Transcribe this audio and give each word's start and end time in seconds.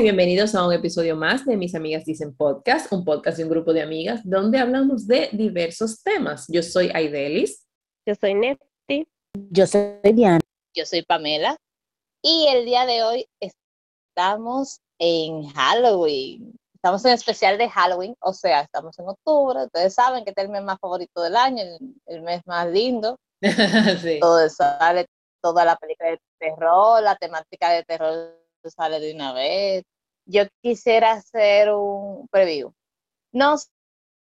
y 0.00 0.04
bienvenidos 0.04 0.54
a 0.54 0.66
un 0.66 0.72
episodio 0.72 1.14
más 1.14 1.44
de 1.44 1.58
Mis 1.58 1.74
Amigas 1.74 2.06
Dicen 2.06 2.34
Podcast, 2.34 2.90
un 2.90 3.04
podcast 3.04 3.36
de 3.36 3.44
un 3.44 3.50
grupo 3.50 3.74
de 3.74 3.82
amigas 3.82 4.22
donde 4.24 4.58
hablamos 4.58 5.06
de 5.06 5.28
diversos 5.32 6.02
temas. 6.02 6.46
Yo 6.48 6.62
soy 6.62 6.90
Aidelis. 6.94 7.66
Yo 8.06 8.14
soy 8.14 8.32
Nefti. 8.32 9.06
Yo 9.50 9.66
soy 9.66 10.00
Diana. 10.14 10.40
Yo 10.74 10.86
soy 10.86 11.02
Pamela. 11.02 11.54
Y 12.22 12.46
el 12.48 12.64
día 12.64 12.86
de 12.86 13.02
hoy 13.02 13.28
estamos 13.40 14.80
en 14.98 15.46
Halloween. 15.50 16.54
Estamos 16.76 17.04
en 17.04 17.12
especial 17.12 17.58
de 17.58 17.68
Halloween, 17.68 18.14
o 18.20 18.32
sea, 18.32 18.62
estamos 18.62 18.98
en 18.98 19.06
octubre. 19.06 19.64
Ustedes 19.64 19.92
saben 19.92 20.24
que 20.24 20.30
este 20.30 20.40
es 20.40 20.46
el 20.46 20.52
mes 20.52 20.62
más 20.62 20.78
favorito 20.80 21.20
del 21.20 21.36
año, 21.36 21.62
el, 22.06 22.22
mes 22.22 22.40
más 22.46 22.66
lindo. 22.68 23.18
sí. 24.02 24.18
Todo 24.18 24.48
sale, 24.48 25.04
toda 25.42 25.66
la 25.66 25.76
película 25.76 26.08
de 26.08 26.20
terror, 26.38 27.02
la 27.02 27.16
temática 27.16 27.70
de 27.72 27.84
terror 27.84 28.39
sale 28.68 29.00
de 29.00 29.14
una 29.14 29.32
vez. 29.32 29.84
Yo 30.26 30.42
quisiera 30.62 31.12
hacer 31.12 31.72
un 31.72 32.28
preview. 32.28 32.72
No 33.32 33.56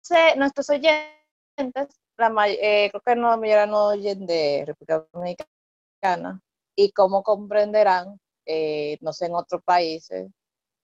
sé, 0.01 0.35
nuestros 0.35 0.69
oyentes, 0.69 1.87
la 2.17 2.47
eh, 2.47 2.89
creo 2.91 3.01
que 3.01 3.15
no, 3.15 3.29
la 3.29 3.37
mayoría 3.37 3.65
no 3.65 3.87
oyen 3.87 4.25
de 4.25 4.63
República 4.65 5.05
Dominicana 5.13 6.41
y 6.75 6.91
como 6.91 7.23
comprenderán, 7.23 8.19
eh, 8.45 8.97
no 9.01 9.13
sé 9.13 9.27
en 9.27 9.35
otros 9.35 9.61
países 9.63 10.29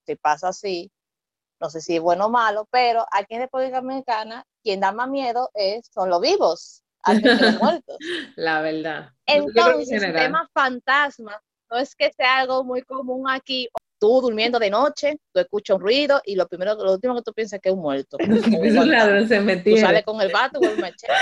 si 0.05 0.15
pasa 0.15 0.49
así, 0.49 0.91
no 1.59 1.69
sé 1.69 1.81
si 1.81 1.97
es 1.97 2.01
bueno 2.01 2.25
o 2.25 2.29
malo, 2.29 2.67
pero 2.71 3.05
aquí 3.11 3.35
en 3.35 3.41
República 3.41 3.81
Dominicana 3.81 4.45
quien 4.63 4.79
da 4.79 4.91
más 4.91 5.09
miedo 5.09 5.49
es, 5.53 5.87
son 5.93 6.09
los 6.09 6.21
vivos, 6.21 6.83
antes 7.03 7.39
que 7.39 7.45
los 7.45 7.59
muertos. 7.61 7.97
La 8.35 8.61
verdad. 8.61 9.11
Entonces, 9.25 10.01
el 10.01 10.13
tema 10.13 10.49
fantasma 10.53 11.41
no 11.71 11.77
es 11.79 11.95
que 11.95 12.11
sea 12.11 12.39
algo 12.39 12.63
muy 12.63 12.81
común 12.83 13.29
aquí. 13.29 13.69
Tú 13.99 14.19
durmiendo 14.19 14.57
de 14.57 14.71
noche, 14.71 15.19
tú 15.31 15.39
escuchas 15.39 15.75
un 15.75 15.81
ruido 15.83 16.21
y 16.25 16.35
lo 16.35 16.47
primero, 16.47 16.73
lo 16.75 16.93
último 16.93 17.15
que 17.15 17.21
tú 17.21 17.33
piensas 17.33 17.57
es 17.57 17.61
que 17.61 17.69
es 17.69 17.75
un 17.75 17.81
muerto. 17.81 18.17
un 18.27 19.27
se 19.27 19.57
Tú 19.57 19.77
sales 19.77 20.03
con 20.03 20.19
el 20.21 20.31
vato 20.31 20.59
o 20.59 20.63
el 20.63 20.79
machete. 20.79 21.13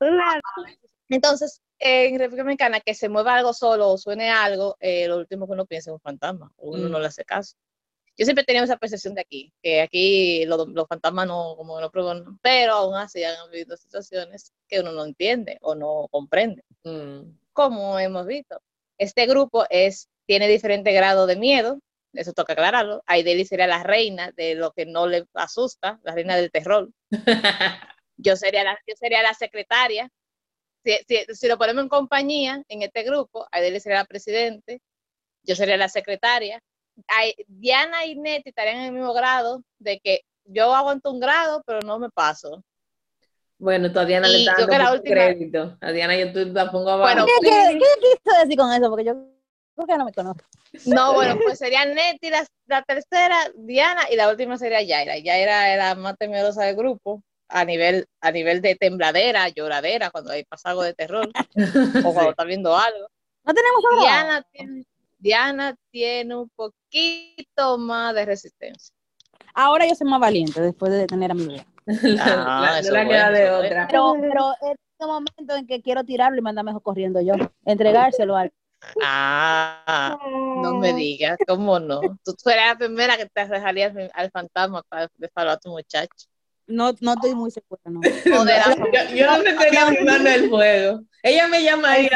Entonces, 1.10 1.60
en 1.78 2.18
República 2.18 2.42
Dominicana, 2.42 2.80
que 2.80 2.94
se 2.94 3.10
mueva 3.10 3.36
algo 3.36 3.52
solo 3.52 3.90
o 3.90 3.98
suene 3.98 4.30
algo, 4.30 4.76
eh, 4.80 5.06
lo 5.06 5.18
último 5.18 5.46
que 5.46 5.52
uno 5.52 5.66
piensa 5.66 5.90
es 5.90 5.94
un 5.94 6.00
fantasma. 6.00 6.50
Uno 6.56 6.88
no 6.88 6.98
mm. 6.98 7.02
le 7.02 7.06
hace 7.06 7.24
caso. 7.24 7.54
Yo 8.16 8.24
siempre 8.24 8.44
tenido 8.44 8.64
esa 8.64 8.78
percepción 8.78 9.14
de 9.14 9.20
aquí, 9.20 9.52
que 9.60 9.82
aquí 9.82 10.46
los, 10.46 10.66
fantasmas 10.88 11.26
no, 11.26 11.54
como 11.56 11.80
no 11.80 11.90
prueban, 11.90 12.38
pero 12.40 12.74
aún 12.74 12.94
así 12.94 13.24
han 13.24 13.36
habido 13.36 13.76
situaciones 13.76 14.52
que 14.68 14.80
uno 14.80 14.92
no 14.92 15.04
entiende 15.04 15.58
o 15.60 15.74
no 15.74 16.08
comprende, 16.10 16.64
mm. 16.84 17.22
como 17.52 17.98
hemos 17.98 18.24
visto. 18.26 18.60
Este 18.98 19.26
grupo 19.26 19.64
es, 19.70 20.08
tiene 20.26 20.48
diferente 20.48 20.92
grado 20.92 21.26
de 21.26 21.36
miedo, 21.36 21.80
eso 22.12 22.32
toca 22.32 22.52
aclararlo. 22.52 23.02
Aideli 23.06 23.44
sería 23.44 23.66
la 23.66 23.82
reina 23.82 24.32
de 24.36 24.54
lo 24.54 24.72
que 24.72 24.86
no 24.86 25.06
le 25.06 25.26
asusta, 25.34 25.98
la 26.02 26.14
reina 26.14 26.36
del 26.36 26.50
terror. 26.50 26.90
yo, 28.16 28.36
sería 28.36 28.64
la, 28.64 28.78
yo 28.86 28.94
sería 28.96 29.22
la 29.22 29.34
secretaria. 29.34 30.08
Si, 30.84 30.98
si, 31.34 31.48
lo 31.48 31.58
ponemos 31.58 31.82
en 31.82 31.88
compañía, 31.88 32.62
en 32.68 32.82
este 32.82 33.02
grupo, 33.04 33.46
Aideli 33.50 33.80
sería 33.80 33.98
la 33.98 34.04
presidente, 34.04 34.80
yo 35.42 35.56
sería 35.56 35.76
la 35.76 35.88
secretaria. 35.88 36.60
Diana 37.48 38.06
y 38.06 38.16
Neti 38.16 38.50
estarían 38.50 38.76
en 38.76 38.84
el 38.84 38.92
mismo 38.92 39.14
grado 39.14 39.62
de 39.78 39.98
que 40.00 40.20
yo 40.44 40.74
aguanto 40.74 41.10
un 41.10 41.20
grado, 41.20 41.62
pero 41.66 41.80
no 41.80 41.98
me 41.98 42.10
paso. 42.10 42.62
Bueno, 43.58 43.90
todavía 43.92 44.20
no 44.20 44.28
le 44.28 44.38
está 44.40 44.66
dando 44.66 45.02
crédito. 45.02 45.76
A 45.80 45.92
Diana 45.92 46.16
yo 46.16 46.26
la 46.46 46.70
pongo 46.70 46.90
abajo. 46.90 47.14
Bueno, 47.14 47.26
¿Qué, 47.26 47.48
qué, 47.48 47.78
qué 47.78 48.18
quiso 48.22 48.38
decir 48.40 48.58
con 48.58 48.72
eso? 48.72 48.90
Porque 48.90 49.04
yo 49.04 49.14
creo 49.74 49.86
que 49.86 49.98
no 49.98 50.04
me 50.04 50.12
conozco. 50.12 50.44
No, 50.86 51.14
bueno, 51.14 51.38
pues 51.42 51.58
sería 51.58 51.84
Neti 51.84 52.30
la, 52.30 52.46
la, 52.66 52.82
tercera, 52.82 53.36
Diana, 53.54 54.02
y 54.10 54.16
la 54.16 54.28
última 54.28 54.58
sería 54.58 54.82
Yaira. 54.82 55.18
Yaira 55.18 55.72
era 55.72 55.88
la 55.88 55.94
más 55.94 56.16
temerosa 56.18 56.64
del 56.64 56.76
grupo, 56.76 57.22
a 57.48 57.64
nivel, 57.64 58.06
a 58.20 58.30
nivel 58.32 58.60
de 58.60 58.74
tembladera, 58.74 59.48
lloradera, 59.48 60.10
cuando 60.10 60.32
hay 60.32 60.44
pasa 60.44 60.70
algo 60.70 60.82
de 60.82 60.94
terror, 60.94 61.28
o 61.28 62.12
cuando 62.12 62.30
está 62.30 62.44
viendo 62.44 62.76
algo. 62.76 63.06
No 63.44 63.54
tenemos 63.54 63.82
Diana 64.00 64.42
tiene, 64.50 64.84
Diana 65.18 65.76
tiene 65.90 66.36
un 66.36 66.50
poquito 66.56 67.78
más 67.78 68.14
de 68.14 68.24
resistencia. 68.24 68.93
Ahora 69.54 69.86
yo 69.86 69.94
soy 69.94 70.08
más 70.08 70.20
valiente 70.20 70.60
después 70.60 70.92
de 70.92 71.06
tener 71.06 71.30
a 71.30 71.34
mi 71.34 71.46
vida. 71.46 71.66
Ah, 72.18 72.80
la, 72.82 72.90
la, 72.90 73.06
queda 73.06 73.30
de 73.30 73.50
otra. 73.50 73.86
Pero, 73.88 74.14
pero 74.18 74.52
en 74.62 74.70
este 74.72 75.06
momento 75.06 75.54
en 75.54 75.66
que 75.66 75.82
quiero 75.82 76.02
tirarlo 76.02 76.38
y 76.38 76.40
mandarme 76.40 76.72
corriendo 76.82 77.20
yo, 77.20 77.34
entregárselo 77.66 78.36
al. 78.36 78.50
Ah, 79.02 80.18
no 80.62 80.76
me 80.76 80.94
digas, 80.94 81.36
¿cómo 81.46 81.78
no? 81.78 82.00
Tú, 82.24 82.34
eres 82.46 82.66
la 82.68 82.78
primera 82.78 83.16
que 83.16 83.26
te 83.26 83.40
arrojarías 83.40 83.94
al 84.14 84.30
fantasma 84.30 84.82
para 84.88 85.08
desfalar 85.16 85.56
a 85.56 85.58
tu 85.58 85.70
muchacho. 85.70 86.26
No, 86.66 86.92
no 87.00 87.12
estoy 87.12 87.34
muy 87.34 87.50
segura, 87.50 87.82
no. 87.84 88.00
yo, 88.24 89.14
yo, 89.14 89.26
no 89.26 89.42
me 89.42 89.52
tenía 89.52 89.90
mi 89.90 89.98
mano 90.04 90.28
el 90.28 90.48
fuego. 90.48 91.02
Ella 91.22 91.48
me 91.48 91.62
llama 91.62 91.90
ahí. 91.90 92.08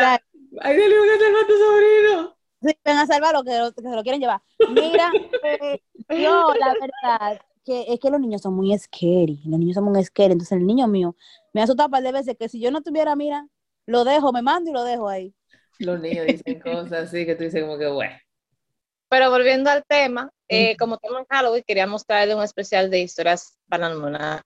Ay, 0.61 0.77
dile 0.77 0.89
que 0.89 1.19
te 1.19 1.27
a 1.27 1.47
tu 1.47 1.59
sobrino. 1.59 2.39
Sí, 2.63 2.77
ven 2.85 2.97
a 2.97 3.07
salvarlo, 3.07 3.45
que, 3.45 3.51
que 3.77 3.83
se 3.83 3.95
lo 3.95 4.03
quieren 4.03 4.21
llevar. 4.21 4.41
Mira, 4.71 5.13
eh, 5.45 5.81
yo, 6.09 6.53
la 6.61 6.75
verdad, 6.75 7.41
es 7.67 8.01
que 8.01 8.11
los 8.11 8.21
niños 8.21 8.43
son 8.43 8.55
muy 8.55 8.77
scary, 8.79 9.41
los 9.45 9.59
niños 9.59 9.75
son 9.75 9.85
muy 9.85 10.03
scary, 10.05 10.33
entonces 10.33 10.59
el 10.59 10.67
niño 10.67 10.87
mío 10.89 11.17
me 11.53 11.63
asusta 11.63 11.87
un 11.87 11.91
par 11.91 12.03
de 12.03 12.13
veces 12.13 12.37
que 12.39 12.49
si 12.49 12.61
yo 12.61 12.71
no 12.71 12.83
tuviera, 12.83 13.15
mira, 13.17 13.47
lo 13.87 14.05
dejo, 14.05 14.33
me 14.33 14.43
mando 14.43 14.71
y 14.71 14.73
lo 14.73 14.85
dejo 14.85 15.09
ahí. 15.09 15.35
Los 15.79 16.01
niños 16.01 16.27
dicen 16.27 16.61
cosas 16.61 17.09
así 17.09 17.25
que 17.25 17.35
tú 17.35 17.45
dices 17.45 17.63
como 17.63 17.79
que 17.79 17.89
bueno. 17.89 18.17
Pero 19.09 19.31
volviendo 19.31 19.71
al 19.71 19.85
tema, 19.87 20.31
eh, 20.49 20.77
como 20.77 20.99
tema 20.99 21.21
en 21.21 21.27
Halloween, 21.31 21.65
queríamos 21.67 22.05
traerle 22.05 22.35
un 22.35 22.43
especial 22.43 22.91
de 22.91 23.01
historias 23.01 23.59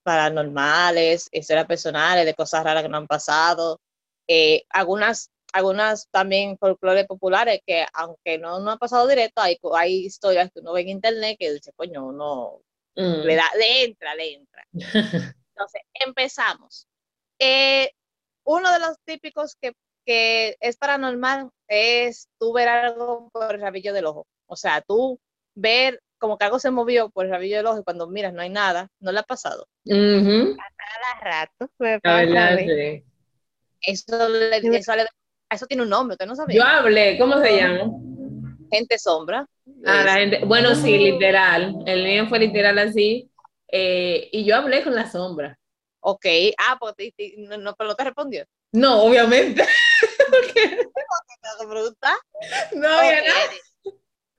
paranormales, 0.04 1.28
historias 1.32 1.66
personales, 1.66 2.24
de 2.24 2.34
cosas 2.34 2.62
raras 2.62 2.84
que 2.84 2.88
no 2.88 2.98
han 2.98 3.08
pasado, 3.08 3.80
eh, 4.28 4.62
algunas 4.70 5.31
algunas 5.52 6.08
también 6.10 6.58
folclores 6.58 7.06
populares 7.06 7.60
que 7.66 7.86
aunque 7.92 8.38
no, 8.38 8.60
no 8.60 8.70
han 8.70 8.78
pasado 8.78 9.06
directo, 9.06 9.42
hay, 9.42 9.58
hay 9.74 10.06
historias 10.06 10.50
que 10.52 10.60
uno 10.60 10.72
ve 10.72 10.82
en 10.82 10.88
internet 10.88 11.36
que 11.38 11.52
dice, 11.52 11.72
coño, 11.74 12.06
uno 12.06 12.62
Mm. 12.94 13.24
Le, 13.24 13.36
da, 13.36 13.44
le 13.58 13.84
entra, 13.84 14.14
le 14.14 14.34
entra. 14.34 14.66
Entonces, 15.54 15.82
empezamos. 15.94 16.86
Eh, 17.38 17.90
uno 18.44 18.72
de 18.72 18.78
los 18.78 18.96
típicos 19.04 19.56
que, 19.60 19.72
que, 20.04 20.56
es 20.60 20.76
paranormal 20.76 21.50
es 21.68 22.28
tú 22.38 22.52
ver 22.52 22.68
algo 22.68 23.30
por 23.32 23.54
el 23.54 23.60
rabillo 23.60 23.92
del 23.92 24.06
ojo. 24.06 24.26
O 24.46 24.56
sea, 24.56 24.82
tú 24.82 25.18
ver 25.54 26.02
como 26.18 26.38
que 26.38 26.44
algo 26.44 26.58
se 26.58 26.70
movió 26.70 27.10
por 27.10 27.24
el 27.24 27.32
rabillo 27.32 27.56
del 27.56 27.66
ojo 27.66 27.80
y 27.80 27.84
cuando 27.84 28.08
miras 28.08 28.32
no 28.32 28.42
hay 28.42 28.50
nada, 28.50 28.88
no 29.00 29.10
le 29.10 29.20
ha 29.20 29.24
pasado. 29.24 29.66
A 29.88 31.20
rato. 31.20 31.70
Eso, 33.80 34.28
le, 34.28 34.58
eso, 34.58 34.92
eso, 35.54 35.66
tiene 35.66 35.82
un 35.82 35.88
nombre, 35.88 36.14
usted 36.14 36.26
no 36.26 36.36
sabía. 36.36 36.56
Yo 36.56 36.64
hablé, 36.64 37.18
¿cómo 37.18 37.40
se 37.40 37.56
llama? 37.56 37.90
Gente 38.70 38.98
sombra. 38.98 39.46
Ah, 39.84 40.02
la 40.04 40.14
gente, 40.14 40.44
bueno, 40.44 40.74
sí, 40.74 40.96
literal. 40.96 41.74
El 41.86 42.04
mío 42.04 42.26
fue 42.28 42.38
literal 42.38 42.78
así. 42.78 43.30
Eh, 43.68 44.28
y 44.32 44.44
yo 44.44 44.56
hablé 44.56 44.82
con 44.82 44.94
la 44.94 45.10
sombra. 45.10 45.58
Ok, 46.00 46.26
ah, 46.58 46.76
pues 46.80 46.94
no, 47.36 47.74
pero 47.74 47.90
no 47.90 47.94
te 47.94 48.04
respondió. 48.04 48.44
No, 48.72 49.02
obviamente. 49.04 49.64
No, 52.74 52.88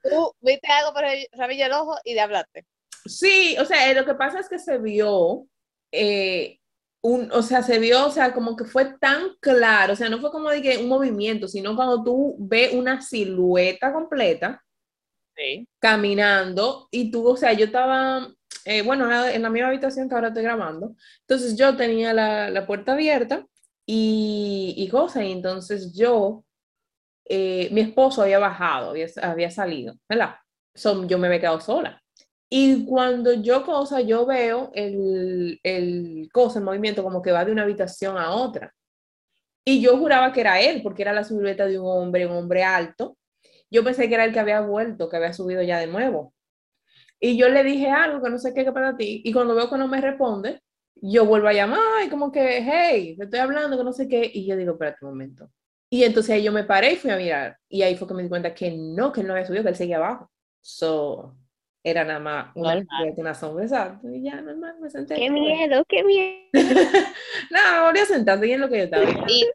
Tú 0.03 0.35
viste 0.41 0.67
algo 0.71 0.93
por 0.93 1.05
el 1.05 1.27
rabillo 1.31 1.63
del 1.63 1.73
ojo 1.73 1.97
y 2.03 2.13
de 2.13 2.19
hablaste. 2.21 2.65
Sí, 3.05 3.55
o 3.59 3.65
sea, 3.65 3.93
lo 3.93 4.05
que 4.05 4.15
pasa 4.15 4.39
es 4.39 4.49
que 4.49 4.59
se 4.59 4.77
vio, 4.77 5.45
eh, 5.91 6.59
un, 7.03 7.31
o 7.33 7.43
sea, 7.43 7.63
se 7.63 7.79
vio, 7.79 8.07
o 8.07 8.11
sea, 8.11 8.33
como 8.33 8.55
que 8.57 8.65
fue 8.65 8.97
tan 8.99 9.35
claro, 9.41 9.93
o 9.93 9.95
sea, 9.97 10.09
no 10.09 10.19
fue 10.21 10.31
como 10.31 10.49
de 10.49 10.61
que 10.61 10.77
un 10.79 10.89
movimiento, 10.89 11.47
sino 11.47 11.75
cuando 11.75 12.03
tú 12.03 12.35
ves 12.39 12.73
una 12.73 13.01
silueta 13.01 13.93
completa, 13.93 14.63
caminando 15.79 16.87
y 16.91 17.11
tú, 17.11 17.27
o 17.27 17.37
sea, 17.37 17.53
yo 17.53 17.65
estaba, 17.65 18.27
eh, 18.65 18.81
bueno, 18.83 19.11
en 19.27 19.41
la 19.41 19.49
misma 19.49 19.69
habitación 19.69 20.07
que 20.09 20.15
ahora 20.15 20.29
estoy 20.29 20.43
grabando, 20.43 20.95
entonces 21.21 21.57
yo 21.57 21.75
tenía 21.75 22.13
la, 22.13 22.49
la 22.49 22.65
puerta 22.65 22.93
abierta 22.93 23.45
y, 23.85 24.73
y 24.77 24.87
cosa, 24.89 25.23
y 25.23 25.31
entonces 25.31 25.93
yo, 25.95 26.45
eh, 27.25 27.69
mi 27.73 27.81
esposo 27.81 28.23
había 28.23 28.39
bajado, 28.39 28.91
había, 28.91 29.07
había 29.23 29.51
salido, 29.51 29.95
¿verdad? 30.09 30.35
So, 30.75 31.07
yo 31.07 31.19
me 31.19 31.27
había 31.27 31.41
quedado 31.41 31.61
sola. 31.61 32.02
Y 32.55 32.85
cuando 32.85 33.33
yo 33.33 33.65
cosa, 33.65 34.01
yo 34.01 34.27
veo 34.27 34.69
el, 34.75 35.59
el 35.63 36.29
cosa, 36.31 36.59
el 36.59 36.65
movimiento 36.65 37.01
como 37.01 37.19
que 37.19 37.31
va 37.31 37.43
de 37.43 37.51
una 37.51 37.63
habitación 37.63 38.15
a 38.15 38.29
otra. 38.29 38.75
Y 39.65 39.81
yo 39.81 39.97
juraba 39.97 40.31
que 40.31 40.41
era 40.41 40.61
él, 40.61 40.83
porque 40.83 41.01
era 41.01 41.13
la 41.13 41.23
silueta 41.23 41.65
de 41.65 41.79
un 41.79 41.87
hombre, 41.87 42.27
un 42.27 42.33
hombre 42.33 42.63
alto, 42.63 43.17
yo 43.71 43.83
pensé 43.83 44.07
que 44.07 44.13
era 44.13 44.25
el 44.25 44.33
que 44.33 44.39
había 44.39 44.61
vuelto, 44.61 45.09
que 45.09 45.17
había 45.17 45.33
subido 45.33 45.63
ya 45.63 45.79
de 45.79 45.87
nuevo. 45.87 46.35
Y 47.19 47.37
yo 47.37 47.49
le 47.49 47.63
dije 47.63 47.89
algo 47.89 48.21
que 48.23 48.29
no 48.29 48.37
sé 48.37 48.53
qué, 48.53 48.63
que 48.63 48.71
para 48.71 48.95
ti. 48.95 49.23
Y 49.25 49.33
cuando 49.33 49.55
veo 49.55 49.67
que 49.67 49.77
no 49.79 49.87
me 49.87 49.99
responde, 49.99 50.61
yo 50.93 51.25
vuelvo 51.25 51.47
a 51.47 51.53
llamar 51.53 52.05
y 52.05 52.09
como 52.09 52.31
que, 52.31 52.61
hey, 52.61 53.15
te 53.17 53.23
estoy 53.23 53.39
hablando, 53.39 53.79
que 53.79 53.83
no 53.83 53.93
sé 53.93 54.07
qué. 54.07 54.29
Y 54.31 54.45
yo 54.45 54.55
digo, 54.55 54.73
espérate 54.73 54.99
un 55.01 55.09
momento. 55.09 55.49
Y 55.89 56.03
entonces 56.03 56.43
yo 56.43 56.51
me 56.51 56.65
paré 56.65 56.93
y 56.93 56.95
fui 56.97 57.09
a 57.09 57.17
mirar. 57.17 57.57
Y 57.67 57.81
ahí 57.81 57.97
fue 57.97 58.07
que 58.07 58.13
me 58.13 58.21
di 58.21 58.29
cuenta 58.29 58.53
que 58.53 58.69
no, 58.77 59.11
que 59.11 59.21
él 59.21 59.27
no 59.27 59.33
había 59.33 59.47
subido, 59.47 59.63
que 59.63 59.69
él 59.69 59.75
seguía 59.75 59.97
abajo. 59.97 60.29
So, 60.61 61.35
Era 61.83 62.05
nada 62.05 62.19
más 62.19 62.47
una, 62.55 62.81
una 63.17 63.33
sombra, 63.33 63.65
exacto. 63.65 64.07
Y 64.09 64.23
ya, 64.23 64.39
normal, 64.41 64.75
me 64.79 64.89
senté. 64.89 65.15
Qué 65.15 65.29
miedo, 65.29 65.83
qué 65.87 66.03
miedo. 66.03 66.47
No, 67.51 67.85
volví 67.85 67.99
a 67.99 68.05
sentarse 68.05 68.47
y 68.47 68.53
en 68.53 68.61
lo 68.61 68.69
que 68.69 68.77
yo 68.77 68.83
estaba. 68.85 69.03
Y 69.27 69.45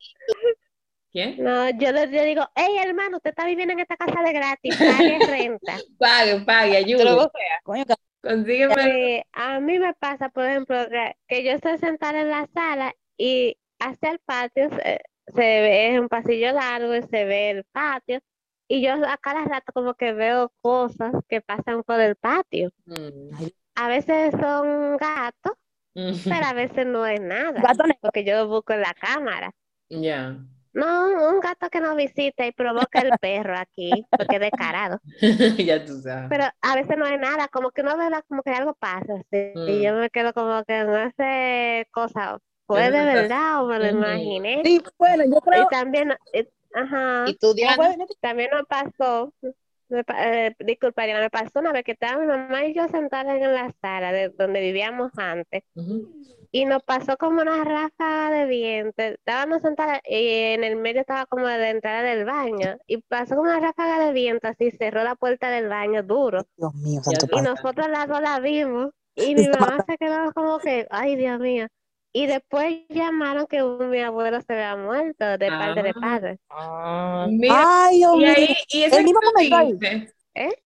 ¿Quién? 1.11 1.43
No, 1.43 1.71
yo 1.71 1.91
le, 1.91 2.07
le 2.07 2.25
digo, 2.27 2.43
hey 2.55 2.77
hermano, 2.85 3.17
usted 3.17 3.31
está 3.31 3.47
viviendo 3.47 3.73
en 3.73 3.81
esta 3.81 3.97
casa 3.97 4.23
de 4.23 4.33
gratis, 4.33 4.77
pague 4.77 5.19
renta. 5.27 5.79
Pague, 5.99 6.41
pague, 6.41 6.85
que 6.85 7.95
Consígueme. 8.21 9.17
Eh, 9.17 9.25
a 9.33 9.61
mí 9.61 9.79
me 9.79 9.95
pasa, 9.95 10.29
por 10.29 10.45
ejemplo, 10.45 10.77
que, 10.89 11.15
que 11.29 11.45
yo 11.45 11.53
estoy 11.53 11.79
sentada 11.79 12.21
en 12.21 12.29
la 12.29 12.47
sala 12.53 12.93
y 13.17 13.57
hacia 13.79 14.11
el 14.11 14.19
patio 14.19 14.69
se, 14.71 15.01
se 15.35 15.41
ve 15.41 15.95
es 15.95 16.01
un 16.01 16.09
pasillo 16.09 16.53
largo 16.53 16.95
y 16.95 17.03
se 17.03 17.25
ve 17.25 17.51
el 17.51 17.65
patio. 17.65 18.21
Y 18.69 18.83
yo 18.83 18.93
a 18.95 19.17
cada 19.19 19.45
rato 19.45 19.73
como 19.73 19.95
que 19.95 20.13
veo 20.13 20.53
cosas 20.61 21.13
que 21.29 21.41
pasan 21.41 21.83
por 21.85 22.01
el 22.01 22.17
patio. 22.17 22.71
Mm. 22.87 23.51
A 23.77 23.89
veces 23.89 24.33
son 24.41 24.97
gatos, 24.99 25.55
pero 25.95 26.47
a 26.47 26.53
veces 26.55 26.87
no 26.87 27.07
es 27.07 27.21
nada, 27.21 27.63
porque 28.01 28.25
yo 28.25 28.37
lo 28.37 28.49
busco 28.49 28.73
en 28.75 28.83
la 28.83 28.95
cámara. 28.95 29.53
Ya. 29.91 30.39
No, 30.73 31.31
un 31.31 31.41
gato 31.41 31.69
que 31.71 31.81
nos 31.81 31.97
visita 31.97 32.47
y 32.47 32.53
provoca 32.53 33.01
el 33.01 33.13
perro 33.15 33.57
aquí, 33.57 34.07
porque 34.17 34.37
es 34.37 34.41
descarado. 34.41 35.01
ya 35.59 35.85
tú 35.85 36.01
sabes. 36.01 36.29
Pero 36.29 36.45
a 36.61 36.75
veces 36.77 36.97
no 36.99 37.07
hay 37.07 37.19
nada, 37.19 37.49
como 37.49 37.71
que 37.71 37.83
no 37.83 37.97
verdad, 37.97 38.23
como 38.29 38.43
que 38.43 38.51
algo 38.51 38.75
pasa, 38.75 39.15
sí, 39.31 39.53
Mm. 39.55 39.69
Y 39.69 39.83
yo 39.83 39.95
me 39.95 40.11
quedo 40.11 40.33
como 40.35 40.63
que 40.65 40.85
no 40.85 41.11
sé 41.17 41.89
cosa, 41.91 42.39
¿fue 42.67 42.91
de 42.91 43.05
verdad. 43.05 43.63
o 43.65 43.67
me 43.67 43.79
lo 43.79 43.87
Ujú. 43.87 43.97
imaginé? 43.99 44.63
Sí, 44.65 44.83
bueno, 44.99 45.25
yo 45.25 45.41
Y 45.41 45.41
creo. 45.41 45.69
también, 45.71 46.13
eh, 46.33 46.49
ajá, 46.83 47.25
y 47.29 47.35
tú, 47.37 47.55
Diana, 47.55 47.89
venir. 47.89 48.07
también 48.21 48.51
nos 48.53 48.67
pasó, 48.67 49.33
me 49.89 50.05
eh, 50.19 50.55
disculpa, 50.61 51.05
Diana, 51.05 51.21
me 51.21 51.31
pasó 51.31 51.61
una 51.61 51.73
vez 51.73 51.85
que 51.85 51.93
estaba 51.93 52.21
mi 52.21 52.27
mamá 52.27 52.65
y 52.67 52.75
yo 52.75 52.89
sentadas 52.89 53.41
en 53.41 53.55
la 53.55 53.73
sala 53.81 54.13
de 54.13 54.29
donde 54.31 54.61
vivíamos 54.61 55.11
antes, 55.17 55.63
y 56.51 56.65
nos 56.65 56.83
pasó 56.83 57.17
como 57.17 57.43
una 57.43 57.63
ráfaga 57.65 58.31
de 58.31 58.47
viento, 58.47 59.03
estábamos 59.03 59.63
sentadas 59.63 60.01
y 60.05 60.29
en 60.55 60.65
el 60.65 60.77
medio 60.77 61.01
estaba 61.03 61.27
como 61.27 61.45
la 61.45 61.71
entrada 61.71 62.03
del 62.03 62.25
baño, 62.25 62.77
y 62.87 62.99
pasó 63.03 63.37
como 63.37 63.51
una 63.51 63.61
ráfaga 63.61 64.07
de 64.07 64.13
viento, 64.13 64.49
así 64.49 64.71
cerró 64.71 65.03
la 65.05 65.15
puerta 65.15 65.51
del 65.51 65.69
baño 65.69 66.03
duro. 66.03 66.47
Dios 66.57 66.75
mío, 66.75 67.03
santo 67.03 67.27
Y 67.27 67.29
padre. 67.29 67.49
nosotros 67.51 67.89
las 67.89 68.09
dos 68.09 68.21
la 68.21 68.41
vimos 68.41 68.91
y 69.15 69.35
mi 69.35 69.49
mamá 69.49 69.85
se 69.87 69.97
quedó 69.99 70.33
como 70.33 70.59
que, 70.59 70.87
ay 70.91 71.17
Dios 71.17 71.41
mío. 71.41 71.67
Y 72.19 72.27
después 72.27 72.75
llamaron 72.89 73.47
que 73.47 73.63
mi 73.63 74.01
abuelo 74.01 74.41
se 74.41 74.53
había 74.53 74.77
muerto 74.77 75.25
de 75.39 75.49
parte 75.51 75.83
de 75.83 75.91
Ah. 75.91 76.01
padre. 76.01 76.39
ah, 76.51 77.27
Mira, 77.31 77.55
Ay, 77.87 77.97
Dios 77.99 78.17
y 78.17 78.19
mío. 78.19 78.29
ahí, 78.35 78.57
y 78.73 78.83
ese 78.83 78.97
El 78.99 79.05
mismo 79.05 79.21
momento 79.25 79.57
ahí. 79.57 79.73
dices, 79.73 80.15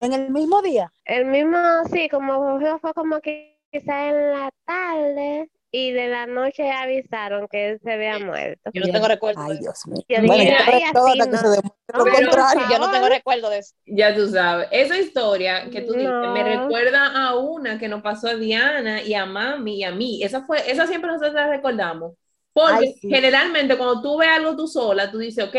En 0.00 0.12
el 0.12 0.30
mismo 0.30 0.62
día. 0.62 0.92
El 1.04 1.26
mismo, 1.26 1.58
sí, 1.92 2.08
como 2.08 2.58
fue, 2.58 2.78
fue 2.78 2.94
como 2.94 3.20
que 3.20 3.58
quizá 3.72 4.08
en 4.10 4.30
la 4.32 4.50
tarde 4.64 5.50
y 5.72 5.92
de 5.92 6.08
la 6.08 6.26
noche 6.26 6.70
avisaron 6.70 7.46
que 7.48 7.70
él 7.70 7.80
se 7.82 7.92
había 7.92 8.18
muerto. 8.18 8.70
yo 8.74 8.80
no 8.86 8.92
tengo 8.92 9.06
recuerdo 9.08 9.40
Ay. 9.42 9.58
Dios 9.58 9.86
mío. 9.86 10.02
Yo 10.08 10.16
Bueno, 10.18 10.34
dije, 10.34 10.56
ay, 10.66 10.82
así 10.82 10.92
no. 10.94 11.24
se 11.38 11.48
demuestre 11.48 11.62
No, 11.92 11.98
lo 11.98 12.04
pero- 12.04 12.30
contrario. 12.30 12.62
Yo 12.70 12.78
no 12.78 12.90
tengo 12.90 13.08
recuerdo 13.08 13.50
de 13.50 13.58
eso. 13.58 13.74
Ya 13.86 14.14
tú 14.14 14.28
sabes, 14.28 14.68
esa 14.72 14.98
historia 14.98 15.70
que 15.70 15.82
tú 15.82 15.92
dices 15.92 16.08
me 16.10 16.42
No. 16.42 16.62
recuerda 16.62 17.12
a 17.28 17.36
una 17.36 17.78
que 17.78 17.88
nos 17.88 18.02
pasó 18.02 18.28
a 18.28 18.34
Diana 18.34 19.00
y 19.02 19.14
a 19.14 19.26
mami 19.26 19.76
y 19.78 19.84
a 19.84 19.92
mí. 19.92 20.22
Esa 20.24 20.42
fue, 20.44 20.58
esa 20.70 20.86
siempre 20.86 21.08
nosotros 21.10 21.34
la 21.34 21.48
recordamos. 21.48 22.14
Porque 22.52 22.86
Ay, 22.86 22.94
sí. 23.00 23.08
generalmente 23.08 23.76
cuando 23.76 24.02
tú 24.02 24.18
ves 24.18 24.28
algo 24.28 24.56
tú 24.56 24.66
sola, 24.66 25.08
tú 25.10 25.18
dices, 25.18 25.44
ok, 25.46 25.56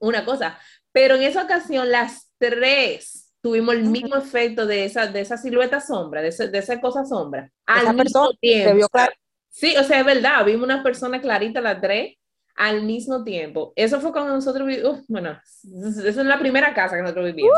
una 0.00 0.24
cosa. 0.24 0.58
Pero 0.90 1.14
en 1.14 1.22
esa 1.22 1.44
ocasión 1.44 1.90
las 1.92 2.28
tres 2.38 3.32
tuvimos 3.40 3.76
el 3.76 3.84
mismo 3.84 4.16
efecto 4.16 4.66
de 4.66 4.84
esa, 4.84 5.06
de 5.06 5.20
esa 5.20 5.36
silueta 5.36 5.80
sombra, 5.80 6.22
de, 6.22 6.28
ese- 6.28 6.48
de 6.48 6.58
esa 6.58 6.80
cosa 6.80 7.04
sombra. 7.04 7.48
Esa 7.68 7.78
Al 7.80 7.86
mismo 7.94 7.98
persona 8.02 8.28
tiempo. 8.40 8.68
Se 8.70 8.74
vio 8.74 8.88
claro. 8.88 9.12
Sí, 9.50 9.76
o 9.76 9.82
sea, 9.84 10.00
es 10.00 10.04
verdad, 10.06 10.44
vimos 10.44 10.64
una 10.64 10.82
persona 10.82 11.20
clarita 11.20 11.60
las 11.60 11.80
tres 11.80 12.14
al 12.56 12.82
mismo 12.82 13.24
tiempo. 13.24 13.72
Eso 13.76 14.00
fue 14.00 14.12
cuando 14.12 14.32
nosotros 14.34 14.66
vivimos, 14.66 15.04
bueno, 15.08 15.38
esa 15.42 16.08
es 16.10 16.16
la 16.16 16.38
primera 16.38 16.74
casa 16.74 16.96
que 16.96 17.02
nosotros 17.02 17.26
vivíamos, 17.26 17.52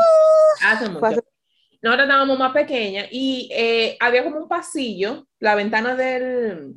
hace 0.65 0.89
mucho. 0.89 1.05
Hace- 1.05 1.21
Nosotros 1.81 2.05
estábamos 2.07 2.37
más 2.39 2.53
pequeñas 2.53 3.07
y 3.11 3.49
eh, 3.51 3.97
había 3.99 4.23
como 4.23 4.37
un 4.37 4.47
pasillo, 4.47 5.27
la 5.39 5.55
ventana 5.55 5.95
del, 5.95 6.75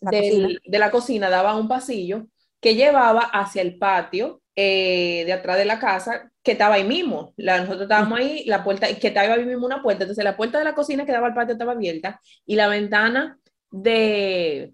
La 0.00 0.10
del- 0.10 0.60
de 0.64 0.78
la 0.78 0.90
cocina 0.92 1.28
daba 1.30 1.50
a 1.52 1.56
un 1.56 1.68
pasillo 1.68 2.26
que 2.60 2.74
llevaba 2.76 3.22
hacia 3.22 3.62
el 3.62 3.78
patio 3.78 4.42
eh, 4.56 5.24
de 5.26 5.32
atrás 5.34 5.58
de 5.58 5.64
la 5.66 5.78
casa, 5.80 6.30
que 6.42 6.52
estaba 6.52 6.76
ahí 6.76 6.84
mismo. 6.84 7.34
La, 7.36 7.58
nosotros 7.58 7.82
estábamos 7.82 8.18
ahí, 8.20 8.44
la 8.46 8.64
puerta, 8.64 8.86
que 8.94 9.08
estaba 9.08 9.34
ahí 9.34 9.44
mismo 9.44 9.66
una 9.66 9.82
puerta. 9.82 10.04
Entonces, 10.04 10.24
la 10.24 10.36
puerta 10.36 10.58
de 10.58 10.64
la 10.64 10.74
cocina 10.74 11.04
que 11.04 11.12
daba 11.12 11.26
al 11.28 11.34
patio 11.34 11.52
estaba 11.54 11.72
abierta 11.72 12.20
y 12.46 12.56
la 12.56 12.68
ventana 12.68 13.38
de 13.82 14.72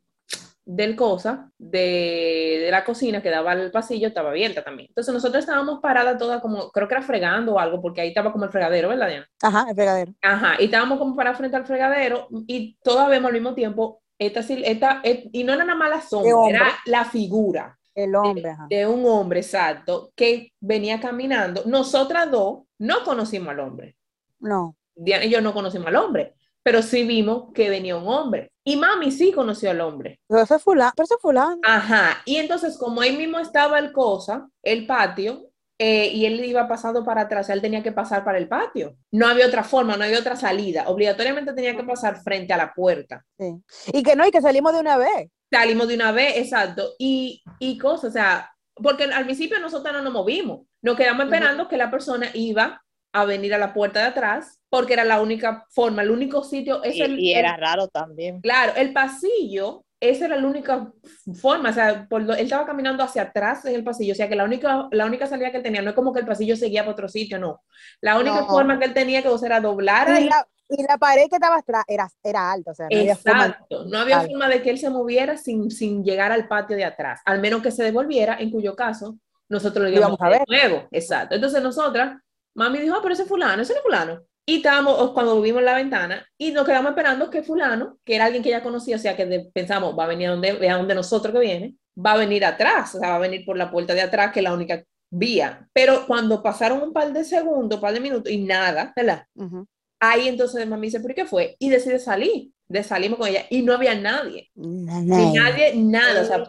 del 0.64 0.94
cosa 0.94 1.50
de, 1.58 2.60
de 2.64 2.68
la 2.70 2.84
cocina 2.84 3.20
que 3.20 3.30
daba 3.30 3.50
al 3.50 3.72
pasillo 3.72 4.06
estaba 4.06 4.30
abierta 4.30 4.62
también. 4.62 4.88
Entonces 4.90 5.12
nosotros 5.12 5.40
estábamos 5.42 5.80
paradas 5.80 6.16
todas 6.18 6.40
como, 6.40 6.70
creo 6.70 6.86
que 6.86 6.94
era 6.94 7.02
fregando 7.02 7.54
o 7.54 7.58
algo, 7.58 7.82
porque 7.82 8.00
ahí 8.00 8.08
estaba 8.08 8.30
como 8.30 8.44
el 8.44 8.52
fregadero, 8.52 8.88
¿verdad, 8.88 9.08
Diana? 9.08 9.28
Ajá, 9.42 9.66
el 9.68 9.74
fregadero. 9.74 10.14
Ajá, 10.22 10.54
y 10.60 10.66
estábamos 10.66 10.98
como 10.98 11.16
para 11.16 11.34
frente 11.34 11.56
al 11.56 11.66
fregadero 11.66 12.28
y 12.46 12.76
todas 12.84 13.08
vemos 13.08 13.26
al 13.28 13.32
mismo 13.34 13.54
tiempo 13.54 14.02
esta, 14.16 14.38
esta, 14.40 15.00
et- 15.02 15.28
y 15.32 15.42
no 15.42 15.52
era 15.52 15.64
nada 15.64 15.76
más 15.76 15.90
la 15.90 16.00
sombra, 16.00 16.48
era 16.48 16.66
la 16.86 17.04
figura 17.06 17.76
El 17.92 18.14
hombre, 18.14 18.50
ajá. 18.50 18.66
de 18.70 18.86
un 18.86 19.04
hombre, 19.04 19.40
exacto, 19.40 20.12
que 20.14 20.52
venía 20.60 21.00
caminando. 21.00 21.64
Nosotras 21.66 22.30
dos 22.30 22.60
no 22.78 23.02
conocimos 23.04 23.48
al 23.48 23.58
hombre. 23.60 23.96
No. 24.38 24.76
Diana 24.94 25.24
y 25.24 25.30
yo 25.30 25.40
no 25.40 25.52
conocimos 25.52 25.88
al 25.88 25.96
hombre, 25.96 26.34
pero 26.62 26.82
sí 26.82 27.04
vimos 27.04 27.52
que 27.52 27.68
venía 27.68 27.96
un 27.96 28.06
hombre. 28.06 28.51
Y 28.64 28.76
mami 28.76 29.10
sí 29.10 29.32
conoció 29.32 29.70
al 29.70 29.80
hombre. 29.80 30.20
Pero 30.28 30.42
eso 30.42 30.54
es 30.56 30.62
fulano. 30.62 30.92
Pero 30.96 31.18
fulano. 31.20 31.58
Ajá, 31.64 32.22
y 32.24 32.36
entonces 32.36 32.78
como 32.78 33.00
ahí 33.00 33.16
mismo 33.16 33.38
estaba 33.38 33.78
el 33.78 33.92
cosa, 33.92 34.48
el 34.62 34.86
patio, 34.86 35.48
eh, 35.78 36.08
y 36.12 36.26
él 36.26 36.44
iba 36.44 36.68
pasando 36.68 37.04
para 37.04 37.22
atrás, 37.22 37.48
él 37.50 37.60
tenía 37.60 37.82
que 37.82 37.90
pasar 37.90 38.22
para 38.24 38.38
el 38.38 38.46
patio. 38.46 38.96
No 39.10 39.26
había 39.26 39.46
otra 39.46 39.64
forma, 39.64 39.96
no 39.96 40.04
había 40.04 40.20
otra 40.20 40.36
salida. 40.36 40.88
Obligatoriamente 40.88 41.52
tenía 41.54 41.74
que 41.76 41.82
pasar 41.82 42.22
frente 42.22 42.52
a 42.52 42.56
la 42.56 42.72
puerta. 42.72 43.24
Sí. 43.36 43.56
Y 43.92 44.02
que 44.04 44.14
no, 44.14 44.24
y 44.24 44.30
que 44.30 44.40
salimos 44.40 44.72
de 44.72 44.80
una 44.80 44.96
vez. 44.96 45.28
Salimos 45.50 45.88
de 45.88 45.96
una 45.96 46.12
vez, 46.12 46.36
exacto, 46.36 46.94
y, 46.98 47.42
y 47.58 47.76
cosas, 47.78 48.10
o 48.10 48.12
sea, 48.12 48.52
porque 48.74 49.04
al 49.04 49.24
principio 49.24 49.58
nosotros 49.60 49.92
no 49.92 50.02
nos 50.02 50.12
movimos, 50.12 50.66
nos 50.80 50.96
quedamos 50.96 51.24
esperando 51.24 51.68
que 51.68 51.76
la 51.76 51.90
persona 51.90 52.28
iba 52.32 52.82
a 53.12 53.24
venir 53.24 53.54
a 53.54 53.58
la 53.58 53.72
puerta 53.74 54.00
de 54.00 54.06
atrás, 54.06 54.60
porque 54.68 54.94
era 54.94 55.04
la 55.04 55.20
única 55.20 55.66
forma, 55.70 56.02
el 56.02 56.10
único 56.10 56.42
sitio, 56.44 56.82
es 56.82 56.96
Y, 56.96 57.02
el, 57.02 57.18
y 57.20 57.32
el- 57.34 57.38
era 57.38 57.56
raro 57.56 57.88
también. 57.88 58.40
Claro, 58.42 58.72
el 58.76 58.92
pasillo, 58.92 59.84
esa 60.00 60.26
era 60.26 60.36
la 60.36 60.48
única 60.48 60.92
forma, 61.40 61.70
o 61.70 61.72
sea, 61.72 62.06
por 62.08 62.22
lo- 62.22 62.34
él 62.34 62.40
estaba 62.46 62.66
caminando 62.66 63.04
hacia 63.04 63.22
atrás 63.22 63.64
en 63.66 63.74
el 63.76 63.84
pasillo, 63.84 64.12
o 64.12 64.16
sea 64.16 64.28
que 64.28 64.34
la 64.36 64.44
única, 64.44 64.88
la 64.90 65.06
única 65.06 65.26
salida 65.28 65.50
que 65.52 65.58
él 65.58 65.62
tenía, 65.62 65.82
no 65.82 65.90
es 65.90 65.96
como 65.96 66.12
que 66.12 66.20
el 66.20 66.26
pasillo 66.26 66.56
seguía 66.56 66.82
para 66.82 66.92
otro 66.92 67.08
sitio, 67.08 67.38
no. 67.38 67.62
La 68.00 68.18
única 68.18 68.44
No. 68.44 68.48
forma 68.48 68.78
que 68.78 68.86
él 68.86 68.94
tenía 68.94 69.22
que 69.22 69.28
hacer 69.28 69.46
era 69.52 69.60
doblar 69.60 70.08
Y 70.08 70.10
ahí. 70.10 70.28
la, 70.28 70.46
y 70.68 70.82
la 70.84 70.96
pared 70.98 71.28
que 71.28 71.36
estaba 71.36 71.56
atrás 71.58 71.84
era, 71.88 72.08
era 72.22 72.52
alta, 72.52 72.70
o 72.72 72.74
sea, 72.74 72.90
no 72.90 73.00
había 73.00 73.16
forma. 73.16 73.48
Exacto, 73.48 73.84
no 73.86 73.98
había 73.98 74.20
forma 74.20 74.48
de 74.48 74.62
que 74.62 74.68
él 74.70 74.78
se 74.78 74.90
moviera 74.90 75.36
sin, 75.38 75.70
sin 75.70 76.04
llegar 76.04 76.30
al 76.30 76.46
patio 76.46 76.76
de 76.76 76.84
atrás, 76.84 77.20
al 77.24 77.40
menos 77.40 77.62
que 77.62 77.70
se 77.70 77.82
devolviera, 77.84 78.36
en 78.38 78.50
cuyo 78.50 78.76
caso 78.76 79.18
nosotros 79.48 79.84
lo 79.90 79.90
íbamos 79.96 80.20
a 80.20 80.28
ver 80.28 80.40
ver. 80.40 80.44
luego. 80.46 80.88
Exacto. 80.90 81.34
Entonces 81.34 81.62
nosotras, 81.62 82.20
mami 82.54 82.78
dijo, 82.80 82.94
ah, 82.96 83.00
pero 83.02 83.14
ese 83.14 83.22
es 83.24 83.28
fulano, 83.28 83.62
ese 83.62 83.72
no 83.72 83.78
es 83.78 83.84
fulano. 83.84 84.20
Y 84.46 84.56
estábamos, 84.56 85.12
cuando 85.12 85.40
vimos 85.40 85.62
la 85.62 85.74
ventana, 85.74 86.26
y 86.36 86.50
nos 86.50 86.66
quedamos 86.66 86.90
esperando 86.90 87.30
que 87.30 87.42
fulano, 87.42 87.98
que 88.04 88.16
era 88.16 88.24
alguien 88.24 88.42
que 88.42 88.50
ya 88.50 88.62
conocía, 88.62 88.96
o 88.96 88.98
sea, 88.98 89.16
que 89.16 89.50
pensamos, 89.54 89.96
va 89.96 90.04
a 90.04 90.08
venir 90.08 90.28
a 90.28 90.32
donde, 90.32 90.68
a 90.68 90.76
donde 90.76 90.94
nosotros 90.94 91.32
que 91.32 91.40
viene, 91.40 91.76
va 91.96 92.12
a 92.12 92.16
venir 92.18 92.44
atrás, 92.44 92.94
o 92.94 92.98
sea, 92.98 93.10
va 93.10 93.16
a 93.16 93.20
venir 93.20 93.44
por 93.44 93.56
la 93.56 93.70
puerta 93.70 93.94
de 93.94 94.00
atrás, 94.00 94.32
que 94.32 94.40
es 94.40 94.44
la 94.44 94.52
única 94.54 94.82
vía. 95.10 95.68
Pero 95.72 96.06
cuando 96.06 96.42
pasaron 96.42 96.82
un 96.82 96.92
par 96.92 97.12
de 97.12 97.24
segundos, 97.24 97.76
un 97.76 97.80
par 97.82 97.94
de 97.94 98.00
minutos, 98.00 98.32
y 98.32 98.38
nada, 98.38 98.92
¿verdad? 98.96 99.24
Ujú. 99.36 99.66
Ahí 100.00 100.26
entonces 100.26 100.66
mami 100.66 100.88
dice, 100.88 100.98
¿pero 101.00 101.14
qué 101.14 101.24
fue? 101.26 101.54
Y 101.60 101.68
decide 101.70 101.98
salir. 101.98 102.50
De 102.68 102.82
salimos 102.82 103.18
con 103.18 103.28
ella 103.28 103.44
y 103.50 103.60
no 103.60 103.74
había 103.74 103.94
nadie. 103.94 104.48
Na- 104.54 105.00
Ni 105.02 105.32
na- 105.34 105.50
nadie, 105.50 105.74
nada. 105.76 106.22
O 106.22 106.24
sea, 106.24 106.42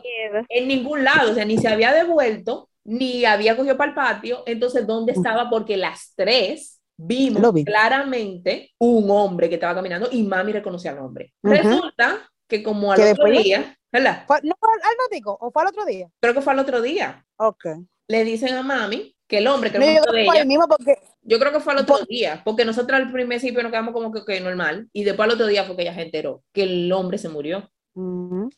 en 0.47 0.67
ningún 0.69 1.03
lado. 1.03 1.31
O 1.31 1.33
sea, 1.35 1.43
ni 1.43 1.57
se 1.57 1.67
había 1.67 1.91
devuelto, 1.91 2.69
ni 2.85 3.25
había 3.25 3.55
cogido 3.55 3.77
para 3.77 3.89
el 3.89 3.95
patio. 3.95 4.43
Entonces, 4.45 4.85
¿dónde 4.85 5.13
estaba? 5.13 5.49
Porque 5.49 5.77
las 5.77 6.13
tres 6.15 6.81
vimos 6.97 7.53
vi. 7.53 7.65
claramente 7.65 8.71
un 8.79 9.09
hombre 9.09 9.49
que 9.49 9.55
estaba 9.55 9.75
caminando 9.75 10.09
y 10.11 10.23
mami 10.23 10.51
reconoció 10.51 10.91
al 10.91 10.99
hombre. 10.99 11.33
Ujú. 11.43 11.53
Resulta 11.53 12.29
que 12.47 12.61
como 12.61 12.91
al 12.91 13.01
otro 13.01 13.25
día, 13.29 13.77
¿verdad? 13.91 14.25
¿Fue- 14.27 14.39
¿No 14.43 14.53
fue 14.59 14.69
al 14.73 14.95
ratico? 15.09 15.37
¿O 15.39 15.51
fue 15.51 15.61
al 15.63 15.69
otro 15.69 15.85
día? 15.85 16.09
Creo 16.19 16.33
que 16.33 16.41
fue 16.41 16.53
al 16.53 16.59
otro 16.59 16.81
día. 16.81 17.25
Ok. 17.37 17.65
Le 18.07 18.23
dicen 18.25 18.53
a 18.53 18.63
mami 18.63 19.15
que 19.27 19.37
el 19.37 19.47
hombre 19.47 19.71
que 19.71 19.79
No, 19.79 19.85
era 19.85 20.01
yo 20.05 20.11
de 20.11 20.21
ella, 20.23 20.45
mismo 20.45 20.67
porque 20.67 20.97
yo 21.21 21.39
creo 21.39 21.51
que 21.53 21.61
fue 21.61 21.73
al 21.73 21.79
otro 21.79 21.97
Por- 21.99 22.07
día, 22.07 22.41
porque 22.43 22.65
nosotros 22.65 22.99
al 22.99 23.11
principio 23.11 23.63
nos 23.63 23.71
quedamos 23.71 23.93
como 23.93 24.11
que 24.11 24.41
normal, 24.41 24.89
y 24.91 25.03
después 25.05 25.27
al 25.27 25.35
otro 25.35 25.47
día 25.47 25.63
fue 25.63 25.75
que 25.77 25.83
ella 25.83 25.95
se 25.95 26.01
enteró 26.01 26.43
que 26.53 26.63
el 26.63 26.91
hombre 26.91 27.17
se 27.17 27.29
murió. 27.29 27.71
Ujú. 27.95 28.49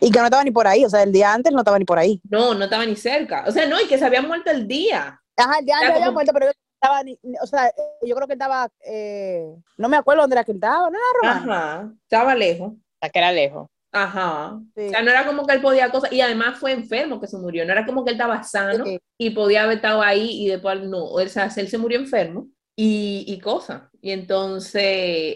Y 0.00 0.10
que 0.10 0.18
no 0.18 0.24
estaba 0.26 0.44
ni 0.44 0.50
por 0.50 0.66
ahí, 0.66 0.84
o 0.84 0.88
sea, 0.90 1.02
el 1.02 1.12
día 1.12 1.32
antes 1.32 1.52
no 1.52 1.58
estaba 1.60 1.78
ni 1.78 1.84
por 1.84 1.98
ahí. 1.98 2.20
No, 2.30 2.54
no 2.54 2.64
estaba 2.64 2.86
ni 2.86 2.94
cerca. 2.96 3.44
O 3.46 3.50
sea, 3.52 3.66
no, 3.66 3.80
y 3.80 3.86
que 3.86 3.98
se 3.98 4.04
había 4.04 4.22
muerto 4.22 4.50
el 4.50 4.66
día. 4.68 5.20
Ajá, 5.36 5.58
el 5.58 5.64
día 5.66 5.76
antes 5.76 5.90
había 5.90 6.00
como- 6.06 6.12
muerto, 6.14 6.32
pero 6.32 6.46
estaba, 6.80 7.02
ni- 7.02 7.18
ni- 7.22 7.38
o 7.42 7.46
sea, 7.46 7.72
yo 8.02 8.14
creo 8.14 8.26
que 8.28 8.34
estaba, 8.34 8.68
eh, 8.86 9.44
no 9.76 9.88
me 9.88 9.96
acuerdo 9.96 10.22
dónde 10.22 10.34
era 10.34 10.44
que 10.44 10.52
él 10.52 10.56
estaba, 10.58 10.88
no 10.90 10.96
era 10.98 11.34
Román. 11.34 11.50
Ajá, 11.50 11.92
estaba 12.04 12.34
lejos. 12.34 12.72
La 13.00 13.08
que 13.10 13.18
era 13.18 13.32
lejos. 13.32 13.68
Ajá. 13.90 14.60
Sí. 14.76 14.86
O 14.86 14.90
sea, 14.90 15.02
no 15.02 15.10
era 15.10 15.26
como 15.26 15.46
que 15.46 15.54
él 15.54 15.60
podía 15.62 15.90
cosas, 15.90 16.12
y 16.12 16.20
además 16.20 16.58
fue 16.58 16.72
enfermo 16.72 17.20
que 17.20 17.26
se 17.26 17.38
murió, 17.38 17.64
no 17.64 17.72
era 17.72 17.86
como 17.86 18.04
que 18.04 18.10
él 18.10 18.16
estaba 18.16 18.42
sano 18.42 18.84
Sí. 18.84 19.00
y 19.18 19.30
podía 19.30 19.64
haber 19.64 19.76
estado 19.78 20.02
ahí 20.02 20.44
y 20.44 20.48
después 20.48 20.80
no, 20.82 21.04
o 21.06 21.26
sea, 21.28 21.48
él 21.56 21.68
se 21.68 21.78
murió 21.78 21.98
enfermo 21.98 22.46
y, 22.76 23.24
y 23.26 23.38
cosas. 23.40 23.82
Y 24.02 24.10
entonces 24.12 24.82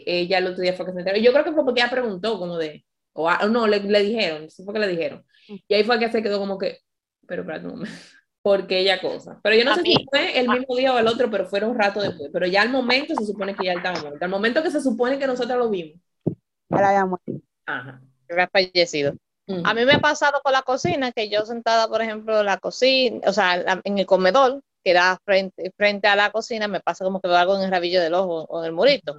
ella 0.06 0.38
el 0.38 0.46
otro 0.48 0.62
día 0.62 0.74
fue 0.74 0.86
que 0.86 0.92
se 0.92 0.98
enteró. 0.98 1.16
Yo 1.18 1.32
creo 1.32 1.44
que 1.44 1.52
fue 1.52 1.64
porque 1.64 1.80
ella 1.80 1.90
preguntó 1.90 2.38
como 2.38 2.58
de, 2.58 2.84
o 3.14 3.28
a- 3.28 3.46
no, 3.46 3.66
le, 3.66 3.80
le 3.80 4.00
dijeron, 4.02 4.50
sí 4.50 4.64
fue 4.64 4.74
que 4.74 4.80
le 4.80 4.88
dijeron. 4.88 5.24
Y 5.68 5.74
ahí 5.74 5.84
fue 5.84 5.98
que 5.98 6.10
se 6.10 6.22
quedó 6.22 6.38
como 6.38 6.58
que, 6.58 6.78
pero 7.26 7.42
espérate 7.42 7.66
un 7.66 7.72
momento, 7.72 7.94
porque 8.42 8.78
ella 8.80 9.00
cosa. 9.00 9.38
Pero 9.42 9.56
yo 9.56 9.64
no 9.64 9.72
A 9.72 9.76
sé 9.76 9.82
mí- 9.82 9.94
si 9.96 10.06
fue 10.10 10.38
el 10.38 10.48
mismo 10.48 10.76
día 10.76 10.94
o 10.94 10.98
el 10.98 11.06
otro, 11.06 11.30
pero 11.30 11.46
fueron 11.46 11.70
un 11.70 11.78
rato 11.78 12.00
después. 12.00 12.30
Pero 12.32 12.46
ya 12.46 12.62
al 12.62 12.70
momento 12.70 13.14
se 13.14 13.26
supone 13.26 13.54
que 13.54 13.64
ya 13.66 13.72
estaba 13.74 14.00
muerto. 14.00 14.24
Al 14.24 14.30
momento 14.30 14.62
que 14.62 14.70
se 14.70 14.80
supone 14.80 15.18
que 15.18 15.26
nosotros 15.26 15.58
lo 15.58 15.68
vimos. 15.70 16.00
Él 16.26 16.84
había 16.84 17.04
muerto. 17.06 17.32
Ajá. 17.66 18.00
había 18.30 18.48
fallecido. 18.48 19.14
Ujú. 19.46 19.60
A 19.64 19.74
mí 19.74 19.84
me 19.84 19.92
ha 19.94 19.98
pasado 20.00 20.40
con 20.42 20.52
la 20.52 20.62
cocina, 20.62 21.12
que 21.12 21.28
yo 21.28 21.44
sentada, 21.44 21.88
por 21.88 22.00
ejemplo, 22.00 22.40
en 22.40 22.46
la 22.46 22.56
cocina, 22.58 23.20
o 23.26 23.32
sea, 23.32 23.80
en 23.84 23.98
el 23.98 24.06
comedor, 24.06 24.62
que 24.84 24.94
da 24.94 25.18
frente, 25.24 25.70
frente 25.76 26.08
a 26.08 26.16
la 26.16 26.30
cocina, 26.30 26.66
me 26.68 26.80
pasa 26.80 27.04
como 27.04 27.20
que 27.20 27.28
veo 27.28 27.36
algo 27.36 27.56
en 27.56 27.62
el 27.62 27.70
rabillo 27.70 28.00
del 28.00 28.14
ojo 28.14 28.44
o 28.48 28.60
en 28.60 28.66
el 28.66 28.72
murito. 28.72 29.14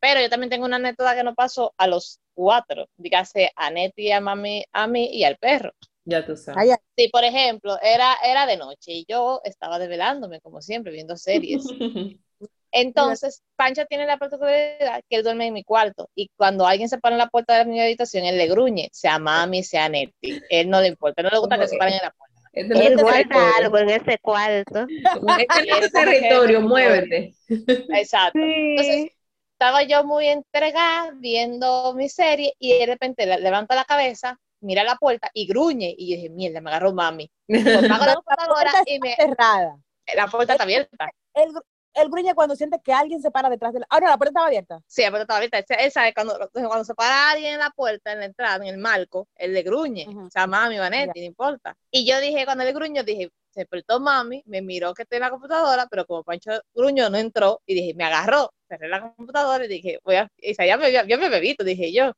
Pero 0.00 0.20
yo 0.20 0.28
también 0.28 0.50
tengo 0.50 0.64
una 0.64 0.76
anécdota 0.76 1.14
que 1.14 1.24
nos 1.24 1.34
pasó 1.34 1.74
a 1.76 1.86
los 1.86 2.20
cuatro, 2.34 2.86
dígase 2.96 3.50
a 3.56 3.70
Neti, 3.70 4.12
a 4.12 4.20
mami, 4.20 4.64
a 4.72 4.86
mí 4.86 5.10
y 5.12 5.24
al 5.24 5.36
perro. 5.36 5.72
Ya 6.04 6.24
tú 6.24 6.36
sabes. 6.36 6.78
Sí, 6.96 7.08
por 7.08 7.24
ejemplo, 7.24 7.78
era, 7.82 8.16
era 8.24 8.46
de 8.46 8.56
noche 8.56 8.92
y 8.92 9.04
yo 9.06 9.40
estaba 9.44 9.78
desvelándome, 9.78 10.40
como 10.40 10.62
siempre, 10.62 10.92
viendo 10.92 11.16
series. 11.16 11.64
Entonces, 12.70 13.42
Pancho 13.56 13.84
tiene 13.86 14.06
la 14.06 14.18
particularidad 14.18 15.02
que 15.08 15.16
él 15.16 15.22
duerme 15.22 15.46
en 15.46 15.54
mi 15.54 15.64
cuarto 15.64 16.10
y 16.14 16.30
cuando 16.36 16.66
alguien 16.66 16.88
se 16.88 16.98
para 16.98 17.14
en 17.14 17.18
la 17.18 17.28
puerta 17.28 17.58
de 17.58 17.64
mi 17.64 17.80
habitación, 17.80 18.24
él 18.24 18.36
le 18.36 18.46
gruñe, 18.46 18.88
sea 18.92 19.18
mami, 19.18 19.62
sea 19.62 19.88
Neti. 19.88 20.40
Él 20.50 20.68
no 20.68 20.80
le 20.80 20.88
importa, 20.88 21.22
no 21.22 21.30
le 21.30 21.38
gusta 21.38 21.58
que 21.58 21.68
se 21.68 21.76
paren 21.76 21.94
en 21.94 22.00
la 22.02 22.10
puerta. 22.10 22.28
Este 22.52 22.74
no 22.74 22.80
Él 22.80 22.96
guarda 22.96 23.56
algo 23.58 23.78
en 23.78 23.90
ese 23.90 24.18
cuarto. 24.18 24.86
Este 24.88 25.66
no 25.66 25.76
es 25.76 25.92
territorio, 25.92 26.60
muévete. 26.62 27.34
Exacto. 27.48 28.38
Entonces, 28.42 29.12
estaba 29.58 29.82
yo 29.82 30.04
muy 30.04 30.28
entregada 30.28 31.10
viendo 31.16 31.92
mi 31.94 32.08
serie 32.08 32.54
y 32.60 32.78
de 32.78 32.86
repente 32.86 33.26
le- 33.26 33.40
levanta 33.40 33.74
la 33.74 33.84
cabeza, 33.84 34.38
mira 34.60 34.84
la 34.84 34.94
puerta 34.94 35.30
y 35.34 35.48
gruñe. 35.48 35.92
Y 35.98 36.10
yo 36.10 36.16
dije, 36.16 36.30
mierda, 36.30 36.60
me 36.60 36.70
agarró 36.70 36.92
mami. 36.92 37.28
Apago 37.48 38.06
la 38.06 38.14
computadora 38.14 38.70
puerta 38.70 38.82
y 38.86 39.00
me, 39.00 39.16
cerrada. 39.16 39.76
la 40.14 40.26
puerta 40.28 40.52
está 40.52 40.62
abierta. 40.62 41.10
Gr- 41.34 41.62
él 41.94 42.08
gruñe 42.10 42.32
cuando 42.36 42.54
siente 42.54 42.78
que 42.84 42.92
alguien 42.92 43.20
se 43.20 43.32
para 43.32 43.48
detrás 43.50 43.72
de 43.72 43.80
la. 43.80 43.86
Ah, 43.90 43.98
no, 43.98 44.06
la 44.06 44.16
puerta 44.16 44.30
estaba 44.30 44.46
abierta. 44.46 44.78
Sí, 44.86 45.02
la 45.02 45.10
puerta 45.10 45.22
está 45.24 45.36
abierta. 45.58 45.82
Él- 45.84 45.90
sabe 45.90 46.14
cuando, 46.14 46.38
cuando 46.52 46.84
se 46.84 46.94
para 46.94 47.30
alguien 47.32 47.54
en 47.54 47.58
la 47.58 47.70
puerta, 47.70 48.12
en 48.12 48.20
la 48.20 48.26
entrada, 48.26 48.56
en 48.64 48.72
el 48.74 48.78
marco, 48.78 49.26
él 49.34 49.52
le 49.54 49.62
gruñe. 49.62 50.06
O 50.08 50.30
sea, 50.30 50.46
mami, 50.46 50.78
Vanetti, 50.78 51.18
no 51.18 51.26
importa. 51.26 51.76
Y 51.90 52.06
yo 52.08 52.20
dije, 52.20 52.44
cuando 52.44 52.62
le 52.62 52.72
gruñó, 52.72 53.02
dije, 53.02 53.30
se 53.50 53.60
despertó 53.62 53.98
mami, 53.98 54.44
me 54.46 54.62
miró 54.62 54.94
que 54.94 55.02
estoy 55.02 55.16
en 55.16 55.22
la 55.22 55.30
computadora, 55.30 55.88
pero 55.90 56.06
como 56.06 56.22
Pancho 56.22 56.52
gruñó, 56.72 57.10
no 57.10 57.18
entró. 57.18 57.60
Y 57.66 57.74
dije, 57.74 57.94
me 57.94 58.04
agarró. 58.04 58.52
Cerré 58.68 58.88
la 58.88 59.00
computadora 59.00 59.64
y 59.64 59.68
dije, 59.68 59.98
voy 60.04 60.16
a. 60.16 60.30
Y 60.36 60.54
ya 60.54 60.76
me, 60.76 60.92
ya 60.92 61.04
me 61.04 61.28
bebito, 61.28 61.64
dije 61.64 61.92
yo. 61.92 62.12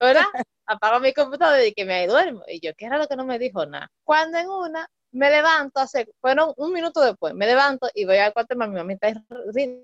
¿Verdad? 0.00 0.22
Apago 0.66 1.00
mi 1.00 1.12
computadora 1.12 1.62
y 1.62 1.70
dije, 1.70 1.84
me 1.84 2.06
duermo. 2.06 2.42
Y 2.46 2.60
yo, 2.60 2.74
qué 2.74 2.88
raro 2.88 3.06
que 3.06 3.16
no 3.16 3.24
me 3.24 3.38
dijo 3.38 3.64
nada. 3.66 3.90
Cuando 4.04 4.38
en 4.38 4.48
una 4.48 4.88
me 5.14 5.30
levanto, 5.30 5.80
hace, 5.80 6.08
fueron 6.20 6.52
un 6.56 6.72
minuto 6.72 7.00
después, 7.00 7.34
me 7.34 7.46
levanto 7.46 7.88
y 7.94 8.04
voy 8.04 8.16
al 8.16 8.32
cuarto 8.32 8.54
de 8.54 8.58
mami, 8.58 8.74
mami 8.74 8.94
está 8.94 9.14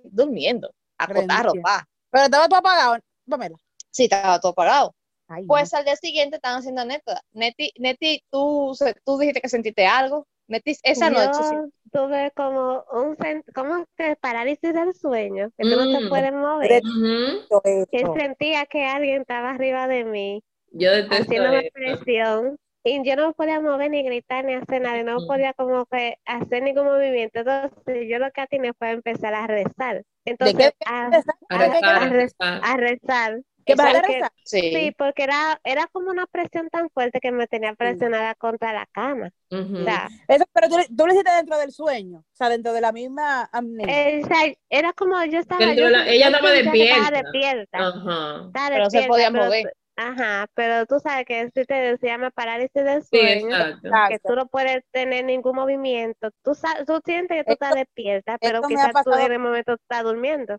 durmiendo, 0.05 0.75
Rendido. 0.99 1.55
ropa. 1.55 1.87
Pero 2.11 2.25
estaba 2.25 2.49
todo 2.49 2.59
apagado. 2.59 2.99
Pamela. 3.29 3.57
Sí, 3.91 4.05
estaba 4.05 4.41
todo 4.41 4.53
apagado. 4.53 4.95
Ay, 5.29 5.45
Pues 5.47 5.73
al 5.73 5.85
día 5.85 5.95
siguiente 5.95 6.37
estaban 6.37 6.59
haciendo 6.59 6.83
anécdota. 6.83 7.23
Neti, 7.31 7.73
Neti, 7.79 8.25
tú, 8.29 8.77
tú 9.05 9.19
dijiste 9.19 9.41
que 9.41 9.49
sentiste 9.49 9.87
algo. 9.87 10.27
Neti, 10.51 10.77
esa 10.83 11.11
noche, 11.11 11.43
sí. 11.43 11.57
Yo 11.57 11.69
tuve 11.93 12.31
como 12.37 12.85
un 12.93 13.17
como 13.55 13.85
que 13.97 14.17
parálisis 14.17 14.73
del 14.75 14.95
sueño, 14.95 15.51
que 15.57 15.65
tú 15.65 15.77
no 15.77 15.87
te 15.89 16.01
Mm. 16.01 16.09
puedes 16.09 16.33
mover. 16.33 16.83
Ujú. 16.83 17.47
no, 17.51 17.61
Que 17.91 18.05
sentía 18.19 18.67
que 18.67 18.85
alguien 18.87 19.23
estaba 19.23 19.51
arriba 19.51 19.89
de 19.89 20.05
mí, 20.05 20.43
Yo 20.73 20.91
haciéndome 21.11 21.71
presión. 21.73 22.57
Y 22.83 23.05
yo 23.05 23.17
no 23.17 23.33
podía 23.35 23.61
mover 23.61 23.91
ni 23.91 24.03
gritar 24.03 24.45
ni 24.45 24.55
hacer 24.55 24.81
nada, 24.83 24.99
y 25.01 25.05
no 25.05 25.27
podía 25.27 25.53
como 25.55 25.85
que 25.87 26.17
hacer 26.25 26.63
ningún 26.63 26.87
movimiento. 26.87 27.41
Entonces 27.41 28.07
yo 28.09 28.19
lo 28.19 28.31
que 28.33 28.41
atiné 28.41 28.73
fue 28.79 28.91
empezar 28.93 29.35
a 29.35 29.47
rezar. 29.47 30.03
¿De 30.39 30.55
Entonces, 30.55 30.55
qué? 30.55 30.75
a, 30.87 31.09
A 31.51 31.59
¿De 31.59 31.71
qué? 31.71 31.79
rezar, 31.83 31.97
a 31.97 31.99
a 32.05 32.09
re- 32.09 32.25
rezar. 32.25 32.63
a 32.63 32.77
rezar. 32.77 33.41
¿Qué 33.65 33.75
vas 33.75 33.87
a 33.89 33.93
Porque-? 33.93 34.21
Sí. 34.45 34.61
Sí, 34.73 34.93
porque 34.97 35.25
era, 35.25 35.61
era 35.65 35.87
como 35.89 36.11
una 36.11 36.27
presión 36.27 36.69
tan 36.71 36.91
fuerte 36.91 37.21
que 37.21 37.33
me 37.33 37.47
tenía 37.47 37.75
presionada 37.75 38.35
contra 38.37 38.73
la 38.73 38.87
cama. 38.87 39.31
Ujú. 39.51 39.79
O 39.81 39.85
sea, 39.85 40.13
Eso, 40.29 40.45
pero 40.53 40.69
tú, 40.69 40.77
tú 40.97 41.07
lo 41.07 41.13
hiciste 41.13 41.31
dentro 41.33 41.59
del 41.59 41.73
sueño, 41.73 42.19
o 42.21 42.25
sea, 42.37 42.49
dentro 42.49 42.73
de 42.73 42.81
la 42.81 42.93
misma 42.93 43.49
amnesia. 43.53 43.93
eh, 43.93 44.23
era 44.69 44.93
como 44.93 45.23
yo 45.25 45.39
estaba, 45.39 45.75
yo 45.75 45.89
la- 45.91 46.09
ella 46.09 46.27
yo 46.27 46.37
estaba 46.37 46.53
que 46.53 46.81
estaba 46.81 47.11
despierta. 47.11 47.19
despierta, 47.23 47.79
Ajá. 47.89 48.51
estaba 48.53 48.71
Pero 48.73 48.85
no 48.85 48.91
se 48.91 48.99
despierta, 48.99 49.09
podía 49.09 49.31
pero 49.33 49.45
mover. 49.45 49.73
Ajá, 49.97 50.47
pero 50.55 50.87
tú 50.87 50.99
sabes 51.01 51.27
que 51.27 51.51
si 51.55 51.65
te 51.67 51.97
se 51.99 52.07
llama 52.07 52.31
parálisis 52.31 52.73
del 52.85 53.05
Sí, 53.11 53.19
sueño, 53.19 53.55
exacto. 53.59 53.89
que 54.09 54.19
tú 54.21 54.35
no 54.37 54.47
puedes 54.49 54.83
tener 54.93 55.25
ningún 55.27 55.57
movimiento, 55.57 56.31
tú, 56.43 56.55
sa- 56.55 56.85
tú 56.87 57.01
sientes 57.05 57.37
que 57.39 57.45
tú 57.45 57.53
estás 57.55 57.75
despierta, 57.75 58.39
pero 58.43 58.65
quizás 58.65 58.95
tú 59.05 59.13
en 59.15 59.33
el 59.33 59.39
momento 59.41 59.75
estás 59.75 60.05
durmiendo. 60.05 60.57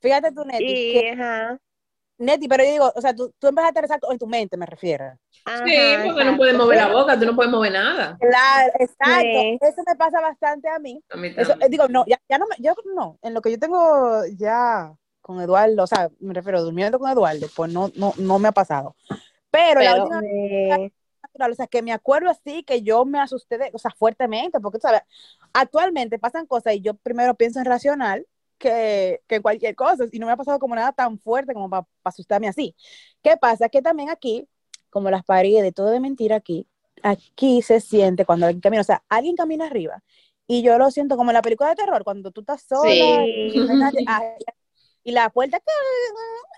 Fíjate 0.00 0.32
tú, 0.32 0.44
Neti, 0.44 0.74
Y, 0.74 0.88
que, 0.88 1.10
ajá, 1.10 1.58
Neti, 2.18 2.48
pero 2.48 2.64
yo 2.64 2.70
digo, 2.70 2.92
o 2.94 3.00
sea, 3.00 3.14
tú, 3.14 3.32
tú 3.38 3.46
empezaste 3.48 3.78
a 3.78 3.82
rezar 3.82 4.00
en 4.10 4.18
tu 4.18 4.26
mente, 4.26 4.56
me 4.56 4.64
refiero. 4.66 5.04
ajá, 5.44 5.64
Sí, 5.66 5.74
porque 6.06 6.24
no 6.24 6.36
puedes 6.36 6.54
exacto. 6.54 6.58
mover 6.64 6.76
la 6.78 6.88
boca, 6.92 7.18
tú 7.18 7.26
no 7.26 7.36
puedes 7.36 7.52
mover 7.52 7.72
nada. 7.72 8.16
Claro, 8.18 8.72
exacto. 8.78 9.20
Sí. 9.22 9.58
Eso 9.60 9.82
me 9.86 9.96
pasa 9.96 10.20
bastante 10.20 10.68
a 10.68 10.78
mí. 10.78 11.02
A 11.10 11.16
mí 11.16 11.28
Eso, 11.36 11.50
también. 11.50 11.70
digo, 11.70 11.88
no, 11.88 12.04
ya, 12.06 12.18
ya 12.28 12.38
no 12.38 12.46
me, 12.46 12.56
yo 12.58 12.74
no, 12.94 13.18
en 13.22 13.34
lo 13.34 13.40
que 13.42 13.50
yo 13.50 13.58
tengo 13.58 14.22
ya 14.38 14.92
con 15.20 15.40
Eduardo, 15.42 15.82
o 15.82 15.86
sea, 15.86 16.08
me 16.20 16.32
refiero 16.32 16.62
durmiendo 16.62 16.98
con 16.98 17.10
Eduardo, 17.10 17.46
pues 17.54 17.72
no, 17.72 17.90
no, 17.96 18.14
no 18.16 18.38
me 18.38 18.48
ha 18.48 18.52
pasado. 18.52 18.96
Pero, 19.50 19.80
la 19.82 19.92
Pero- 19.92 20.02
última 20.04 20.20
vez, 20.22 20.76
Sí. 20.90 20.92
natural, 21.22 21.52
o 21.52 21.54
sea, 21.54 21.66
que 21.66 21.82
me 21.82 21.92
acuerdo 21.92 22.30
así 22.30 22.62
que 22.62 22.82
yo 22.82 23.04
me 23.04 23.18
asusté, 23.20 23.58
de, 23.58 23.70
o 23.72 23.78
sea, 23.78 23.90
fuertemente, 23.90 24.58
porque, 24.60 24.78
tú 24.78 24.86
sabes, 24.86 25.02
actualmente 25.52 26.18
pasan 26.18 26.46
cosas 26.46 26.74
y 26.74 26.80
yo 26.80 26.94
primero 26.94 27.34
pienso 27.34 27.58
en 27.58 27.64
racional 27.66 28.26
que, 28.58 29.20
que 29.26 29.40
cualquier 29.40 29.74
cosa, 29.74 30.04
y 30.10 30.18
no 30.18 30.26
me 30.26 30.32
ha 30.32 30.36
pasado 30.36 30.58
como 30.58 30.74
nada 30.74 30.92
tan 30.92 31.18
fuerte 31.18 31.52
como 31.54 31.68
para 31.68 31.86
asustarme 32.04 32.48
así. 32.48 32.74
¿Qué 33.22 33.36
pasa? 33.36 33.68
Que 33.68 33.82
también 33.82 34.08
aquí, 34.10 34.48
como 34.90 35.10
las 35.10 35.24
paredes, 35.24 35.74
todo 35.74 35.90
de 35.90 36.00
mentira 36.00 36.36
aquí, 36.36 36.66
aquí 37.02 37.62
se 37.62 37.80
siente 37.80 38.24
cuando 38.24 38.46
alguien 38.46 38.60
camina, 38.60 38.80
o 38.80 38.84
sea, 38.84 39.02
alguien 39.08 39.36
camina 39.36 39.66
arriba, 39.66 40.02
y 40.46 40.62
yo 40.62 40.78
lo 40.78 40.90
siento 40.90 41.16
como 41.16 41.30
en 41.30 41.34
la 41.34 41.42
película 41.42 41.70
de 41.70 41.76
terror, 41.76 42.04
cuando 42.04 42.30
tú 42.30 42.40
estás 42.40 42.62
sola 42.62 42.90
Sí. 42.90 43.52
y, 43.54 43.66
y 45.04 45.12
la 45.12 45.28
puerta, 45.30 45.60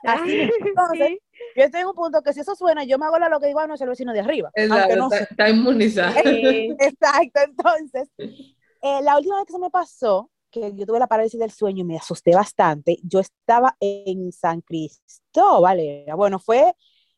así, 0.04 0.40
entonces, 0.60 1.08
Sí. 1.08 1.18
yo 1.56 1.64
estoy 1.64 1.80
en 1.82 1.86
un 1.88 1.94
punto 1.94 2.22
que 2.22 2.32
si 2.32 2.40
eso 2.40 2.54
suena, 2.54 2.84
yo 2.84 2.98
me 2.98 3.06
hago 3.06 3.18
la 3.18 3.28
lo 3.28 3.40
que 3.40 3.46
digo, 3.48 3.60
ah, 3.60 3.66
no 3.66 3.74
es 3.74 3.80
el 3.80 3.88
vecino 3.88 4.12
de 4.12 4.20
arriba, 4.20 4.50
Exacto, 4.54 4.96
no 4.96 5.04
está, 5.12 5.18
está 5.24 5.48
inmunizada. 5.50 6.12
Sí. 6.22 6.76
Exacto, 6.78 7.40
entonces, 7.44 8.08
eh, 8.18 9.00
la 9.02 9.16
última 9.16 9.36
vez 9.36 9.46
que 9.46 9.52
se 9.52 9.58
me 9.58 9.70
pasó, 9.70 10.30
que 10.50 10.74
yo 10.74 10.86
tuve 10.86 10.98
la 10.98 11.06
parálisis 11.06 11.38
del 11.38 11.50
sueño 11.50 11.82
y 11.82 11.84
me 11.84 11.96
asusté 11.96 12.34
bastante, 12.34 12.98
yo 13.02 13.20
estaba 13.20 13.76
en 13.80 14.32
San 14.32 14.60
Cristóbal, 14.60 15.80
era. 15.80 16.14
bueno, 16.14 16.38
fue 16.38 16.74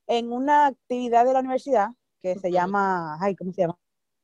en 0.06 0.32
una 0.32 0.66
actividad 0.66 1.24
de 1.24 1.32
la 1.32 1.40
universidad 1.40 1.88
que 2.20 2.38
se 2.38 2.50
llama, 2.50 3.16
ay, 3.20 3.36
¿cómo 3.36 3.52
se 3.52 3.62
llama? 3.62 3.78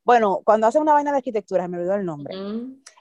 Bueno, 0.04 0.40
cuando 0.44 0.66
hacen 0.66 0.82
una 0.82 0.92
vaina 0.92 1.10
de 1.10 1.18
arquitectura, 1.18 1.66
me 1.68 1.78
olvidó 1.78 1.94
el 1.94 2.04
nombre, 2.04 2.34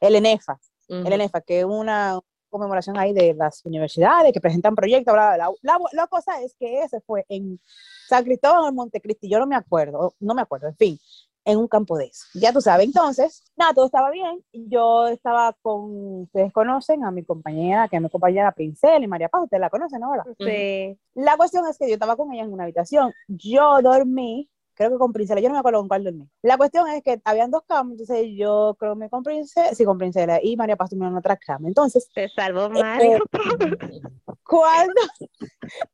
el 0.01 0.15
ENEFA, 0.15 0.59
el 0.87 1.13
ENEFA, 1.13 1.41
que 1.41 1.59
es 1.59 1.65
una 1.65 2.19
conmemoración 2.49 2.97
ahí 2.97 3.13
de 3.13 3.33
las 3.33 3.63
universidades 3.65 4.31
que 4.31 4.39
presentan 4.39 4.75
proyectos, 4.75 5.13
bla, 5.13 5.35
bla, 5.35 5.49
bla. 5.49 5.55
La, 5.61 5.77
la 5.91 6.07
cosa 6.07 6.41
es 6.41 6.55
que 6.57 6.81
ese 6.83 7.01
fue 7.01 7.25
en 7.27 7.59
San 8.07 8.23
Cristóbal 8.23 8.63
o 8.63 8.69
en 8.69 8.75
Montecristi, 8.75 9.29
yo 9.29 9.39
no 9.39 9.45
me 9.45 9.55
acuerdo, 9.55 10.15
no 10.19 10.33
me 10.33 10.41
acuerdo, 10.41 10.67
en 10.67 10.75
fin, 10.77 10.99
en 11.45 11.59
un 11.59 11.67
campo 11.67 11.97
de 11.97 12.05
eso. 12.05 12.25
Ya 12.33 12.51
tú 12.51 12.59
sabes, 12.59 12.87
entonces, 12.87 13.43
nada, 13.55 13.73
todo 13.73 13.85
estaba 13.85 14.09
bien. 14.09 14.43
Yo 14.51 15.07
estaba 15.07 15.53
con, 15.61 16.23
ustedes 16.23 16.51
conocen 16.51 17.05
a 17.05 17.11
mi 17.11 17.23
compañera, 17.23 17.87
que 17.87 17.95
es 17.97 18.01
mi 18.01 18.09
compañera 18.09 18.51
Princela 18.51 19.05
y 19.05 19.07
María 19.07 19.29
Paz, 19.29 19.43
ustedes 19.43 19.61
la 19.61 19.69
conocen, 19.69 20.01
¿no? 20.01 20.11
¿verdad? 20.11 20.25
Sí. 20.39 20.99
La 21.13 21.37
cuestión 21.37 21.65
es 21.67 21.77
que 21.77 21.87
yo 21.87 21.93
estaba 21.93 22.15
con 22.15 22.33
ella 22.33 22.43
en 22.43 22.51
una 22.51 22.63
habitación. 22.63 23.13
Yo 23.27 23.79
dormí, 23.81 24.49
creo 24.73 24.91
que 24.91 24.97
con 24.97 25.13
Princela, 25.13 25.39
yo 25.39 25.47
no 25.49 25.53
me 25.53 25.59
acuerdo 25.59 25.79
con 25.79 25.87
cuál 25.87 26.03
dormí. 26.03 26.27
La 26.41 26.57
cuestión 26.57 26.87
es 26.87 27.03
que 27.03 27.21
habían 27.23 27.51
dos 27.51 27.63
camas, 27.67 27.91
entonces 27.93 28.27
yo 28.35 28.75
creo 28.79 28.93
que 28.93 28.99
me 28.99 29.09
con 29.09 29.23
Princela, 29.23 29.73
sí, 29.73 29.85
con 29.85 29.97
Princela 29.97 30.39
y 30.41 30.57
María 30.57 30.75
Paz 30.75 30.91
en 30.93 31.15
otra 31.15 31.37
cama. 31.37 31.67
Entonces, 31.67 32.09
Te 32.13 32.27
salvó 32.29 32.65
Eh, 32.65 32.81
Mario. 32.81 33.23
cuando, 34.43 35.01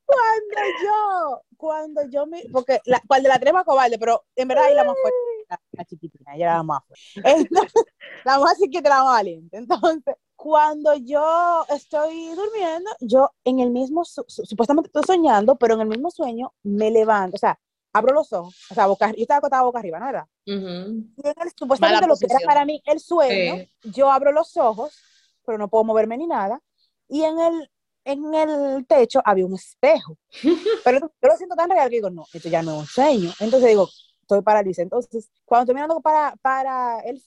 cuando 0.05 0.61
yo, 0.83 1.41
cuando 1.57 2.01
yo 2.09 2.25
me, 2.25 2.43
porque 2.51 2.79
la, 2.85 3.01
cual 3.07 3.23
de 3.23 3.29
la 3.29 3.39
tres 3.39 3.53
más 3.53 3.63
cobarde, 3.65 3.97
pero 3.99 4.23
en 4.35 4.47
verdad 4.47 4.65
ahí 4.65 4.75
la 4.75 4.83
más 4.83 4.95
fuerte, 4.99 5.17
la, 5.51 5.61
la 5.71 5.85
chiquitina, 5.85 6.35
ella 6.35 6.45
era 6.45 6.53
la 6.57 6.63
más. 6.63 6.81
Entonces, 7.23 7.83
la 8.23 8.39
más 8.39 8.57
chiquita, 8.57 8.89
la 8.89 9.03
más 9.03 9.13
valiente. 9.13 9.57
Entonces, 9.57 10.15
cuando 10.35 10.95
yo 10.95 11.65
estoy 11.69 12.29
durmiendo, 12.29 12.89
yo 12.99 13.29
en 13.43 13.59
el 13.59 13.69
mismo, 13.71 14.03
su- 14.05 14.25
su- 14.27 14.45
supuestamente 14.45 14.87
estoy 14.87 15.03
soñando, 15.05 15.55
pero 15.55 15.75
en 15.75 15.81
el 15.81 15.87
mismo 15.87 16.09
sueño 16.09 16.53
me 16.63 16.89
levanto, 16.89 17.35
o 17.35 17.39
sea, 17.39 17.59
abro 17.93 18.13
los 18.13 18.31
ojos, 18.33 18.55
o 18.71 18.73
sea, 18.73 18.87
boca, 18.87 19.09
yo 19.11 19.21
estaba 19.21 19.39
acostada 19.39 19.63
boca 19.63 19.79
arriba, 19.79 19.99
¿no 19.99 20.09
era? 20.09 20.27
Ujú. 20.47 21.05
Y 21.17 21.27
en 21.27 21.33
el, 21.41 21.51
supuestamente 21.55 22.07
lo 22.07 22.15
que 22.17 22.25
era 22.25 22.39
para 22.47 22.65
mí 22.65 22.81
el 22.85 22.99
sueño, 22.99 23.55
yo 23.83 24.11
abro 24.11 24.31
los 24.31 24.55
ojos, 24.57 24.97
pero 25.45 25.57
no 25.57 25.67
puedo 25.67 25.83
moverme 25.83 26.17
ni 26.17 26.25
nada, 26.25 26.59
y 27.07 27.23
en 27.23 27.39
el, 27.39 27.71
en 28.05 28.33
el 28.33 28.85
techo 28.87 29.21
había 29.23 29.45
un 29.45 29.53
espejo. 29.55 30.17
Pero 30.83 30.99
yo 30.99 31.27
lo 31.29 31.37
siento 31.37 31.55
tan 31.55 31.69
real 31.69 31.89
que 31.89 31.97
digo, 31.97 32.09
no, 32.09 32.25
esto 32.33 32.49
ya 32.49 32.63
no 32.63 32.73
es 32.75 32.79
un 32.79 32.85
sueño. 32.87 33.31
Entonces 33.39 33.69
digo, 33.69 33.87
estoy 34.35 34.43
paralizada. 34.43 34.83
Entonces, 34.83 35.29
cuando 35.45 35.63
estoy 35.63 35.75
mirando 35.75 36.01
para, 36.01 36.35
para 36.41 36.99
el, 37.01 37.21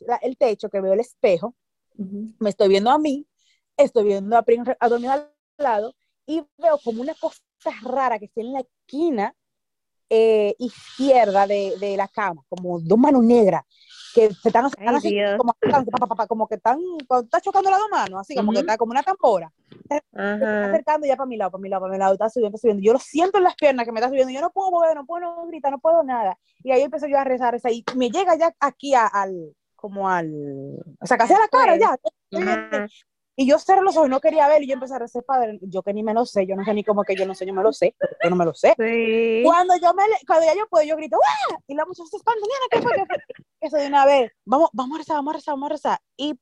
la- 0.00 0.16
el 0.16 0.36
techo, 0.36 0.68
que 0.70 0.80
veo 0.80 0.92
el 0.94 1.00
espejo, 1.00 1.54
me 2.38 2.50
estoy 2.50 2.68
viendo 2.68 2.90
a 2.90 2.98
mí, 2.98 3.26
estoy 3.76 4.04
viendo 4.04 4.36
a 4.36 4.44
a 4.80 4.88
dormir 4.88 5.10
al 5.10 5.32
lado 5.58 5.94
y 6.26 6.42
veo 6.58 6.78
como 6.84 7.02
una 7.02 7.14
cosa 7.14 7.40
rara 7.82 8.18
que 8.18 8.26
está 8.26 8.40
en 8.40 8.52
la 8.52 8.60
esquina 8.60 9.34
eh, 10.14 10.54
izquierda 10.58 11.46
de, 11.46 11.74
de 11.80 11.96
la 11.96 12.06
cama, 12.06 12.42
como 12.50 12.78
dos 12.80 12.98
manos 12.98 13.24
negras 13.24 13.64
que 14.14 14.28
se 14.34 14.48
están, 14.48 14.66
Ay, 14.66 14.72
así, 14.96 15.08
como, 15.38 15.54
como 16.28 16.46
que 16.46 16.56
están, 16.56 16.78
cuando 17.08 17.24
estás 17.24 17.40
chocando 17.42 17.70
las 17.70 17.78
dos 17.80 17.88
manos, 17.90 18.20
así 18.20 18.34
como 18.34 18.52
que 18.52 18.58
está 18.60 18.76
como 18.76 18.90
una 18.90 19.02
tambora, 19.02 19.50
se 19.88 19.96
está 20.44 20.66
acercando 20.66 21.06
ya 21.06 21.16
para 21.16 21.26
mi 21.26 21.38
lado, 21.38 21.50
para 21.52 21.62
mi 21.62 21.68
lado, 21.70 21.80
para 21.80 21.92
mi 21.92 21.98
lado, 21.98 22.12
está 22.12 22.28
subiendo, 22.28 22.56
está 22.56 22.60
subiendo. 22.62 22.82
Yo 22.84 22.92
lo 22.92 22.98
siento 22.98 23.38
en 23.38 23.44
las 23.44 23.54
piernas 23.54 23.86
que 23.86 23.92
me 23.92 24.00
está 24.00 24.10
subiendo, 24.10 24.30
yo 24.32 24.42
no 24.42 24.50
puedo 24.50 24.70
mover, 24.70 24.94
no 24.94 25.06
puedo 25.06 25.46
gritar, 25.46 25.72
no 25.72 25.78
puedo 25.78 26.02
nada. 26.04 26.36
Y 26.62 26.72
ahí 26.72 26.82
empecé 26.82 27.08
yo 27.10 27.18
a 27.18 27.24
rezar, 27.24 27.52
rezar, 27.54 27.72
y 27.72 27.82
me 27.96 28.10
llega 28.10 28.36
ya 28.36 28.54
aquí 28.60 28.94
a- 28.94 29.06
al, 29.06 29.54
como 29.76 30.10
al, 30.10 30.30
o 31.00 31.06
sea, 31.06 31.16
casi 31.16 31.32
a 31.32 31.38
la 31.38 31.48
cara 31.48 31.76
ya. 31.78 31.96
Y 33.34 33.46
yo 33.46 33.58
cerré 33.58 33.80
los 33.82 33.96
ojos, 33.96 34.10
no 34.10 34.20
quería 34.20 34.46
ver, 34.46 34.62
y 34.62 34.66
yo 34.68 34.74
empecé 34.74 34.94
a 34.94 34.98
rezar, 34.98 35.24
padre, 35.24 35.58
yo 35.62 35.82
que 35.82 35.94
ni 35.94 36.02
me 36.02 36.12
lo 36.12 36.26
sé, 36.26 36.46
yo 36.46 36.54
no 36.54 36.64
sé 36.64 36.74
ni 36.74 36.84
cómo 36.84 37.02
que 37.02 37.16
yo 37.16 37.24
no 37.26 37.34
sé, 37.34 37.46
yo 37.46 37.54
me 37.54 37.62
lo 37.62 37.72
sé, 37.72 37.94
yo 38.22 38.28
no 38.30 38.36
me 38.36 38.44
lo 38.44 38.52
sé. 38.52 38.74
Sí. 38.78 39.42
Cuando 39.44 39.74
yo 39.80 39.94
me, 39.94 40.02
cuando 40.26 40.44
ya 40.46 40.54
yo 40.54 40.66
puedo, 40.68 40.84
yo 40.84 40.96
grito, 40.96 41.16
¡ah! 41.16 41.56
Y 41.66 41.74
la 41.74 41.86
muchacha 41.86 42.08
se 42.10 42.16
espanta, 42.18 42.40
¿qué 42.70 42.82
fue? 42.82 42.92
¿Qué 42.94 43.06
fue? 43.06 43.16
Eso 43.60 43.76
de 43.78 43.86
una 43.86 44.04
vez, 44.04 44.30
vamos, 44.44 44.68
vamos 44.72 44.96
a 44.96 44.98
rezar, 44.98 45.16
vamos 45.16 45.34
a 45.34 45.36
rezar, 45.38 45.54
vamos 45.54 45.66
a 45.66 45.72
rezar. 45.72 45.98
Y 46.16 46.38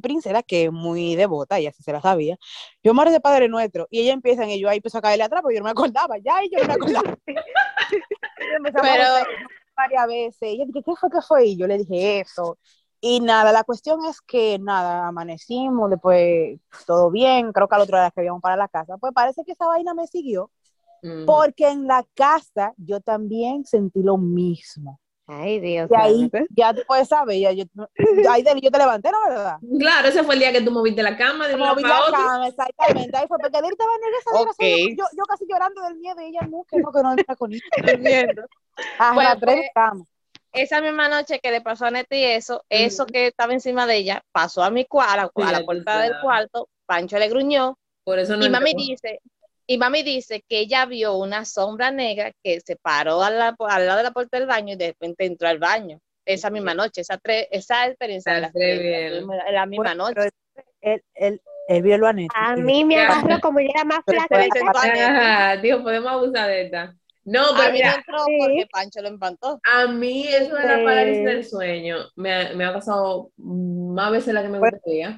Princesa, 0.00 0.42
que 0.44 0.64
es 0.66 0.72
muy 0.72 1.16
devota, 1.16 1.58
y 1.58 1.66
así 1.66 1.82
se 1.82 1.92
la 1.92 2.00
sabía, 2.00 2.38
yo 2.82 2.94
me 2.94 3.10
de 3.10 3.20
Padre 3.20 3.48
Nuestro, 3.48 3.88
y 3.90 4.02
ella 4.02 4.12
empieza, 4.12 4.46
y 4.46 4.60
yo 4.60 4.68
ahí 4.68 4.76
empiezo 4.76 4.98
a 4.98 5.02
caerle 5.02 5.24
atrás, 5.24 5.42
porque 5.42 5.56
yo 5.56 5.60
no 5.62 5.64
me 5.64 5.72
acordaba, 5.72 6.16
ya, 6.18 6.44
y 6.44 6.50
yo 6.50 6.60
no 6.60 6.68
me 6.68 6.74
acordaba. 6.74 7.16
Pero- 8.82 9.26
varias 9.76 10.06
veces, 10.06 10.42
y 10.42 10.46
ella 10.54 10.64
dije, 10.66 10.82
¿qué 10.84 10.92
fue, 10.94 11.10
qué 11.10 11.22
fue? 11.22 11.46
Y 11.46 11.56
yo 11.56 11.66
le 11.66 11.78
dije 11.78 12.20
eso. 12.20 12.58
Y 13.02 13.20
nada, 13.20 13.50
la 13.52 13.64
cuestión 13.64 14.04
es 14.04 14.20
que 14.20 14.58
nada, 14.58 15.08
amanecimos, 15.08 15.88
después 15.90 16.58
todo 16.86 17.10
bien, 17.10 17.52
creo 17.52 17.66
que 17.66 17.74
al 17.74 17.80
otro 17.82 17.98
día 17.98 18.10
que 18.14 18.24
íbamos 18.24 18.42
para 18.42 18.56
la 18.56 18.68
casa, 18.68 18.98
pues 18.98 19.12
parece 19.14 19.42
que 19.44 19.52
esa 19.52 19.66
vaina 19.66 19.94
me 19.94 20.06
siguió, 20.06 20.50
Ujú. 21.02 21.24
porque 21.24 21.68
en 21.68 21.86
la 21.86 22.04
casa 22.14 22.74
yo 22.76 23.00
también 23.00 23.64
sentí 23.64 24.02
lo 24.02 24.18
mismo. 24.18 25.00
Ay, 25.26 25.60
Dios. 25.60 25.88
Y 25.90 25.94
ahí 25.94 26.20
santo. 26.30 26.38
ya 26.50 26.74
tú 26.74 26.82
puedes 26.86 27.08
saber, 27.08 27.38
ya 27.38 27.52
yo, 27.52 27.64
ahí 28.28 28.42
de- 28.42 28.60
yo 28.60 28.70
te 28.70 28.78
levanté, 28.78 29.10
¿no 29.12 29.18
verdad? 29.28 29.58
Claro, 29.78 30.08
ese 30.08 30.24
fue 30.24 30.34
el 30.34 30.40
día 30.40 30.52
que 30.52 30.60
tú 30.60 30.70
moviste 30.72 31.02
la 31.02 31.16
cama 31.16 31.46
de 31.46 31.56
para 31.56 31.72
la 31.72 32.00
otro. 32.00 32.12
cama, 32.18 32.48
exactamente, 32.48 33.16
ahí 33.16 33.28
fue, 33.28 33.38
porque 33.38 33.58
él 33.58 33.64
estaba 33.70 33.90
en 33.94 34.14
esa 34.14 34.30
Ok. 34.30 34.56
habitación, 34.58 34.96
yo, 34.98 35.04
yo 35.16 35.24
casi 35.24 35.46
llorando 35.48 35.82
del 35.82 35.96
miedo, 35.96 36.20
y 36.20 36.24
ella 36.26 36.40
no, 36.42 36.64
que 36.64 36.78
no, 36.78 36.90
que 36.92 37.02
no 37.02 37.12
entra 37.12 37.36
con 37.36 37.52
ella. 37.52 37.62
Durmiendo. 37.86 38.42
Arrastré 38.98 39.46
pues, 39.46 39.56
la 39.74 39.82
cama. 39.88 40.04
Esa 40.52 40.80
misma 40.80 41.08
noche 41.08 41.38
que 41.40 41.50
le 41.50 41.60
pasó 41.60 41.86
a 41.86 41.90
Neti 41.90 42.24
eso, 42.24 42.64
eso 42.68 43.06
que 43.06 43.28
estaba 43.28 43.52
encima 43.52 43.86
de 43.86 43.96
ella, 43.96 44.22
pasó 44.32 44.62
a 44.62 44.70
mi 44.70 44.84
cuarto, 44.84 45.42
a 45.42 45.52
la, 45.52 45.60
puerta 45.64 46.02
del 46.02 46.12
cuarto, 46.20 46.68
Pancho 46.86 47.18
le 47.18 47.28
gruñó, 47.28 47.78
Por 48.04 48.18
eso 48.18 48.36
no 48.36 48.44
y 48.44 48.50
mami 48.50 48.70
entró. 48.70 48.80
dice, 48.80 49.20
y 49.66 49.78
mami 49.78 50.02
dice 50.02 50.42
que 50.48 50.58
ella 50.60 50.86
vio 50.86 51.14
una 51.16 51.44
sombra 51.44 51.90
negra 51.92 52.32
que 52.42 52.60
se 52.60 52.76
paró 52.76 53.22
a 53.22 53.30
la- 53.30 53.54
al 53.58 53.86
lado 53.86 53.98
de 53.98 54.04
la 54.04 54.10
puerta 54.10 54.38
del 54.38 54.48
baño 54.48 54.74
y 54.74 54.76
de 54.76 54.88
repente 54.88 55.24
entró 55.26 55.48
al 55.48 55.58
baño. 55.58 56.00
Esa 56.26 56.50
misma 56.50 56.74
noche, 56.74 57.00
esa, 57.00 57.18
tre- 57.18 57.48
esa 57.50 57.86
experiencia 57.86 58.34
de 58.34 58.40
la, 59.52 59.66
misma 59.66 59.94
Bueno, 59.94 60.08
noche. 60.08 60.28
él, 60.80 61.02
él, 61.14 61.40
él 61.68 61.82
vio 61.82 61.98
lo. 61.98 62.08
A 62.08 62.56
mí 62.56 62.84
me 62.84 62.96
agarró 62.96 63.40
como 63.40 63.60
yo 63.60 63.68
era 63.70 63.84
más 63.84 64.00
flaca. 64.04 64.28
Podemos 65.82 66.12
abusar 66.12 66.48
de 66.48 66.62
esta. 66.62 66.96
No, 67.30 67.42
pero 67.56 67.68
A 67.68 67.72
mí 67.72 67.78
no 67.78 67.84
mira, 67.84 67.94
entró 67.94 68.18
Sí. 68.26 68.36
porque 68.40 68.68
Pancho 68.72 69.02
lo 69.02 69.08
espantó. 69.08 69.60
a 69.64 69.86
mí 69.86 70.26
eso 70.26 70.54
de 70.56 70.66
la 70.66 70.84
parálisis 70.84 71.24
del 71.24 71.44
sueño 71.44 71.96
me 72.16 72.34
ha, 72.34 72.54
me 72.54 72.64
ha 72.64 72.72
pasado 72.72 73.30
más 73.36 74.10
veces 74.10 74.34
la 74.34 74.42
que 74.42 74.48
me 74.48 74.58
gustaría. 74.58 75.16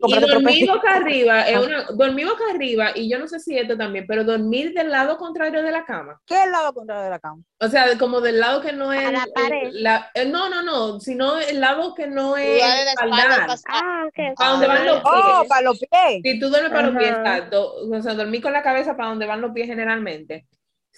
Y 0.00 0.14
pesito. 0.44 0.74
boca 0.74 0.94
arriba, 0.94 1.42
es 1.48 1.58
una, 1.58 1.82
dormir 1.90 2.24
boca 2.28 2.44
arriba, 2.54 2.90
y 2.94 3.10
yo 3.10 3.18
no 3.18 3.26
sé 3.26 3.40
si 3.40 3.58
esto 3.58 3.76
también, 3.76 4.04
pero 4.06 4.22
dormir 4.22 4.72
del 4.72 4.90
lado 4.92 5.16
contrario 5.18 5.60
de 5.60 5.72
la 5.72 5.84
cama. 5.84 6.20
¿Qué 6.24 6.36
es 6.36 6.44
el 6.44 6.52
lado 6.52 6.72
contrario 6.72 7.02
de 7.02 7.10
la 7.10 7.18
cama? 7.18 7.42
O 7.60 7.66
sea, 7.66 7.98
como 7.98 8.20
del 8.20 8.38
lado 8.38 8.60
que 8.60 8.72
no 8.72 8.92
es. 8.92 9.04
A 9.04 9.10
la 9.10 9.24
el- 9.24 9.32
pared. 9.32 9.68
la- 9.72 10.08
eh, 10.14 10.24
no, 10.26 10.48
no, 10.48 10.62
no, 10.62 11.00
sino 11.00 11.38
el 11.40 11.60
lado 11.60 11.96
que 11.96 12.06
no 12.06 12.36
es. 12.36 12.62
espaldar. 12.92 13.48
Ah, 13.68 14.04
ok. 14.06 14.36
¿Para 14.36 14.50
dónde 14.50 14.66
van 14.68 14.86
los 14.86 15.02
Oh, 15.04 15.38
pies? 15.40 15.48
para 15.48 15.62
los 15.62 15.78
pies. 15.80 16.20
Si 16.22 16.38
tú 16.38 16.48
duermes 16.48 16.70
para 16.70 16.86
los 16.90 16.96
pies, 16.96 17.10
exacto. 17.10 17.74
O 17.90 18.00
sea, 18.00 18.14
dormir 18.14 18.40
con 18.40 18.52
la 18.52 18.62
cabeza 18.62 18.96
para 18.96 19.08
donde 19.08 19.26
van 19.26 19.40
los 19.40 19.50
pies 19.50 19.66
generalmente. 19.66 20.46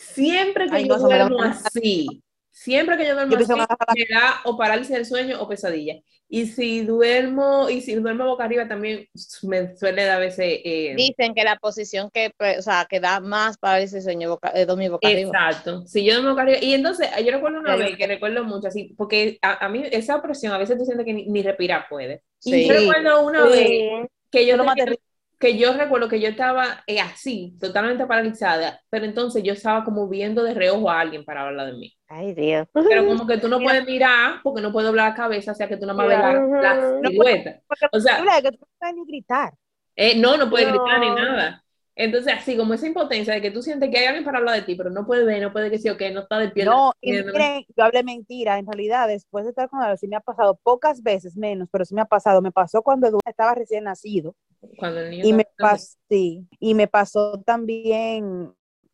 Siempre 0.00 0.66
que 0.68 0.76
Ay, 0.76 0.88
yo 0.88 0.96
no, 0.96 1.02
duermo 1.04 1.42
así, 1.42 2.22
siempre 2.50 2.96
que 2.96 3.06
yo 3.06 3.14
duermo 3.14 3.36
Yo 3.36 3.44
así, 3.44 3.52
me 3.52 4.06
da- 4.14 4.40
o 4.44 4.56
parálisis 4.56 4.94
del 4.96 5.04
sueño 5.04 5.40
o 5.42 5.48
pesadilla. 5.48 5.96
Y 6.32 6.46
si 6.46 6.82
duermo, 6.82 7.68
y 7.68 7.80
si 7.80 7.94
duermo 7.96 8.24
boca 8.24 8.44
arriba 8.44 8.66
también 8.68 9.08
me 9.42 9.76
suele 9.76 10.04
dar 10.04 10.16
a 10.18 10.20
veces. 10.20 10.60
eh, 10.64 10.94
Dicen 10.96 11.34
que 11.34 11.42
la 11.44 11.56
posición 11.56 12.08
que, 12.12 12.30
pues, 12.38 12.58
o 12.58 12.62
sea, 12.62 12.86
que 12.88 13.00
da 13.00 13.18
más 13.20 13.58
para 13.58 13.80
ese 13.80 14.00
sueño 14.00 14.30
boca, 14.30 14.52
de 14.52 14.64
dormir 14.64 14.90
boca 14.90 15.08
arriba. 15.08 15.30
Exacto. 15.34 15.84
Si 15.86 16.04
yo 16.04 16.14
duermo 16.14 16.30
boca 16.30 16.42
arriba. 16.42 16.58
Y 16.62 16.74
entonces, 16.74 17.08
yo 17.24 17.32
recuerdo 17.32 17.58
una 17.58 17.74
vez 17.76 17.96
que 17.96 18.06
recuerdo 18.06 18.44
mucho 18.44 18.68
así, 18.68 18.94
porque 18.96 19.38
a, 19.42 19.66
a 19.66 19.68
mí 19.68 19.82
esa 19.90 20.16
opresión 20.16 20.52
a 20.52 20.58
veces 20.58 20.78
tú 20.78 20.84
sientes 20.84 21.04
que 21.04 21.12
ni, 21.12 21.26
ni 21.26 21.42
respirar 21.42 21.86
puedes. 21.90 22.22
Y 22.44 22.52
Sí. 22.52 22.66
yo 22.68 22.74
recuerdo 22.74 23.26
una 23.26 23.46
Sí. 23.50 23.50
vez 23.58 24.08
que 24.30 24.46
yo 24.46 24.56
Lo 24.56 24.64
terrible. 24.74 25.00
Que 25.40 25.58
yo 25.58 25.74
recuerdo 25.74 26.08
que 26.08 26.20
yo 26.20 26.28
estaba 26.28 26.84
eh, 26.86 27.00
así, 27.00 27.56
totalmente 27.60 28.06
paralizada, 28.06 28.80
pero 28.90 29.06
entonces 29.06 29.42
yo 29.44 29.54
estaba 29.54 29.84
como 29.84 30.08
viendo 30.08 30.44
de 30.44 30.54
reojo 30.54 30.90
a 30.90 31.00
alguien 31.00 31.24
para 31.24 31.48
hablar 31.48 31.68
de 31.72 31.78
mí. 31.78 31.94
Ay, 32.08 32.34
Dios. 32.34 32.66
Pero 32.88 33.06
como 33.06 33.26
que 33.26 33.38
tú 33.38 33.48
no 33.48 33.58
puedes 33.62 33.86
mirar 33.86 34.40
porque 34.42 34.62
no 34.62 34.72
puedo 34.72 34.88
doblar 34.88 35.10
la 35.10 35.14
cabeza, 35.16 35.52
o 35.52 35.54
sea 35.56 35.68
que 35.68 35.76
tú 35.78 35.86
no 35.86 35.94
me 35.94 36.06
ves 36.06 36.18
la, 36.20 36.48
la 36.60 36.80
No 37.02 37.10
silueta. 37.10 37.60
Porque 37.66 37.86
O 37.92 38.00
sea, 38.00 38.16
que 38.42 38.52
tú 38.52 38.58
no 38.60 38.68
puedes 38.78 38.94
ni 38.96 39.04
gritar. 39.06 39.54
eh, 39.96 40.18
no, 40.18 40.36
no 40.36 40.50
puedes 40.50 40.68
gritar 40.68 41.00
ni 41.00 41.10
No. 41.10 41.14
nada. 41.14 41.64
Entonces, 41.94 42.32
así 42.34 42.56
como 42.56 42.74
esa 42.74 42.86
impotencia 42.86 43.34
de 43.34 43.42
que 43.42 43.50
tú 43.50 43.62
sientes 43.62 43.90
que 43.90 43.98
hay 43.98 44.06
alguien 44.06 44.24
para 44.24 44.38
hablar 44.38 44.54
de 44.56 44.62
ti, 44.62 44.74
pero 44.74 44.90
no 44.90 45.06
puede 45.06 45.24
ver, 45.24 45.42
no 45.42 45.52
puede 45.52 45.70
decir, 45.70 45.90
ok, 45.92 46.00
no 46.12 46.20
está 46.20 46.38
de 46.38 46.50
pie. 46.50 46.64
No, 46.64 46.92
y 47.00 47.12
miren, 47.32 47.64
yo 47.76 47.84
hablé 47.84 48.02
mentira, 48.02 48.58
en 48.58 48.66
realidad, 48.66 49.08
después 49.08 49.44
de 49.44 49.50
estar 49.50 49.68
con 49.70 49.82
él, 49.82 49.96
sí 49.98 50.08
me 50.08 50.16
ha 50.16 50.20
pasado 50.20 50.56
pocas 50.62 51.02
veces 51.02 51.36
menos, 51.36 51.68
pero 51.70 51.84
sí 51.84 51.94
me 51.94 52.02
ha 52.02 52.04
pasado, 52.06 52.42
me 52.42 52.52
pasó 52.52 52.82
cuando 52.82 53.06
Eduardo 53.06 53.22
estaba 53.30 53.54
recién 53.54 53.84
nacido, 53.84 54.34
Cuando 54.76 55.00
el 55.00 55.10
niño 55.10 55.24
y 55.26 55.32
me 55.32 55.46
pasó, 55.58 55.96
sí, 56.08 56.46
y 56.58 56.74
me 56.74 56.86
pasó 56.86 57.40
también, 57.40 58.24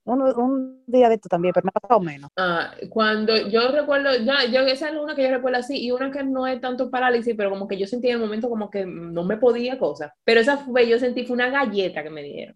un, 0.04 0.22
un 0.22 0.84
día 0.86 1.08
de 1.08 1.16
esto 1.16 1.28
también, 1.28 1.52
pero 1.52 1.64
me 1.64 1.70
ha 1.74 1.80
pasado 1.80 2.00
menos. 2.00 2.30
Ah, 2.36 2.74
cuando 2.90 3.36
yo 3.48 3.72
recuerdo, 3.72 4.10
ya, 4.24 4.44
yo, 4.44 4.60
esa 4.60 4.88
es 4.90 4.94
una 4.96 5.14
que 5.14 5.22
yo 5.24 5.30
recuerdo 5.30 5.58
así, 5.58 5.84
y 5.84 5.90
una 5.90 6.10
que 6.10 6.22
no 6.22 6.46
es 6.46 6.60
tanto 6.60 6.90
parálisis, 6.90 7.34
pero 7.36 7.50
como 7.50 7.66
que 7.66 7.78
yo 7.78 7.86
sentí 7.86 8.08
en 8.08 8.14
el 8.14 8.20
momento 8.20 8.48
como 8.48 8.70
que 8.70 8.84
no 8.86 9.24
me 9.24 9.36
podía 9.36 9.78
cosas. 9.78 10.12
Pero 10.24 10.40
esa 10.40 10.58
fue, 10.58 10.88
yo 10.88 10.98
sentí, 10.98 11.24
fue 11.26 11.34
una 11.34 11.50
galleta 11.50 12.02
que 12.02 12.10
me 12.10 12.22
dieron. 12.22 12.54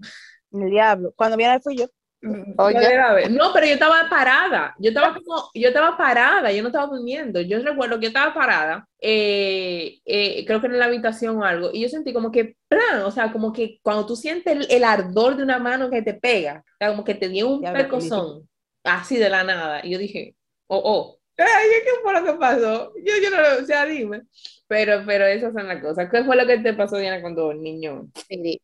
El 0.53 0.71
diablo, 0.71 1.13
cuando 1.17 1.37
viene 1.37 1.61
fue 1.61 1.77
yo, 1.77 1.87
Ver. 2.23 3.31
No, 3.31 3.51
pero 3.53 3.67
yo 3.67 3.73
estaba 3.73 4.09
parada, 4.11 4.75
yo 4.79 4.91
estaba 4.91 5.15
como, 5.15 5.51
yo 5.55 5.69
estaba 5.69 5.97
parada, 5.97 6.53
yo 6.53 6.63
no 6.63 6.69
estaba 6.69 6.87
durmiendo. 6.87 7.41
Yo 7.41 7.59
recuerdo 7.61 7.99
que 7.99 8.05
yo 8.05 8.09
estaba 8.09 8.35
parada, 8.35 8.87
eh, 9.01 9.99
eh, 10.05 10.45
creo 10.47 10.61
que 10.61 10.67
en 10.67 10.79
la 10.79 10.85
habitación 10.85 11.39
o 11.39 11.45
algo, 11.45 11.71
y 11.73 11.81
yo 11.81 11.89
sentí 11.89 12.13
como 12.13 12.31
que, 12.31 12.57
¡pran! 12.69 13.03
o 13.05 13.11
sea, 13.11 13.33
como 13.33 13.53
que 13.53 13.79
cuando 13.83 14.05
tú 14.05 14.17
sientes 14.17 14.55
el, 14.55 14.67
el 14.71 14.85
ardor 14.85 15.37
de 15.37 15.45
una 15.45 15.59
mano 15.59 15.89
que 15.89 16.03
te 16.03 16.15
pega, 16.15 16.63
o 16.67 16.77
sea, 16.79 16.91
como 16.91 17.05
que 17.05 17.15
te 17.15 17.29
dio 17.29 17.49
un 17.49 17.63
percozón, 17.63 18.49
así 18.85 19.17
de 19.17 19.31
la 19.31 19.43
nada, 19.43 19.81
y 19.85 19.91
yo 19.91 19.99
dije, 19.99 20.37
oh, 20.67 20.81
oh, 20.85 21.19
ay, 21.39 21.69
¿qué 21.85 21.91
fue 22.03 22.13
lo 22.13 22.25
que 22.25 22.39
pasó? 22.39 22.93
Yo, 23.03 23.15
yo 23.23 23.31
no 23.31 23.41
lo, 23.41 23.63
o 23.63 23.67
sea, 23.67 23.87
dime. 23.87 24.23
Pero, 24.69 25.03
pero 25.05 25.27
esas 25.27 25.53
son 25.53 25.67
las 25.67 25.83
cosas. 25.83 26.09
¿Qué 26.11 26.23
fue 26.23 26.37
lo 26.37 26.47
que 26.47 26.59
te 26.59 26.75
pasó, 26.75 26.97
Diana, 26.97 27.21
cuando 27.21 27.53
niño? 27.53 28.09
Sí, 28.29 28.61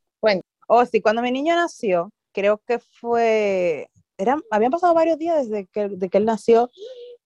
oh 0.68 0.84
sí, 0.84 1.00
cuando 1.00 1.20
mi 1.20 1.32
niño 1.32 1.56
nació, 1.56 2.12
creo 2.36 2.60
que 2.66 2.78
fue, 2.78 3.88
eran, 4.18 4.42
habían 4.50 4.70
pasado 4.70 4.92
varios 4.92 5.16
días 5.16 5.48
desde 5.48 5.66
que, 5.68 5.88
de 5.88 6.10
que 6.10 6.18
él 6.18 6.26
nació, 6.26 6.68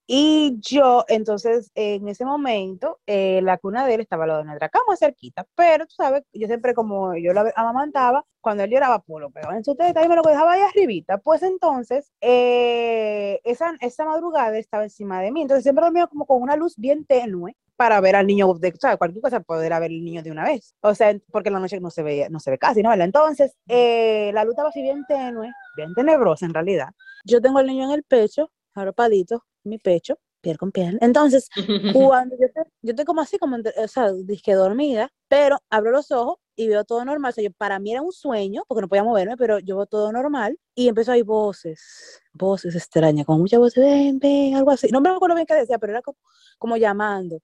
y 0.07 0.57
yo, 0.61 1.05
entonces, 1.09 1.71
en 1.75 2.09
ese 2.09 2.25
momento, 2.25 2.99
eh, 3.07 3.41
la 3.43 3.59
cuna 3.59 3.87
de 3.87 3.95
él 3.95 4.01
estaba 4.01 4.25
al 4.25 4.29
lado 4.29 4.41
de 4.41 4.47
nuestra 4.47 4.69
cama, 4.69 4.97
cerquita, 4.97 5.47
pero 5.57 5.87
tú 5.87 5.95
sabes, 5.97 6.25
yo 6.33 6.47
siempre 6.47 6.75
como 6.75 7.15
yo 7.17 7.33
la 7.33 7.53
amamantaba, 7.57 8.25
cuando 8.41 8.65
él 8.65 8.71
lloraba, 8.71 9.01
pues 9.01 9.21
lo 9.21 9.31
pegaba 9.31 9.57
en 9.57 9.65
su 9.65 9.75
teta 9.77 10.05
y 10.05 10.09
me 10.09 10.17
lo 10.17 10.23
dejaba 10.23 10.53
ahí 10.53 10.63
arribita, 10.63 11.19
pues 11.19 11.43
entonces, 11.43 12.13
eh, 12.21 13.41
esa, 13.45 13.77
esa 13.81 14.05
madrugada 14.05 14.57
estaba 14.59 14.85
encima 14.85 15.21
de 15.23 15.33
mí, 15.33 15.43
entonces 15.43 15.65
siempre 15.65 15.85
dormía 15.85 16.07
como 16.07 16.27
con 16.27 16.43
una 16.43 16.57
luz 16.57 16.75
bien 16.77 17.05
tenue, 17.05 17.57
para 17.81 17.99
ver 18.03 18.15
al 18.15 18.27
niño, 18.27 18.53
de, 18.61 18.75
sea, 18.79 18.99
cualquier 18.99 19.23
cosa, 19.23 19.41
poder 19.41 19.71
ver 19.71 19.85
al 19.85 20.05
niño 20.05 20.23
de 20.23 20.31
una 20.31 20.45
vez. 20.45 20.75
O 20.83 20.95
sea, 20.95 21.19
porque 21.33 21.49
en 21.49 21.55
la 21.55 21.61
noche 21.61 21.81
no 21.81 21.91
se 21.91 22.03
ve, 22.03 22.29
no 22.29 22.39
se 22.39 22.51
ve 22.51 22.59
casi, 22.59 22.83
¿no? 22.83 22.93
Entonces, 22.93 23.57
eh, 23.69 24.31
la 24.35 24.45
luz 24.45 24.53
estaba 24.53 24.69
así 24.69 24.83
bien 24.83 25.03
tenue, 25.09 25.51
bien 25.79 25.95
tenebrosa 25.95 26.45
en 26.45 26.53
realidad. 26.53 26.89
Yo 27.25 27.41
tengo 27.41 27.59
al 27.59 27.67
niño 27.67 27.87
en 27.87 27.93
el 27.93 28.03
pecho, 28.03 28.51
arropadito, 28.75 29.47
mi 29.65 29.79
pecho, 29.79 30.19
piel 30.43 30.59
con 30.59 30.73
piel. 30.73 30.99
Entonces, 31.01 31.49
cuando 31.95 32.37
yo 32.39 32.49
estoy, 32.49 32.65
yo 32.83 32.91
estoy 32.91 33.07
como 33.07 33.23
así, 33.23 33.39
como, 33.39 33.57
o 33.57 33.89
sea, 33.89 34.13
disque 34.13 34.53
dormida, 34.53 35.11
pero 35.27 35.57
abro 35.71 35.91
los 35.91 36.11
ojos 36.11 36.37
y 36.57 36.69
veo 36.69 36.85
todo 36.85 37.03
normal. 37.07 37.31
O 37.31 37.33
sea, 37.33 37.45
yo, 37.45 37.51
para 37.53 37.79
mí 37.79 37.93
era 37.93 38.03
un 38.03 38.13
sueño, 38.13 38.63
porque 38.69 38.83
no 38.83 38.89
podía 38.89 39.05
moverme, 39.05 39.39
pero 39.39 39.59
yo 39.59 39.77
veo 39.77 39.87
todo 39.87 40.13
normal 40.13 40.59
y 40.75 40.89
empezó 40.89 41.13
a 41.13 41.15
oír 41.15 41.25
voces, 41.25 42.21
voces 42.35 42.77
extrañas, 42.77 43.25
como 43.25 43.39
muchas 43.39 43.59
voces, 43.59 43.83
ven, 43.83 44.19
ven, 44.19 44.55
algo 44.55 44.71
así. 44.71 44.89
No 44.93 45.01
me 45.01 45.09
acuerdo 45.09 45.35
bien 45.35 45.47
qué 45.47 45.55
decía, 45.55 45.79
pero 45.79 45.95
era 45.95 46.03
como, 46.03 46.19
como 46.59 46.77
llamando 46.77 47.41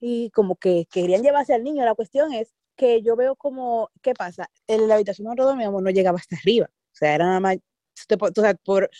y 0.00 0.30
como 0.30 0.56
que 0.56 0.86
querían 0.90 1.22
llevarse 1.22 1.54
al 1.54 1.64
niño. 1.64 1.84
La 1.84 1.94
cuestión 1.94 2.32
es 2.32 2.54
que 2.76 3.02
yo 3.02 3.16
veo 3.16 3.36
como, 3.36 3.90
¿qué 4.02 4.14
pasa? 4.14 4.50
En 4.66 4.88
la 4.88 4.96
habitación 4.96 5.26
donde 5.26 5.42
dormíamos 5.42 5.82
no 5.82 5.90
llegaba 5.90 6.18
hasta 6.18 6.36
arriba. 6.36 6.66
O 6.70 6.94
sea, 6.96 7.14
era 7.14 7.26
nada 7.26 7.40
más, 7.40 7.56
o 7.56 8.40
sea, 8.40 8.54
por, 8.54 8.90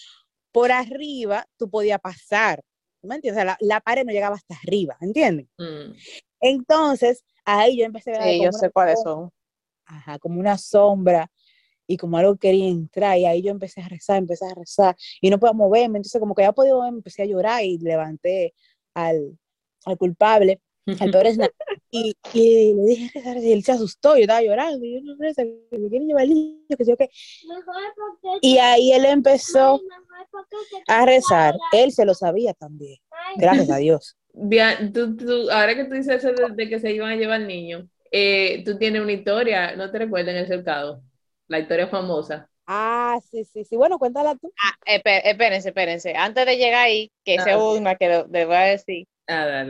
por 0.52 0.72
arriba 0.72 1.46
tú 1.56 1.68
podías 1.68 2.00
pasar. 2.00 2.62
¿tú 3.00 3.08
¿Me 3.08 3.16
entiendes? 3.16 3.42
O 3.42 3.44
sea, 3.44 3.56
la, 3.58 3.58
la 3.60 3.80
pared 3.80 4.04
no 4.04 4.12
llegaba 4.12 4.36
hasta 4.36 4.54
arriba, 4.62 4.96
¿entienden? 5.00 5.48
Mm. 5.58 5.92
Entonces, 6.40 7.24
ahí 7.44 7.78
yo 7.78 7.84
empecé 7.84 8.14
a 8.14 8.18
ver 8.18 8.34
Sí, 8.34 8.42
yo 8.44 8.52
sé 8.52 8.70
cuáles 8.70 9.00
son. 9.02 9.30
ajá, 9.86 10.18
como 10.18 10.40
una 10.40 10.58
sombra 10.58 11.30
y 11.86 11.96
como 11.96 12.18
algo 12.18 12.36
quería 12.36 12.68
entrar 12.68 13.16
y 13.18 13.26
ahí 13.26 13.42
yo 13.42 13.50
empecé 13.50 13.80
a 13.80 13.88
rezar, 13.88 14.18
empecé 14.18 14.44
a 14.46 14.54
rezar 14.54 14.96
y 15.20 15.30
no 15.30 15.38
podía 15.38 15.52
moverme, 15.52 15.98
entonces 15.98 16.20
como 16.20 16.34
que 16.34 16.42
ya 16.42 16.52
podía 16.52 16.74
moverme, 16.74 16.98
empecé 16.98 17.22
a 17.22 17.26
llorar 17.26 17.62
y 17.64 17.78
levanté 17.78 18.54
al, 18.94 19.38
al 19.84 19.96
culpable, 19.96 20.60
al 21.00 21.10
peor 21.10 21.26
y, 21.90 22.14
y 22.32 22.74
le 22.74 22.82
dije 22.86 23.10
rezar 23.14 23.36
y 23.38 23.52
él 23.52 23.64
se 23.64 23.72
asustó, 23.72 24.16
yo 24.16 24.22
estaba 24.22 24.42
llorando 24.42 24.84
y 24.84 24.94
yo 24.94 25.00
no 25.02 25.14
reza, 25.18 25.42
que 25.44 25.78
me 25.78 25.88
quieren 25.88 26.08
llevar 26.08 26.22
al 26.24 26.28
niño, 26.30 26.76
que 26.76 26.84
sé 26.84 26.90
yo 26.90 26.96
qué, 26.96 27.10
y 28.40 28.58
ahí 28.58 28.92
él 28.92 29.04
empezó 29.04 29.80
a 30.88 31.04
rezar, 31.06 31.54
él 31.72 31.92
se 31.92 32.04
lo 32.04 32.14
sabía 32.14 32.54
también, 32.54 32.98
gracias 33.36 33.70
a 33.70 33.76
Dios. 33.76 34.16
Bia- 34.32 34.78
tú- 34.92 35.16
tú- 35.16 35.50
ahora 35.50 35.74
que 35.74 35.84
tú 35.84 35.94
dices 35.94 36.24
eso 36.24 36.32
de, 36.32 36.54
de 36.54 36.68
que 36.68 36.78
se 36.78 36.92
iban 36.92 37.10
a 37.12 37.16
llevar 37.16 37.40
al 37.40 37.46
niño, 37.46 37.88
eh, 38.10 38.62
tú 38.64 38.76
tienes 38.78 39.02
una 39.02 39.12
historia, 39.12 39.74
¿no 39.76 39.90
te 39.90 39.98
recuerdas 39.98 40.34
en 40.34 40.40
el 40.40 40.46
cercado? 40.46 41.02
La 41.48 41.58
historia 41.58 41.86
famosa. 41.88 42.48
Ah, 42.66 43.18
sí, 43.30 43.44
sí, 43.44 43.64
sí, 43.64 43.76
bueno, 43.76 43.98
cuéntala 43.98 44.34
tú. 44.34 44.52
Ah, 44.62 44.74
espé- 44.86 45.22
espérense, 45.24 45.68
espérense. 45.68 46.14
Antes 46.16 46.46
de 46.46 46.56
llegar 46.56 46.84
ahí, 46.86 47.12
que 47.24 47.36
Ah, 47.38 47.44
ok. 47.56 47.76
una 47.80 47.94
que 47.96 48.24
le 48.28 48.44
voy 48.44 48.54
a 48.56 48.60
decir, 48.60 49.06
Ah, 49.28 49.64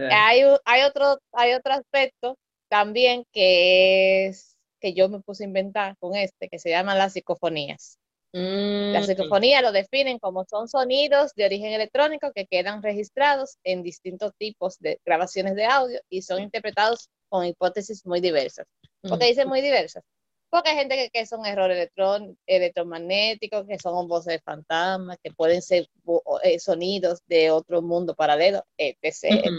hay, 0.64 0.82
otro, 0.82 1.18
hay 1.32 1.54
otro 1.54 1.72
aspecto 1.72 2.36
también 2.68 3.24
que 3.32 4.26
es 4.26 4.56
que 4.80 4.92
yo 4.92 5.08
me 5.08 5.20
puse 5.20 5.44
a 5.44 5.46
inventar 5.46 5.96
con 5.98 6.14
este, 6.14 6.48
que 6.48 6.58
se 6.58 6.70
llaman 6.70 6.98
las 6.98 7.14
psicofonías. 7.14 7.98
Las 8.32 9.04
Mm, 9.04 9.06
psicofonías 9.06 9.62
lo 9.62 9.72
definen 9.72 10.18
como 10.18 10.44
son 10.44 10.68
sonidos 10.68 11.32
de 11.36 11.46
origen 11.46 11.72
electrónico 11.72 12.32
que 12.34 12.46
quedan 12.46 12.82
registrados 12.82 13.56
en 13.64 13.82
distintos 13.82 14.32
tipos 14.36 14.78
de 14.78 15.00
grabaciones 15.06 15.54
de 15.54 15.64
audio 15.64 16.00
y 16.10 16.20
son 16.20 16.42
interpretados 16.42 17.08
con 17.30 17.46
hipótesis 17.46 18.04
muy 18.04 18.20
diversas. 18.20 18.66
¿Por 19.00 19.18
qué 19.18 19.26
mm. 19.26 19.28
dicen 19.28 19.48
muy 19.48 19.62
diversas? 19.62 20.04
Porque 20.50 20.70
hay 20.70 20.76
gente 20.76 20.96
que, 20.96 21.10
que 21.10 21.26
son 21.26 21.44
errores 21.46 21.76
electrón, 21.76 22.38
electromagnéticos, 22.46 23.66
que 23.66 23.78
son 23.78 24.08
voces 24.08 24.34
de 24.34 24.40
fantasmas, 24.40 25.18
que 25.22 25.32
pueden 25.32 25.62
ser 25.62 25.88
eh, 26.42 26.58
sonidos 26.60 27.20
de 27.26 27.50
otro 27.50 27.82
mundo 27.82 28.14
paralelo, 28.14 28.64
etc. 28.78 29.52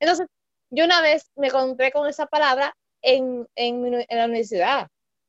Entonces, 0.00 0.26
yo 0.70 0.84
una 0.84 1.02
vez 1.02 1.30
me 1.36 1.48
encontré 1.48 1.92
con 1.92 2.08
esa 2.08 2.26
palabra 2.26 2.74
en, 3.02 3.46
en, 3.56 3.84
en 4.08 4.18
la 4.18 4.26
universidad. 4.26 4.88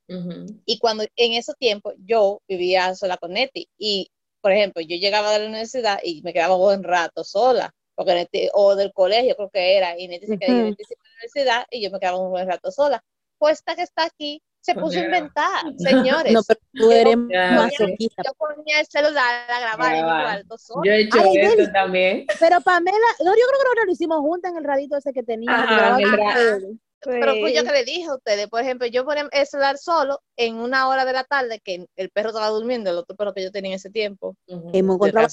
Ujú. 0.10 0.60
Y 0.66 0.80
cuando 0.80 1.04
en 1.16 1.34
esos 1.34 1.56
tiempos 1.58 1.94
yo 2.06 2.42
vivía 2.48 2.96
sola 2.96 3.18
con 3.18 3.34
Neti 3.34 3.70
y, 3.78 4.12
por 4.42 4.52
ejemplo, 4.52 4.82
yo 4.82 4.96
llegaba 4.98 5.32
de 5.32 5.40
la 5.40 5.48
universidad 5.48 6.00
y 6.04 6.22
me 6.22 6.34
quedaba 6.34 6.56
un 6.56 6.62
buen 6.62 6.84
rato 6.84 7.24
sola, 7.24 7.74
porque 7.96 8.14
Neti- 8.14 8.50
o 8.54 8.76
del 8.76 8.94
colegio 8.94 9.36
creo 9.36 9.50
que 9.50 9.78
era, 9.78 9.98
y 10.00 10.08
Neti 10.08 10.28
se 10.28 10.38
quedaba 10.38 10.60
Ujú. 10.60 10.76
en 10.78 10.86
la 10.90 11.10
universidad 11.14 11.68
y 11.72 11.82
yo 11.82 11.92
me 11.92 12.00
quedaba 12.00 12.20
un 12.20 12.32
buen 12.32 12.48
rato 12.48 12.72
sola. 12.72 13.04
Pues 13.38 13.60
esta 13.60 13.76
que 13.76 13.82
está 13.84 14.06
aquí 14.06 14.42
se 14.62 14.74
Pues 14.74 14.84
puso 14.86 15.00
a 15.00 15.04
mira. 15.04 15.18
inventar, 15.18 15.64
señores. 15.78 16.34
No, 16.34 16.42
pero 16.48 16.60
tú 16.74 16.92
eres 16.92 17.16
Ya, 17.30 17.52
masoquista. 17.52 18.24
Yo 18.26 18.34
ponía 18.34 18.80
el 18.80 18.86
celular 18.88 19.50
a 19.50 19.60
grabar 19.60 19.88
en 19.96 20.02
mi 20.02 20.02
Grabar. 20.02 20.24
cuarto 20.26 20.58
sola. 20.58 20.82
Yo 20.86 20.92
he 20.92 21.02
hecho 21.02 21.20
Ay, 21.22 21.38
Deli. 21.38 21.72
también. 21.72 22.26
Pero 22.40 22.62
Pamela, 22.62 22.98
no, 23.20 23.32
yo 23.32 23.34
creo 23.34 23.48
que 23.60 23.64
nosotros 23.64 23.86
lo 23.88 23.92
hicimos 23.94 24.20
juntas 24.20 24.52
en 24.52 24.58
el 24.58 24.64
radito 24.64 24.98
ese 24.98 25.14
que 25.14 25.24
tenía. 25.24 25.52
Ajá, 25.54 25.98
grababa. 25.98 26.60
Pero 27.02 27.32
fui 27.36 27.54
yo 27.54 27.64
que 27.64 27.72
le 27.72 27.86
dije 27.86 28.10
a 28.10 28.16
ustedes, 28.16 28.48
por 28.50 28.62
ejemplo, 28.62 28.86
yo 28.86 29.06
ponía 29.06 29.30
el 29.32 29.48
celular 29.48 29.78
solo 29.78 30.22
en 30.36 30.56
una 30.58 30.90
hora 30.90 31.06
de 31.06 31.14
la 31.14 31.24
tarde 31.24 31.62
que 31.64 31.86
el 31.96 32.10
perro 32.10 32.30
estaba 32.30 32.50
durmiendo, 32.50 32.90
el 32.90 32.98
otro 32.98 33.16
perro 33.16 33.34
que 33.34 33.42
yo 33.42 33.52
tenía 33.54 33.72
en 33.72 33.76
ese 33.78 33.90
tiempo. 33.90 34.36
Hemos 34.74 34.96
encontrado. 34.98 35.28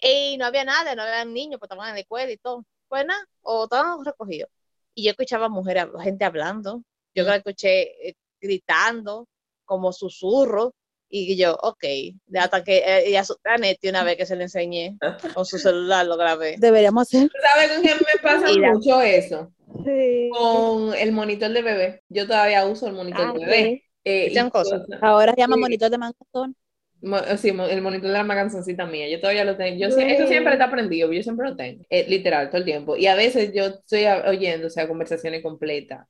Y 0.00 0.36
no 0.38 0.46
había 0.46 0.64
nada, 0.64 0.94
no 0.94 1.02
había 1.02 1.24
niños, 1.24 1.58
pues 1.58 1.68
estaban 1.68 1.88
en 1.88 1.94
la 1.94 2.00
escuela 2.00 2.30
y 2.30 2.36
todo. 2.36 2.64
Pues 2.88 3.04
nada, 3.04 3.20
o 3.40 3.64
estaban 3.64 4.04
recogidos. 4.04 4.48
Y 4.94 5.04
yo 5.04 5.10
escuchaba 5.10 5.48
mujeres, 5.48 5.86
gente 6.02 6.24
hablando. 6.24 6.82
Yo 7.16 7.24
la 7.24 7.36
escuché 7.36 8.08
eh, 8.08 8.14
gritando, 8.42 9.28
como 9.64 9.92
susurros. 9.92 10.72
Y 11.14 11.36
yo, 11.36 11.54
ok, 11.62 11.82
de 12.26 12.38
hasta 12.38 12.64
que 12.64 12.78
eh, 12.78 13.10
y 13.10 13.16
asusté 13.16 13.50
a 13.50 13.58
Neti 13.58 13.88
una 13.90 14.02
vez 14.02 14.16
que 14.16 14.24
se 14.24 14.34
le 14.34 14.44
enseñé 14.44 14.96
con 15.36 15.44
su 15.44 15.58
celular, 15.58 16.06
lo 16.06 16.16
grabé. 16.16 16.56
Deberíamos 16.58 17.02
hacer. 17.02 17.28
¿Tú 17.28 17.36
¿Sabes 17.42 17.72
con 17.72 17.82
quién 17.82 17.96
me 17.98 18.22
pasa 18.22 18.46
Mira. 18.46 18.72
mucho 18.72 19.00
eso? 19.02 19.52
Sí. 19.84 20.30
Con 20.32 20.94
el 20.94 21.12
monitor 21.12 21.50
de 21.50 21.62
bebé. 21.62 22.02
Yo 22.08 22.26
todavía 22.26 22.64
uso 22.66 22.86
el 22.86 22.94
monitor 22.94 23.26
Ah, 23.28 23.32
de 23.32 23.38
bebé. 23.44 23.64
sí. 23.64 23.82
Eh, 24.04 24.50
cosas. 24.50 24.80
cosas. 24.86 25.02
Ahora 25.02 25.32
se 25.34 25.40
llama 25.40 25.56
Sí. 25.56 25.60
monitor 25.60 25.90
de 25.90 25.98
mangazón. 25.98 26.56
Mo- 27.02 27.36
Sí, 27.36 27.52
mo- 27.52 27.66
el 27.66 27.82
monitor 27.82 28.06
de 28.08 28.12
la 28.14 28.24
maganzoncita 28.24 28.86
mía, 28.86 29.08
yo 29.10 29.20
todavía 29.20 29.44
lo 29.44 29.56
tengo. 29.56 29.78
Yo, 29.78 29.88
sie- 29.94 30.06
Eso 30.14 30.22
Sí. 30.22 30.28
siempre 30.28 30.54
está 30.54 30.70
prendido, 30.70 31.12
yo 31.12 31.22
siempre 31.22 31.48
lo 31.50 31.56
tengo, 31.56 31.84
eh, 31.90 32.06
literal, 32.08 32.48
todo 32.48 32.58
el 32.58 32.64
tiempo. 32.64 32.96
Y 32.96 33.06
a 33.06 33.14
veces 33.16 33.52
yo 33.54 33.66
estoy 33.66 34.04
oyendo, 34.26 34.68
o 34.68 34.70
sea, 34.70 34.88
conversaciones 34.88 35.42
completas 35.42 36.06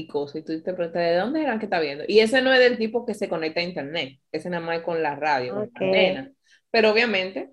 y 0.00 0.06
cosas, 0.08 0.36
y 0.42 0.44
tú 0.44 0.62
te 0.62 0.74
preguntas, 0.74 1.02
¿de 1.02 1.16
dónde 1.16 1.42
eran 1.42 1.58
que 1.58 1.66
está 1.66 1.80
viendo? 1.80 2.04
Y 2.08 2.20
ese 2.20 2.42
no 2.42 2.52
es 2.52 2.60
del 2.60 2.78
tipo 2.78 3.06
que 3.06 3.14
se 3.14 3.28
conecta 3.28 3.60
a 3.60 3.62
internet, 3.64 4.20
ese 4.32 4.50
nada 4.50 4.64
más 4.64 4.78
es 4.78 4.84
con 4.84 5.02
la 5.02 5.16
radio, 5.16 5.54
con 5.54 5.64
Ok. 5.64 5.80
la 5.80 5.86
antena. 5.86 6.32
Pero 6.70 6.90
obviamente, 6.92 7.50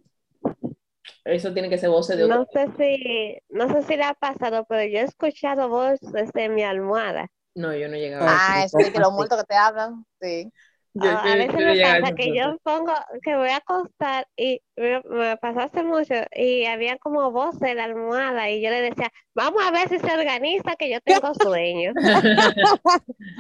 eso 1.26 1.54
tiene 1.54 1.70
que 1.70 1.78
ser 1.78 1.90
voces 1.90 2.18
de 2.18 2.26
No 2.30 2.38
otro. 2.38 2.46
sé 2.54 2.68
si, 2.78 3.38
no 3.50 3.70
sé 3.70 3.84
si 3.84 3.96
le 3.96 4.04
ha 4.04 4.14
pasado, 4.14 4.66
pero 4.68 4.84
yo 4.92 5.00
he 5.00 5.04
escuchado 5.04 5.70
voces 5.70 6.30
en 6.36 6.56
mi 6.56 6.64
almohada. 6.64 7.28
No, 7.56 7.76
yo 7.76 7.90
no 7.90 7.96
llegaba 7.98 8.32
a 8.32 8.32
Ah, 8.32 8.64
eso. 8.64 8.66
eso 8.66 8.80
de 8.82 8.92
que 8.92 9.00
los 9.00 9.14
muertos 9.14 9.40
que 9.40 9.46
te 9.46 9.56
hablan, 9.56 10.06
sí. 10.22 10.52
Yo- 11.04 11.12
yo- 11.12 11.18
a 11.18 11.36
veces 11.36 11.56
me 11.56 11.82
pasa 11.82 12.16
que 12.16 12.36
yo 12.36 12.58
pongo, 12.64 12.94
que 13.24 13.36
voy 13.36 13.50
a 13.50 13.58
acostar 13.58 14.28
y 14.36 14.62
me, 14.76 15.02
me 15.04 15.38
pasó 15.38 15.60
hace 15.62 15.84
mucho 15.84 16.14
y 16.36 16.66
había 16.66 16.98
como 16.98 17.32
voces 17.32 17.62
en 17.64 17.78
la 17.78 17.84
almohada 17.86 18.50
y 18.50 18.62
yo 18.62 18.70
le 18.70 18.82
decía, 18.82 19.12
vamos 19.36 19.64
a 19.66 19.72
ver 19.72 19.90
si 19.90 20.00
se 20.00 20.12
organiza 20.14 20.76
que 20.78 20.90
yo 20.90 21.00
tengo 21.02 21.32
sueño. 21.42 21.94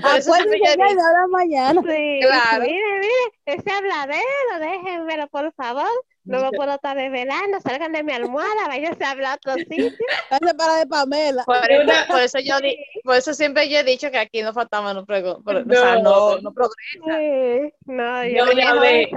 Acuérdense 0.03 0.57
de 0.77 0.83
ahora 0.83 1.27
mañana. 1.29 1.81
Sí, 1.81 2.19
Claro. 2.21 2.63
mire, 2.63 2.99
mire, 2.99 3.31
ese 3.45 3.71
habladero, 3.71 4.59
déjenmelo 4.59 5.27
por 5.29 5.53
favor, 5.53 5.87
no 6.27 6.39
me 6.41 6.51
puedo 6.51 6.73
estar 6.75 6.95
desvelando, 6.97 7.59
salgan 7.61 7.91
de 7.93 8.03
mi 8.03 8.13
almohada, 8.13 8.67
váyanse 8.67 9.03
a 9.03 9.11
hablar 9.11 9.31
a 9.31 9.35
otro 9.35 9.55
sitio. 9.69 9.91
Para 10.29 10.77
de 10.79 10.87
Pamela. 10.87 11.43
por, 11.45 11.57
una- 11.83 12.05
por 12.07 12.21
eso 12.21 12.39
yo 12.39 12.59
di- 12.59 12.77
por 13.03 13.15
eso 13.15 13.33
siempre 13.33 13.69
yo 13.69 13.79
he 13.79 13.83
dicho 13.83 14.11
que 14.11 14.17
aquí 14.17 14.41
no 14.41 14.53
fantasmas 14.53 14.95
no, 14.95 15.05
prego- 15.05 15.41
pro- 15.43 15.61
o 15.61 15.69
sea, 15.73 15.95
No. 15.95 16.35
no, 16.35 16.41
no 16.41 16.53
progresan. 16.53 17.03
Sí, 17.03 17.73
no, 17.85 18.23
Yo 18.25 18.45
yo 18.45 18.51
una 18.53 18.79
vez-. 18.79 19.09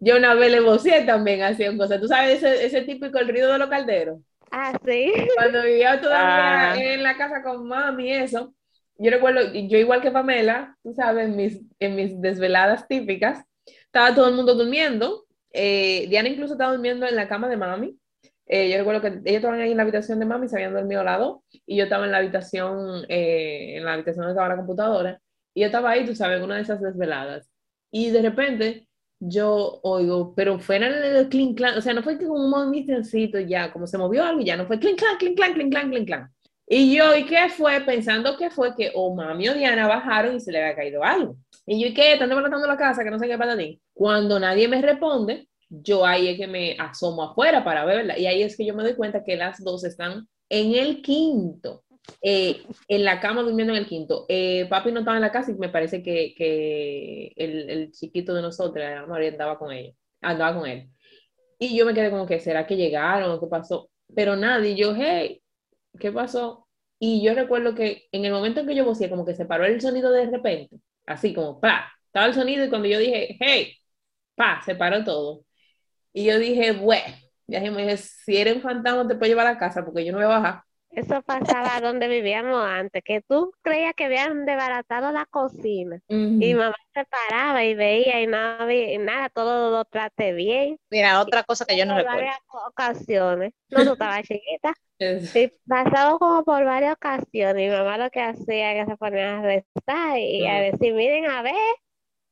Yo 0.00 0.16
una 0.18 0.34
vez 0.34 0.50
le 0.52 0.60
voceé 0.60 1.04
también 1.04 1.42
hacían 1.42 1.78
cosas. 1.78 1.98
Tú 2.00 2.08
sabes 2.08 2.42
ese, 2.42 2.66
ese 2.66 2.82
típico 2.82 3.18
el 3.18 3.28
ruido 3.28 3.50
de 3.52 3.58
los 3.58 3.70
calderos. 3.70 4.18
Ah, 4.50 4.72
sí. 4.84 5.12
Cuando 5.34 5.62
vivía 5.62 5.98
todavía 6.00 6.72
Ah. 6.72 6.76
en 6.76 7.02
la 7.02 7.16
casa 7.16 7.42
con 7.42 7.66
mami 7.66 8.08
y 8.08 8.12
eso, 8.12 8.52
yo 8.98 9.10
recuerdo, 9.10 9.40
yo 9.54 9.78
igual 9.78 10.02
que 10.02 10.10
Pamela, 10.10 10.76
tú 10.82 10.92
sabes, 10.92 11.26
en 11.28 11.36
mis, 11.36 11.60
en 11.78 11.96
mis 11.96 12.20
desveladas 12.20 12.86
típicas, 12.88 13.42
estaba 13.66 14.14
todo 14.14 14.28
el 14.28 14.34
mundo 14.34 14.54
durmiendo. 14.54 15.24
Eh, 15.52 16.06
Diana 16.08 16.28
incluso 16.28 16.54
estaba 16.54 16.72
durmiendo 16.72 17.06
en 17.06 17.16
la 17.16 17.28
cama 17.28 17.48
de 17.48 17.56
mami. 17.56 17.98
Eh, 18.46 18.70
yo 18.70 18.78
recuerdo 18.78 19.02
que 19.02 19.08
ellos 19.08 19.36
estaban 19.36 19.60
ahí 19.60 19.72
en 19.72 19.76
la 19.76 19.82
habitación 19.82 20.18
de 20.18 20.24
mami, 20.24 20.48
se 20.48 20.56
habían 20.56 20.72
dormido 20.72 21.00
al 21.00 21.06
lado, 21.06 21.44
y 21.66 21.76
yo 21.76 21.84
estaba 21.84 22.06
en 22.06 22.12
la 22.12 22.18
habitación, 22.18 23.04
eh, 23.08 23.76
en 23.76 23.84
la 23.84 23.92
habitación 23.92 24.22
donde 24.22 24.32
estaba 24.32 24.48
la 24.48 24.56
computadora, 24.56 25.20
y 25.54 25.60
yo 25.60 25.66
estaba 25.66 25.90
ahí, 25.90 26.06
tú 26.06 26.14
sabes, 26.14 26.42
una 26.42 26.56
de 26.56 26.62
esas 26.62 26.80
desveladas. 26.80 27.50
Y 27.90 28.10
de 28.10 28.22
repente 28.22 28.88
yo 29.20 29.80
oigo, 29.82 30.34
pero 30.34 30.58
fue 30.58 30.76
en 30.76 30.84
el 30.84 31.28
clink 31.28 31.58
clan, 31.58 31.76
o 31.76 31.82
sea, 31.82 31.92
no 31.92 32.02
fue 32.02 32.18
que 32.18 32.26
con 32.26 32.40
un 32.40 32.50
movimiento 32.50 33.40
ya, 33.40 33.72
como 33.72 33.86
se 33.86 33.98
movió 33.98 34.24
algo 34.24 34.40
ya, 34.40 34.56
no 34.56 34.66
fue 34.66 34.78
clink 34.78 34.98
clan, 34.98 35.16
clink 35.18 35.36
clan, 35.36 35.52
clink 35.54 35.70
clan, 35.70 35.90
clink 35.90 36.06
clan. 36.06 36.30
Y 36.66 36.94
yo, 36.96 37.16
¿y 37.16 37.24
qué 37.24 37.48
fue? 37.48 37.80
Pensando 37.80 38.36
que 38.36 38.50
fue 38.50 38.74
que 38.76 38.92
o 38.94 39.14
mami 39.14 39.48
o 39.48 39.54
Diana 39.54 39.88
bajaron 39.88 40.36
y 40.36 40.40
se 40.40 40.52
le 40.52 40.62
había 40.62 40.76
caído 40.76 41.02
algo. 41.02 41.36
Y 41.68 41.80
yo, 41.80 41.88
¿y 41.88 41.94
qué? 41.94 42.14
¿Están 42.14 42.30
desbaratando 42.30 42.66
la 42.66 42.76
casa? 42.78 43.04
Que 43.04 43.10
no 43.10 43.18
sé 43.18 43.28
qué 43.28 43.38
pasa 43.38 43.56
ti. 43.58 43.80
Cuando 43.94 44.40
nadie 44.40 44.68
me 44.68 44.80
responde, 44.82 45.48
yo 45.68 46.06
ahí 46.06 46.28
es 46.28 46.38
que 46.38 46.46
me 46.46 46.76
asomo 46.78 47.22
afuera 47.24 47.64
para 47.64 47.84
verla. 47.84 48.18
Y 48.18 48.26
ahí 48.26 48.42
es 48.42 48.56
que 48.56 48.64
yo 48.66 48.74
me 48.74 48.82
doy 48.84 48.94
cuenta 48.96 49.22
que 49.24 49.36
las 49.36 49.62
dos 49.62 49.84
están 49.84 50.26
en 50.48 50.74
el 50.74 51.02
quinto. 51.02 51.84
eh, 52.22 52.62
en 52.88 53.04
la 53.04 53.20
cama 53.20 53.42
durmiendo 53.42 53.72
en 53.74 53.80
el 53.80 53.86
quinto. 53.86 54.26
Eh, 54.28 54.66
papi 54.70 54.92
no 54.92 55.00
estaba 55.00 55.16
en 55.18 55.22
la 55.22 55.32
casa 55.32 55.50
y 55.52 55.54
me 55.56 55.68
parece 55.68 56.02
que, 56.02 56.34
que 56.36 57.32
el, 57.36 57.70
el 57.70 57.92
chiquito 57.92 58.34
de 58.34 58.42
nosotros, 58.42 58.84
María, 59.08 59.30
andaba 59.30 59.58
con 59.58 59.72
ella, 59.72 59.94
andaba 60.22 60.58
con 60.58 60.68
él. 60.68 60.88
Y 61.58 61.76
yo 61.76 61.86
me 61.86 61.94
quedé 61.94 62.10
como 62.10 62.26
que, 62.26 62.40
¿será 62.40 62.66
que 62.66 62.76
llegaron 62.76 63.40
qué 63.40 63.46
pasó? 63.48 63.90
Pero 64.14 64.36
nadie, 64.36 64.76
yo, 64.76 64.94
hey, 64.96 65.42
¿qué 66.00 66.12
pasó? 66.12 66.68
Y 67.00 67.22
yo 67.22 67.34
recuerdo 67.34 67.74
que 67.74 68.08
en 68.12 68.24
el 68.24 68.32
momento 68.32 68.60
en 68.60 68.66
que 68.68 68.74
yo 68.76 68.84
vocé, 68.84 69.10
como 69.10 69.24
que 69.26 69.34
se 69.34 69.46
paró 69.46 69.64
el 69.66 69.80
sonido 69.80 70.10
de 70.12 70.26
repente, 70.30 70.78
así 71.08 71.34
como, 71.34 71.60
pa, 71.60 71.92
estaba 72.06 72.26
el 72.26 72.34
sonido 72.34 72.64
y 72.64 72.68
cuando 72.70 72.88
yo 72.88 72.98
dije, 72.98 73.36
hey, 73.40 73.76
pa, 74.36 74.62
se 74.64 74.74
paró 74.76 75.04
todo. 75.04 75.44
Y 76.12 76.26
yo 76.26 76.38
dije, 76.38 76.72
bueno, 76.72 77.14
ya 77.46 77.60
me 77.62 77.82
dije, 77.84 77.96
si 77.98 78.36
eres 78.38 78.56
un 78.56 78.62
fantasma 78.62 79.08
te 79.08 79.16
puedo 79.16 79.30
llevar 79.30 79.46
a 79.48 79.58
casa 79.58 79.84
porque 79.84 80.04
yo 80.04 80.12
no 80.12 80.18
voy 80.18 80.26
a 80.26 80.28
bajar. 80.30 80.62
Eso 80.90 81.22
pasaba 81.22 81.80
donde 81.80 82.08
vivíamos 82.08 82.64
antes, 82.64 83.02
que 83.04 83.20
tú 83.22 83.52
creías 83.62 83.94
que 83.94 84.04
habían 84.06 84.46
desbaratado 84.46 85.12
la 85.12 85.26
cocina 85.26 86.00
y 86.38 86.54
mamá 86.54 86.74
se 86.94 87.04
paraba 87.06 87.64
y 87.64 87.74
veía 87.74 88.20
y 88.22 88.26
nada, 88.26 88.72
y 88.72 88.98
nada 88.98 89.28
todo 89.28 89.70
lo 89.70 89.84
trate 89.84 90.32
bien. 90.32 90.78
Mira, 90.90 91.20
otra 91.20 91.42
cosa 91.44 91.64
que 91.64 91.76
yo 91.76 91.84
no 91.86 91.94
por 91.94 92.02
recuerdo. 92.02 92.16
varias 92.16 92.38
ocasiones. 92.66 93.52
No, 93.70 93.84
tú 93.84 93.92
estabas 93.92 94.22
chiquita. 94.24 94.74
Sí, 95.32 95.52
pasado 95.68 96.18
como 96.18 96.44
por 96.44 96.64
varias 96.64 96.94
ocasiones. 96.94 97.56
Mi 97.56 97.68
mamá 97.76 97.98
lo 97.98 98.10
que 98.10 98.20
hacía 98.22 98.72
era 98.72 98.84
que 98.86 98.90
se 98.92 98.96
ponía 98.96 99.38
a 99.38 99.42
rezar 99.42 100.18
y 100.18 100.46
a 100.46 100.60
decir, 100.60 100.94
miren 100.94 101.26
a 101.26 101.42
ver, 101.42 101.54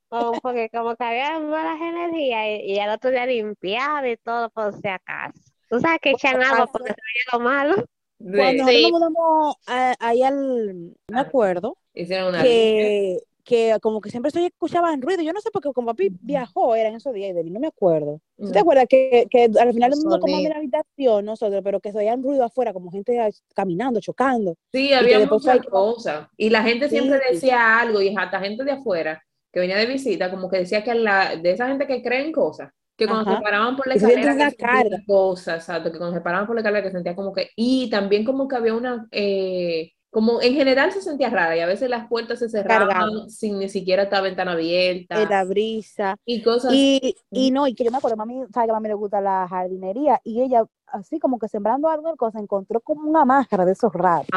como- 0.08 0.40
porque 0.40 0.70
como 0.70 0.96
que 0.96 1.04
había 1.04 1.38
malas 1.40 1.80
energías 1.80 2.46
y, 2.62 2.74
y 2.74 2.78
al 2.80 2.90
otro 2.90 3.10
día 3.10 3.26
limpiaba 3.26 4.08
y 4.08 4.16
todo 4.18 4.50
por 4.50 4.74
si 4.80 4.88
acaso. 4.88 5.40
Tú 5.68 5.80
sabes 5.80 5.98
que 6.00 6.12
echan 6.12 6.42
agua 6.42 6.66
porque 6.68 6.90
se 6.90 6.96
veía 6.96 7.24
lo 7.32 7.40
malo. 7.40 7.84
De- 8.18 8.38
Cuando 8.38 8.62
nosotros 8.64 8.76
Sí. 8.76 8.82
nos 8.82 8.92
mudamos 8.92 9.56
a- 9.66 9.94
ahí 10.00 10.22
al, 10.22 10.94
me 11.08 11.20
acuerdo, 11.20 11.76
hicieron 11.94 12.28
una 12.28 12.42
que, 12.42 13.18
que 13.44 13.76
como 13.80 14.00
que 14.00 14.10
siempre 14.10 14.30
se 14.32 14.44
escuchaban 14.46 15.00
ruido. 15.00 15.22
Yo 15.22 15.32
no 15.32 15.40
sé 15.40 15.50
porque 15.52 15.72
como 15.72 15.86
papi 15.88 16.08
viajó, 16.20 16.74
era 16.74 16.88
en 16.88 16.96
esos 16.96 17.14
días, 17.14 17.36
y 17.44 17.50
no 17.50 17.60
me 17.60 17.68
acuerdo. 17.68 18.20
¿Tú 18.36 18.50
te 18.50 18.58
acuerdas 18.58 18.86
que, 18.88 19.26
que 19.30 19.44
al 19.44 19.72
final 19.72 19.90
Los 19.90 20.04
no 20.04 20.18
como 20.18 20.26
en 20.28 20.42
sonidos. 20.44 20.50
la 20.50 20.56
habitación 20.58 21.24
nosotros, 21.24 21.60
pero 21.62 21.78
que 21.80 21.92
se 21.92 21.98
oían 21.98 22.22
ruido 22.22 22.42
afuera, 22.44 22.72
como 22.72 22.90
gente 22.90 23.16
caminando, 23.54 24.00
chocando? 24.00 24.56
Sí, 24.72 24.92
había 24.92 25.20
muchas 25.26 25.60
cosas. 25.66 26.28
Y 26.36 26.50
la 26.50 26.62
gente 26.64 26.88
siempre 26.88 27.20
Sí. 27.28 27.34
decía 27.34 27.78
algo, 27.80 28.00
y 28.00 28.14
hasta 28.16 28.40
gente 28.40 28.64
de 28.64 28.72
afuera 28.72 29.22
que 29.52 29.60
venía 29.60 29.76
de 29.76 29.86
visita, 29.86 30.30
como 30.30 30.50
que 30.50 30.58
decía 30.58 30.82
que 30.84 30.94
la, 30.94 31.36
de 31.36 31.50
esa 31.52 31.68
gente 31.68 31.86
que 31.86 32.02
creen 32.02 32.32
cosas, 32.32 32.72
que 32.96 33.08
cuando 33.08 33.26
Ajá. 33.30 33.36
se 33.36 33.42
paraban 33.42 33.76
por 33.76 33.86
la 33.86 33.94
Que 33.94 33.98
escalera 33.98 34.36
que 34.36 34.38
la 34.38 34.52
carga. 34.52 34.98
cosas, 35.06 35.56
exacto, 35.60 35.92
que 35.92 35.98
cuando 35.98 36.16
se 36.16 36.22
paraban 36.22 36.46
por 36.46 36.56
la 36.56 36.60
escalera 36.62 36.82
que 36.84 36.90
sentía 36.92 37.14
como 37.16 37.32
que, 37.32 37.50
y 37.56 37.90
también 37.90 38.24
como 38.24 38.48
que 38.48 38.56
había 38.56 38.74
una, 38.74 39.06
eh, 39.12 39.92
como 40.10 40.40
en 40.42 40.54
general 40.54 40.92
se 40.92 41.02
sentía 41.02 41.30
rara, 41.30 41.56
y 41.56 41.60
a 41.60 41.66
veces 41.66 41.90
las 41.90 42.08
puertas 42.08 42.38
se 42.38 42.48
cerraban 42.48 43.28
sin 43.30 43.58
ni 43.58 43.68
siquiera 43.68 44.04
esta 44.04 44.20
ventana 44.20 44.52
abierta, 44.52 45.28
la 45.28 45.44
brisa. 45.44 46.16
y 46.24 46.42
cosas 46.42 46.72
Y, 46.72 47.16
y 47.32 47.50
no, 47.50 47.66
y 47.66 47.74
que 47.74 47.84
yo 47.84 47.90
me 47.90 47.98
acuerdo, 47.98 48.16
mami, 48.16 48.44
sabe 48.52 48.66
que 48.66 48.70
a 48.72 48.74
mami 48.74 48.88
le 48.88 48.94
gusta 48.94 49.20
la 49.20 49.46
jardinería, 49.48 50.20
y 50.24 50.42
ella, 50.42 50.64
así 50.86 51.18
como 51.20 51.38
que 51.38 51.48
sembrando 51.48 51.88
algo, 51.88 52.16
cosa, 52.16 52.38
encontró 52.40 52.80
como 52.80 53.08
una 53.08 53.24
máscara 53.24 53.64
de 53.64 53.72
esos 53.72 53.92
raros, 53.92 54.28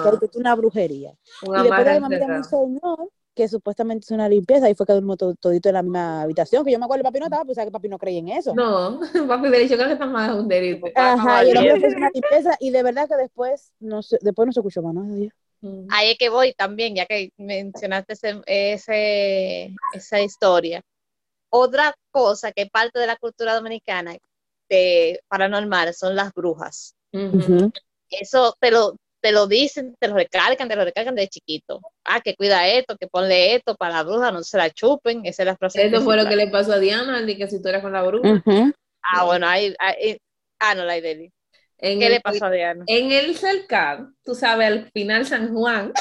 que 0.00 0.08
Ajá, 0.08 0.20
es 0.22 0.36
una 0.36 0.54
brujería. 0.54 1.14
un 1.42 1.54
Y 1.54 1.62
después 1.62 1.86
de 1.86 2.00
mami 2.00 2.18
encerrado. 2.18 2.44
señor 2.44 3.10
que 3.34 3.48
supuestamente 3.48 4.04
hizo 4.04 4.14
una 4.14 4.28
limpieza 4.28 4.68
y 4.68 4.74
fue 4.74 4.84
que 4.86 4.92
durmió 4.92 5.16
to- 5.16 5.34
todito 5.34 5.68
en 5.70 5.74
la 5.74 5.82
misma 5.82 6.22
habitación, 6.22 6.64
que 6.64 6.72
yo 6.72 6.78
me 6.78 6.84
acuerdo, 6.84 7.04
papi 7.04 7.18
no 7.18 7.26
estaba, 7.26 7.44
pues 7.44 7.56
sabe 7.56 7.68
que 7.68 7.72
papi 7.72 7.88
no 7.88 7.98
creía 7.98 8.18
en 8.20 8.28
eso. 8.28 8.54
No, 8.54 9.00
papi 9.28 9.48
hubiera 9.48 9.58
dicho 9.58 9.76
que 9.76 9.86
le 9.86 9.92
están 9.94 10.12
más 10.12 10.34
un 10.34 10.48
delito. 10.48 10.86
Ajá, 10.96 11.44
y 11.44 11.50
el 11.50 11.54
caballero. 11.54 11.76
hizo 11.88 11.96
una 11.96 12.10
limpieza 12.12 12.56
y 12.60 12.70
de 12.70 12.82
verdad 12.82 13.08
que 13.08 13.16
después 13.16 13.72
no 13.80 14.02
se, 14.02 14.18
después 14.20 14.46
no 14.46 14.52
se 14.52 14.60
escuchó 14.60 14.82
más. 14.82 14.94
Mm. 15.62 15.86
Ahí 15.90 16.10
es 16.10 16.18
que 16.18 16.28
voy 16.28 16.52
también, 16.54 16.94
ya 16.94 17.06
que 17.06 17.30
mencionaste 17.38 18.12
ese, 18.14 18.42
ese- 18.46 19.74
esa 19.94 20.20
historia. 20.20 20.82
Otra 21.50 21.94
cosa 22.10 22.52
que 22.52 22.66
parte 22.66 22.98
de 22.98 23.06
la 23.06 23.16
cultura 23.16 23.54
dominicana 23.54 24.16
de 24.68 25.20
paranormal 25.28 25.94
son 25.94 26.16
las 26.16 26.32
brujas. 26.32 26.94
Eso 28.10 28.54
te 28.60 28.70
lo, 28.70 28.96
te 29.22 29.32
lo 29.32 29.46
dicen, 29.46 29.94
te 29.98 30.08
lo 30.08 30.14
recalcan, 30.14 30.68
te 30.68 30.76
lo 30.76 30.84
recalcan 30.84 31.14
de 31.14 31.28
chiquito. 31.28 31.80
Ah, 32.04 32.20
que 32.20 32.34
cuida 32.34 32.66
esto, 32.68 32.96
que 32.98 33.06
ponle 33.06 33.54
esto 33.54 33.76
para 33.76 33.94
la 33.94 34.02
bruja, 34.02 34.32
no 34.32 34.42
se 34.42 34.58
la 34.58 34.68
chupen, 34.68 35.24
esa 35.24 35.42
es 35.42 35.46
la 35.46 35.56
frase 35.56 35.86
Eso 35.86 36.02
fue 36.02 36.16
lo 36.16 36.28
que 36.28 36.36
le 36.36 36.48
pasó 36.48 36.72
a 36.72 36.78
Diana, 36.78 37.22
de 37.22 37.36
que 37.36 37.46
si 37.46 37.62
tú 37.62 37.68
eras 37.68 37.82
con 37.82 37.92
la 37.92 38.02
bruja. 38.02 38.42
Ah, 39.02 39.24
bueno, 39.24 39.46
ahí, 39.46 39.74
ahí- 39.78 40.18
ah, 40.58 40.74
no, 40.74 40.84
la 40.84 40.98
Ideli. 40.98 41.32
En 41.78 42.00
¿Qué 42.00 42.06
el, 42.06 42.12
le 42.12 42.20
pasó 42.20 42.46
a 42.46 42.50
Diana? 42.50 42.84
En 42.88 43.12
el 43.12 43.36
cercado, 43.36 44.12
tú 44.24 44.34
sabes, 44.34 44.66
al 44.66 44.90
final 44.92 45.24
San 45.24 45.54
Juan, 45.54 45.92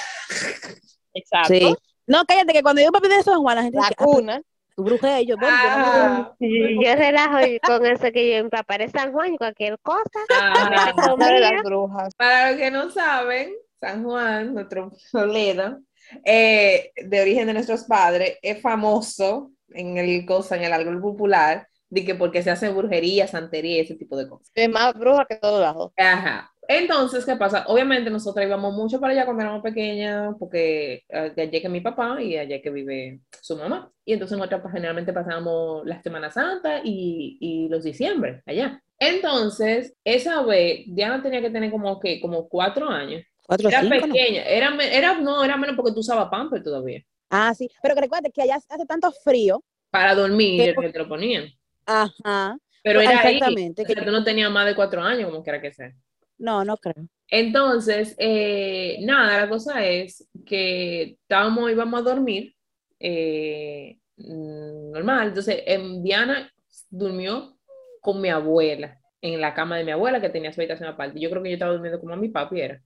Exacto. 1.14 1.54
Sí. 1.54 1.76
No, 2.08 2.26
cállate, 2.26 2.54
que 2.54 2.64
cuando 2.64 2.82
yo 2.82 2.92
papi 2.92 3.08
de 3.08 3.18
eso, 3.18 3.40
Juan, 3.40 3.56
la 3.56 3.64
gente 3.64 3.78
La 3.78 3.84
dice, 3.84 3.96
ah, 3.98 4.04
cuna. 4.04 4.42
Tu 4.82 4.90
brujería, 4.90 5.22
y 5.22 5.26
yo, 5.28 5.38
bueno, 5.38 5.56
yo 5.64 5.70
no 5.70 5.86
ah, 5.86 6.36
Y 6.40 6.86
Yo 6.86 6.96
relajo 6.96 7.42
y 7.42 7.60
con 7.60 7.86
eso 7.86 8.12
que 8.12 8.38
yo 8.38 8.50
de 8.50 8.90
San 8.90 9.12
Juan, 9.12 9.38
cualquier 9.38 9.78
cosa. 9.80 10.20
ah, 10.42 10.94
de 11.18 11.40
las 11.40 11.64
brujas. 11.64 12.14
para 12.16 12.52
los 12.52 12.60
que 12.60 12.72
no 12.72 12.90
saben, 12.90 13.54
San 13.80 14.04
Juan, 14.04 14.54
nuestro 14.54 14.92
Toledo, 15.12 15.80
eh, 16.26 16.92
de 16.96 17.22
origen 17.22 17.48
de 17.48 17.54
nuestros 17.54 17.84
padres, 17.86 18.38
es 18.42 18.62
famoso 18.62 19.52
en 19.70 19.98
el 19.98 20.26
cosa, 20.26 20.56
en 20.58 20.64
el 20.64 20.74
árbol 20.74 21.02
popular, 21.02 21.68
de 21.90 22.06
que 22.06 22.16
porque 22.16 22.42
se 22.42 22.52
hace 22.52 22.70
brujería, 22.70 23.28
santería 23.28 23.78
y 23.78 23.80
ese 23.82 23.96
tipo 23.96 24.16
de 24.16 24.28
cosas. 24.28 24.50
Es 24.56 24.70
más 24.70 24.94
bruja 24.94 25.26
que 25.26 25.36
todos 25.36 25.62
lados. 25.62 25.92
Ajá. 25.98 26.51
Entonces, 26.74 27.26
¿qué 27.26 27.36
pasa? 27.36 27.66
Obviamente 27.68 28.10
nosotros 28.10 28.46
íbamos 28.46 28.74
mucho 28.74 28.98
para 29.02 29.12
allá 29.12 29.26
cuando 29.26 29.44
éramos 29.44 29.62
pequeñas, 29.62 30.34
porque 30.40 31.04
eh, 31.10 31.34
de 31.36 31.42
allí 31.42 31.62
que 31.62 31.68
mi 31.68 31.82
papá 31.82 32.22
y 32.22 32.38
allá 32.38 32.62
que 32.62 32.70
vive 32.70 33.20
su 33.42 33.58
mamá. 33.58 33.92
Y 34.06 34.14
entonces 34.14 34.38
nosotros 34.38 34.62
pues, 34.62 34.74
generalmente 34.74 35.12
pasábamos 35.12 35.86
la 35.86 36.02
Semana 36.02 36.32
Santa 36.32 36.80
y, 36.82 37.38
y 37.42 37.68
los 37.68 37.84
diciembre 37.84 38.42
allá. 38.46 38.82
Entonces, 38.98 39.94
esa 40.06 40.44
vez, 40.44 40.84
Diana 40.88 41.22
tenía 41.22 41.42
que 41.42 41.50
tener 41.50 41.72
como 41.72 42.00
que 42.00 42.22
como 42.22 42.48
cuatro 42.48 42.88
años. 42.88 43.22
Cuatro, 43.46 43.68
Era 43.68 43.82
cinco, 43.82 43.96
¿no? 43.96 44.14
pequeña, 44.14 44.44
era, 44.44 44.74
era, 44.82 45.20
no, 45.20 45.44
era 45.44 45.58
menos 45.58 45.76
porque 45.76 45.92
tú 45.92 46.00
usabas 46.00 46.30
pamper 46.30 46.64
todavía. 46.64 47.02
Ah, 47.30 47.54
sí, 47.54 47.70
pero 47.82 47.96
que 47.96 48.02
recuerda 48.02 48.30
que 48.30 48.44
allá 48.44 48.56
hace 48.56 48.86
tanto 48.86 49.12
frío. 49.12 49.62
Para 49.90 50.16
dormir, 50.16 50.74
que 50.74 50.90
te 50.90 51.00
lo 51.00 51.10
ponían. 51.10 51.50
Ajá. 51.86 52.58
Pero 52.82 53.02
era 53.02 53.20
ahí. 53.22 53.36
Exactamente, 53.36 53.82
O 53.82 53.86
sea, 53.86 53.96
que- 53.96 54.02
tú 54.06 54.12
no 54.12 54.24
tenías 54.24 54.50
más 54.50 54.66
de 54.66 54.76
cuatro 54.76 55.02
años, 55.02 55.30
como 55.30 55.44
quiera 55.44 55.62
que 55.62 55.74
sea. 55.74 55.92
No, 56.42 56.66
no 56.66 56.78
creo. 56.78 57.08
Entonces, 57.30 58.16
eh, 58.18 58.98
nada, 59.04 59.40
la 59.42 59.50
cosa 59.50 59.86
es 59.86 60.28
que 60.46 61.18
estábamos, 61.22 61.72
íbamos 61.72 62.00
a 62.02 62.04
dormir 62.04 62.56
eh, 63.00 63.98
normal. 64.18 65.30
Entonces, 65.30 65.64
em, 65.66 66.04
Diana 66.04 66.52
durmió 66.90 67.58
con 68.02 68.20
mi 68.22 68.30
abuela, 68.30 69.00
en 69.22 69.40
la 69.40 69.54
cama 69.54 69.78
de 69.78 69.84
mi 69.86 69.92
abuela, 69.92 70.20
que 70.20 70.30
tenía 70.30 70.52
su 70.52 70.60
habitación 70.62 70.90
aparte. 70.90 71.20
Yo 71.20 71.30
creo 71.30 71.44
que 71.44 71.50
yo 71.50 71.54
estaba 71.54 71.72
durmiendo 71.74 72.00
como 72.00 72.18
mi 72.18 72.30
papi 72.30 72.60
era. 72.60 72.82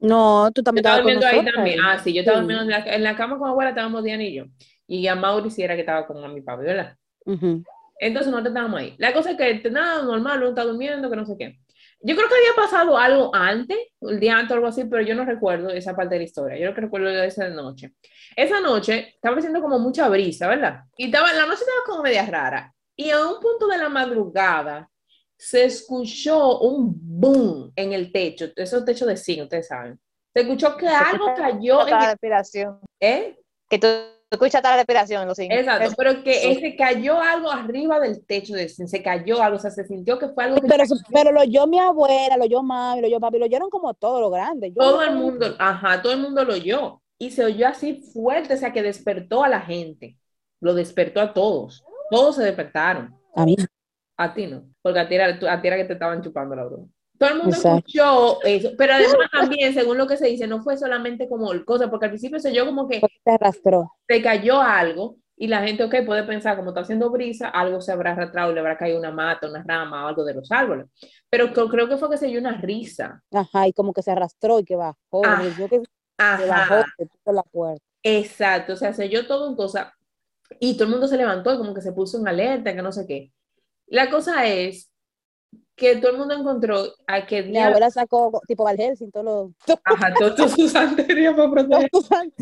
No, 0.00 0.50
tú 0.54 0.60
Yo 0.60 0.64
también 0.64 0.86
estaba 0.86 0.96
estabas 0.96 1.02
con 1.02 1.12
durmiendo 1.20 1.26
ahí 1.26 1.38
también. 1.54 1.80
Ah, 1.84 1.98
sí, 1.98 2.12
yo 2.12 2.20
estaba 2.20 2.38
Sí. 2.38 2.42
durmiendo 2.42 2.64
en 2.64 2.70
la, 2.70 2.94
en 2.94 3.02
la 3.02 3.16
cama 3.16 3.36
con 3.38 3.48
mi 3.48 3.50
abuela, 3.50 3.70
estábamos 3.70 4.04
Diana 4.04 4.22
y 4.22 4.34
yo. 4.34 4.44
Y 4.86 5.06
a 5.08 5.16
Mauri 5.16 5.50
sí 5.50 5.62
era 5.62 5.74
que 5.74 5.80
estaba 5.80 6.06
con 6.06 6.32
mi 6.34 6.40
papi, 6.42 6.64
¿verdad? 6.64 6.96
Entonces 8.00 8.30
nosotros 8.30 8.52
estábamos 8.52 8.80
ahí. 8.80 8.94
La 8.98 9.12
cosa 9.12 9.32
es 9.32 9.36
que 9.36 9.70
nada, 9.70 10.02
normal, 10.04 10.38
uno 10.38 10.48
está 10.50 10.64
durmiendo, 10.64 11.10
que 11.10 11.16
no 11.16 11.26
sé 11.26 11.36
qué. 11.38 11.58
Yo 12.00 12.14
creo 12.14 12.28
que 12.28 12.34
había 12.36 12.54
pasado 12.54 12.96
algo 12.96 13.34
antes, 13.34 13.76
el 14.00 14.20
día 14.20 14.36
antes 14.36 14.52
o 14.52 14.54
algo 14.54 14.68
así, 14.68 14.84
pero 14.84 15.02
yo 15.02 15.14
no 15.14 15.24
recuerdo 15.24 15.70
esa 15.70 15.96
parte 15.96 16.14
de 16.14 16.20
la 16.20 16.24
historia. 16.24 16.58
Yo 16.58 16.66
lo 16.66 16.74
que 16.74 16.82
recuerdo 16.82 17.08
de 17.08 17.26
esa 17.26 17.48
noche. 17.48 17.94
Esa 18.36 18.60
noche 18.60 19.14
estaba 19.14 19.36
haciendo 19.36 19.60
como 19.60 19.78
mucha 19.78 20.08
brisa, 20.08 20.46
¿verdad? 20.46 20.84
Y 20.96 21.06
estaba, 21.06 21.32
la 21.32 21.46
noche 21.46 21.62
estaba 21.62 21.80
como 21.84 22.02
media 22.02 22.24
rara. 22.26 22.72
Y 22.94 23.10
a 23.10 23.26
un 23.26 23.40
punto 23.40 23.66
de 23.66 23.78
la 23.78 23.88
madrugada 23.88 24.88
se 25.36 25.64
escuchó 25.64 26.58
un 26.60 26.92
boom 26.94 27.72
en 27.74 27.92
el 27.92 28.12
techo, 28.12 28.46
esos 28.56 28.84
techos 28.84 29.06
de 29.06 29.16
zinc, 29.16 29.42
ustedes 29.42 29.68
saben. 29.68 29.98
Se 30.32 30.42
escuchó 30.42 30.76
que 30.76 30.88
algo 30.88 31.32
cayó 31.34 31.86
en 31.86 31.90
la 31.90 32.00
el, 32.00 32.10
respiración. 32.10 32.80
¿eh? 33.00 33.38
Que 33.68 33.78
tú 34.28 34.36
escuchas 34.36 34.62
la 34.62 34.76
respiración 34.76 35.22
en 35.22 35.28
los 35.28 35.36
cinco. 35.36 35.54
Exacto, 35.54 35.94
pero 35.96 36.22
que 36.22 36.34
Sí. 36.34 36.54
se 36.60 36.76
cayó 36.76 37.20
algo 37.20 37.50
arriba 37.50 37.98
del 38.00 38.24
techo, 38.24 38.54
de, 38.54 38.68
se 38.68 39.02
cayó 39.02 39.42
algo, 39.42 39.56
o 39.56 39.60
sea, 39.60 39.70
se 39.70 39.84
sintió 39.86 40.18
que 40.18 40.28
fue 40.28 40.44
algo 40.44 40.56
que 40.60 40.68
Pero, 40.68 40.84
pero 41.12 41.32
lo 41.32 41.40
oyó 41.40 41.66
mi 41.66 41.78
abuela, 41.78 42.36
lo 42.36 42.44
oyó 42.44 42.62
mami, 42.62 43.00
lo 43.00 43.06
oyó 43.06 43.20
papi, 43.20 43.38
lo 43.38 43.46
oyeron 43.46 43.70
como 43.70 43.94
todo 43.94 44.20
lo 44.20 44.30
grande. 44.30 44.70
Yo 44.70 44.76
todo 44.82 45.02
el 45.02 45.16
mundo, 45.16 45.46
ajá, 45.58 46.02
todo 46.02 46.12
el 46.12 46.20
mundo 46.20 46.44
lo 46.44 46.54
oyó 46.54 47.00
y 47.18 47.30
se 47.30 47.44
oyó 47.44 47.66
así 47.68 48.02
fuerte, 48.12 48.54
o 48.54 48.56
sea, 48.56 48.72
que 48.72 48.82
despertó 48.82 49.42
a 49.44 49.48
la 49.48 49.60
gente, 49.60 50.18
lo 50.60 50.74
despertó 50.74 51.20
a 51.20 51.32
todos, 51.32 51.82
todos 52.10 52.36
se 52.36 52.44
despertaron, 52.44 53.14
A 53.34 53.44
mí. 53.46 53.56
a 54.16 54.34
ti 54.34 54.46
no, 54.46 54.64
porque 54.82 55.00
a 55.00 55.08
ti 55.08 55.14
era, 55.14 55.26
a 55.26 55.60
ti 55.62 55.68
era 55.68 55.76
que 55.76 55.84
te 55.84 55.94
estaban 55.94 56.22
chupando 56.22 56.54
la 56.54 56.64
broma. 56.64 56.86
Todo 57.18 57.30
el 57.30 57.38
mundo 57.38 57.56
Exacto. 57.56 57.84
escuchó 57.88 58.42
eso, 58.44 58.70
pero 58.78 58.94
además 58.94 59.28
también, 59.32 59.74
según 59.74 59.98
lo 59.98 60.06
que 60.06 60.16
se 60.16 60.26
dice, 60.28 60.46
no 60.46 60.62
fue 60.62 60.76
solamente 60.76 61.28
como 61.28 61.52
el 61.52 61.64
cosa, 61.64 61.90
porque 61.90 62.06
al 62.06 62.12
principio 62.12 62.38
se 62.40 62.50
oyó 62.50 62.64
como 62.66 62.88
que 62.88 63.08
se 63.24 63.30
arrastró. 63.30 63.92
se 64.08 64.22
cayó 64.22 64.60
algo 64.60 65.16
y 65.36 65.46
la 65.48 65.62
gente, 65.62 65.84
ok, 65.84 65.94
puede 66.06 66.24
pensar, 66.24 66.56
como 66.56 66.70
está 66.70 66.80
haciendo 66.80 67.10
brisa, 67.10 67.48
algo 67.48 67.80
se 67.80 67.92
habrá 67.92 68.12
arrastrado, 68.12 68.52
le 68.52 68.60
habrá 68.60 68.76
caído 68.76 68.98
una 68.98 69.12
mata, 69.12 69.48
una 69.48 69.62
rama 69.62 70.04
o 70.04 70.08
algo 70.08 70.24
de 70.24 70.34
los 70.34 70.50
árboles. 70.50 70.86
pero 71.30 71.52
creo 71.52 71.88
que 71.88 71.96
fue 71.96 72.10
que 72.10 72.16
se 72.18 72.26
dio 72.26 72.40
una 72.40 72.56
risa. 72.60 73.22
Ajá, 73.32 73.68
y 73.68 73.72
como 73.72 73.92
que 73.92 74.02
se 74.02 74.10
arrastró 74.10 74.58
y 74.60 74.64
que 74.64 74.76
bajó. 74.76 74.98
Ah, 75.24 75.42
yo 75.58 75.68
que 75.68 75.82
bajó, 76.18 76.52
Ajá, 76.52 76.84
se 76.96 77.06
puso 77.06 77.22
en 77.30 77.34
la 77.36 77.42
puerta. 77.44 77.84
exacto, 78.02 78.72
o 78.72 78.76
sea, 78.76 78.92
se 78.92 79.04
oyó 79.04 79.26
todo 79.26 79.48
en 79.48 79.56
cosa 79.56 79.92
y 80.60 80.74
todo 80.74 80.84
el 80.84 80.90
mundo 80.90 81.06
se 81.08 81.16
levantó 81.16 81.52
y 81.54 81.58
como 81.58 81.74
que 81.74 81.82
se 81.82 81.92
puso 81.92 82.18
en 82.18 82.28
alerta, 82.28 82.74
que 82.74 82.82
no 82.82 82.92
sé 82.92 83.06
qué. 83.06 83.32
La 83.86 84.10
cosa 84.10 84.46
es 84.46 84.90
que 85.78 85.96
todo 85.96 86.10
el 86.12 86.18
mundo 86.18 86.34
encontró 86.34 86.84
a 87.06 87.24
que 87.24 87.42
Mi 87.42 87.52
Diana, 87.52 87.68
abuela 87.68 87.90
sacó 87.90 88.42
tipo 88.46 88.64
Van 88.64 88.76
Helsing, 88.76 89.10
todos 89.12 89.24
los 89.66 89.78
ajá, 89.84 90.12
todos 90.18 90.52
sus 90.52 90.72
santerías 90.72 91.34
para 91.34 91.50
proteger. 91.50 91.88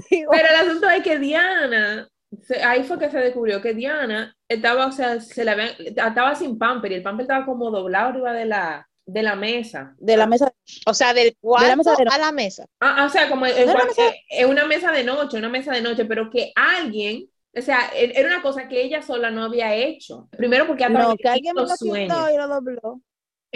Pero 0.08 0.48
el 0.50 0.68
asunto 0.68 0.90
es 0.90 1.02
que 1.02 1.18
Diana, 1.18 2.08
se- 2.42 2.62
ahí 2.64 2.82
fue 2.84 2.98
que 2.98 3.10
se 3.10 3.18
descubrió 3.18 3.60
que 3.62 3.74
Diana 3.74 4.34
estaba, 4.48 4.86
o 4.86 4.92
sea, 4.92 5.20
se 5.20 5.44
la 5.44 5.52
habían- 5.52 5.74
estaba 5.78 6.34
sin 6.34 6.58
pamper 6.58 6.92
y 6.92 6.94
el 6.96 7.02
pamper 7.02 7.24
estaba 7.24 7.44
como 7.46 7.70
doblado 7.70 8.08
arriba 8.08 8.32
de 8.32 8.46
la, 8.46 8.88
de 9.04 9.22
la 9.22 9.36
mesa. 9.36 9.94
de 9.98 10.16
la 10.16 10.26
mesa. 10.26 10.52
O 10.86 10.94
sea, 10.94 11.14
del 11.14 11.36
cuarto 11.40 11.76
mesa 11.76 11.94
de 11.96 12.04
no- 12.06 12.10
a 12.10 12.18
la 12.18 12.32
mesa. 12.32 12.64
Ah, 12.80 12.96
ah, 12.98 13.04
o 13.06 13.08
sea, 13.08 13.28
como 13.28 13.46
en, 13.46 13.52
No 13.54 13.58
era 13.62 13.72
cual- 13.74 13.86
mesa- 13.88 14.08
eh, 14.08 14.20
en 14.30 14.48
una 14.50 14.64
mesa 14.66 14.90
de 14.92 15.04
noche, 15.04 15.36
una 15.38 15.48
mesa 15.48 15.72
de 15.72 15.82
noche, 15.82 16.04
pero 16.06 16.28
que 16.30 16.52
alguien, 16.56 17.28
o 17.56 17.62
sea, 17.62 17.90
e- 17.94 18.12
era 18.18 18.28
una 18.28 18.42
cosa 18.42 18.66
que 18.68 18.82
ella 18.82 19.02
sola 19.02 19.30
no 19.30 19.44
había 19.44 19.74
hecho. 19.74 20.28
Primero 20.36 20.66
porque 20.66 20.84
hasta 20.84 20.98
No, 20.98 21.16
que 21.16 21.28
alguien 21.28 21.54
me 21.54 21.62
lo 21.62 21.68
sueños. 21.68 22.16
quitó 22.16 22.30
y 22.34 22.36
lo 22.36 22.48
dobló. 22.48 23.00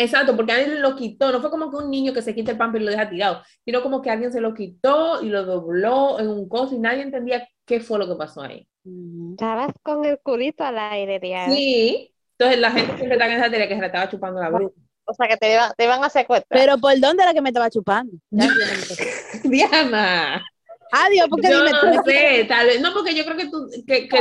Exacto, 0.00 0.34
porque 0.34 0.52
alguien 0.52 0.80
lo 0.80 0.96
quitó, 0.96 1.30
no 1.30 1.40
fue 1.42 1.50
como 1.50 1.70
que 1.70 1.76
un 1.76 1.90
niño 1.90 2.14
que 2.14 2.22
se 2.22 2.34
quita 2.34 2.52
el 2.52 2.56
pamper 2.56 2.80
y 2.80 2.86
lo 2.86 2.90
deja 2.90 3.10
tirado, 3.10 3.42
sino 3.66 3.82
como 3.82 4.00
que 4.00 4.08
alguien 4.08 4.32
se 4.32 4.40
lo 4.40 4.54
quitó 4.54 5.22
y 5.22 5.28
lo 5.28 5.44
dobló 5.44 6.18
en 6.18 6.28
un 6.28 6.48
coso 6.48 6.74
y 6.74 6.78
nadie 6.78 7.02
entendía 7.02 7.46
qué 7.66 7.80
fue 7.80 7.98
lo 7.98 8.08
que 8.08 8.14
pasó 8.14 8.40
ahí. 8.40 8.66
Estabas 9.32 9.74
con 9.82 10.06
el 10.06 10.18
culito 10.20 10.64
al 10.64 10.78
aire, 10.78 11.20
Diana. 11.20 11.52
Sí, 11.52 12.14
entonces 12.38 12.60
la 12.60 12.70
gente 12.70 12.96
siempre 12.96 13.12
está 13.12 13.26
en 13.26 13.32
esa 13.32 13.50
teoría 13.50 13.68
que 13.68 13.74
se 13.74 13.80
la 13.80 13.86
estaba 13.88 14.08
chupando 14.08 14.40
la 14.40 14.48
bruja. 14.48 14.74
O 15.04 15.12
sea, 15.12 15.28
que 15.28 15.36
te 15.36 15.52
iban, 15.52 15.72
te 15.76 15.84
iban 15.84 16.02
a 16.02 16.08
secuestrar. 16.08 16.58
Pero 16.58 16.78
por 16.78 16.98
dónde 16.98 17.22
era 17.22 17.34
que 17.34 17.42
me 17.42 17.50
estaba 17.50 17.68
chupando. 17.68 18.16
Diana, 19.44 20.42
Adiós, 20.92 21.29
porque 21.29 21.48
yo 21.48 21.64
dime 21.64 21.79
tú. 21.81 21.87
no 21.87 22.03
sé, 22.05 22.44
tal 22.48 22.66
vez, 22.66 22.81
no 22.81 22.92
porque 22.92 23.14
yo 23.14 23.24
creo 23.24 23.37
que 23.37 23.48
tú, 23.48 23.68
que, 23.87 24.09
que, 24.09 24.20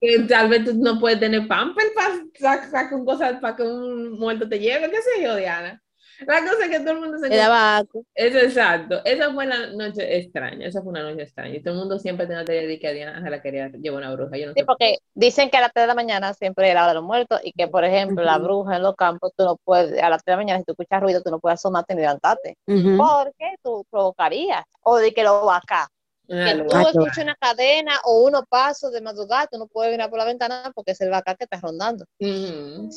que 0.00 0.18
tal 0.28 0.48
vez 0.48 0.64
tú 0.64 0.74
no 0.74 0.98
puedes 0.98 1.18
tener 1.18 1.46
pamper 1.48 1.86
para 1.94 2.68
sacar 2.70 2.94
un 2.94 3.04
cosa 3.04 3.38
para 3.40 3.56
que 3.56 3.62
un 3.62 4.18
muerto 4.18 4.48
te 4.48 4.58
lleve, 4.58 4.90
qué 4.90 4.96
sé 5.02 5.22
yo, 5.22 5.36
Diana. 5.36 5.82
La 6.20 6.40
cosa 6.40 6.64
es 6.64 6.70
que 6.70 6.80
todo 6.80 6.92
el 6.92 7.00
mundo 7.00 7.18
se 7.18 7.40
asco. 7.40 8.02
Eso 8.14 8.38
exacto. 8.38 9.00
Esa 9.04 9.32
fue 9.32 9.46
la 9.46 9.66
noche 9.68 10.16
extraña. 10.18 10.66
Esa 10.66 10.80
fue 10.82 10.90
una 10.90 11.02
noche 11.02 11.22
extraña. 11.22 11.54
Y 11.56 11.62
todo 11.62 11.74
el 11.74 11.80
mundo 11.80 11.98
siempre 11.98 12.26
tenía 12.26 12.40
la 12.40 12.44
teoría 12.46 12.68
de 12.68 12.78
que 12.78 12.88
a 12.88 12.92
Diana 12.92 13.22
se 13.22 13.30
la 13.30 13.42
quería 13.42 13.68
llevar 13.68 13.98
una 14.02 14.12
bruja. 14.14 14.36
Yo 14.38 14.46
no 14.46 14.52
Sí, 14.54 14.60
sé. 14.60 14.64
porque 14.66 14.98
dicen 15.14 15.50
que 15.50 15.56
a 15.58 15.60
las 15.60 15.72
3 15.72 15.84
de 15.84 15.88
la 15.88 15.94
mañana 15.94 16.32
siempre 16.34 16.68
es 16.68 16.74
la 16.74 16.82
hora 16.82 16.88
de 16.92 16.94
los 16.94 17.04
muertos 17.04 17.40
y 17.44 17.52
que, 17.52 17.68
por 17.68 17.84
ejemplo, 17.84 18.22
la 18.24 18.38
bruja 18.38 18.76
en 18.76 18.82
los 18.82 18.94
campos, 18.96 19.32
tú 19.36 19.44
no 19.44 19.56
puedes, 19.64 20.00
a 20.02 20.08
las 20.08 20.22
3 20.24 20.32
de 20.32 20.36
la 20.36 20.44
mañana, 20.44 20.58
si 20.60 20.64
tú 20.64 20.72
escuchas 20.72 21.02
ruido, 21.02 21.22
tú 21.22 21.30
no 21.30 21.38
puedes 21.40 21.58
asomarte 21.60 21.94
ni 21.94 22.00
levantarte. 22.02 22.56
Ujú. 22.66 22.96
Porque 22.96 23.54
tú 23.62 23.84
provocarías. 23.90 24.64
O 24.82 24.96
de 24.98 25.12
que 25.12 25.22
lo 25.24 25.44
va 25.46 25.56
acá. 25.58 25.88
Ah, 26.28 26.52
Que 26.54 26.64
tú 26.64 26.76
escuchas 26.88 27.18
una 27.24 27.34
cadena 27.36 27.92
o 28.04 28.24
unos 28.24 28.42
pasos 28.48 28.92
de 28.92 29.00
madrugada, 29.00 29.46
tú 29.46 29.58
no 29.58 29.66
puedes 29.68 29.92
mirar 29.92 30.10
por 30.10 30.18
la 30.18 30.24
ventana 30.24 30.72
porque 30.74 30.92
es 30.92 31.00
el 31.00 31.10
vaca 31.10 31.34
que 31.36 31.44
está 31.44 31.60
rondando. 31.60 32.04
Ujú. 32.20 32.88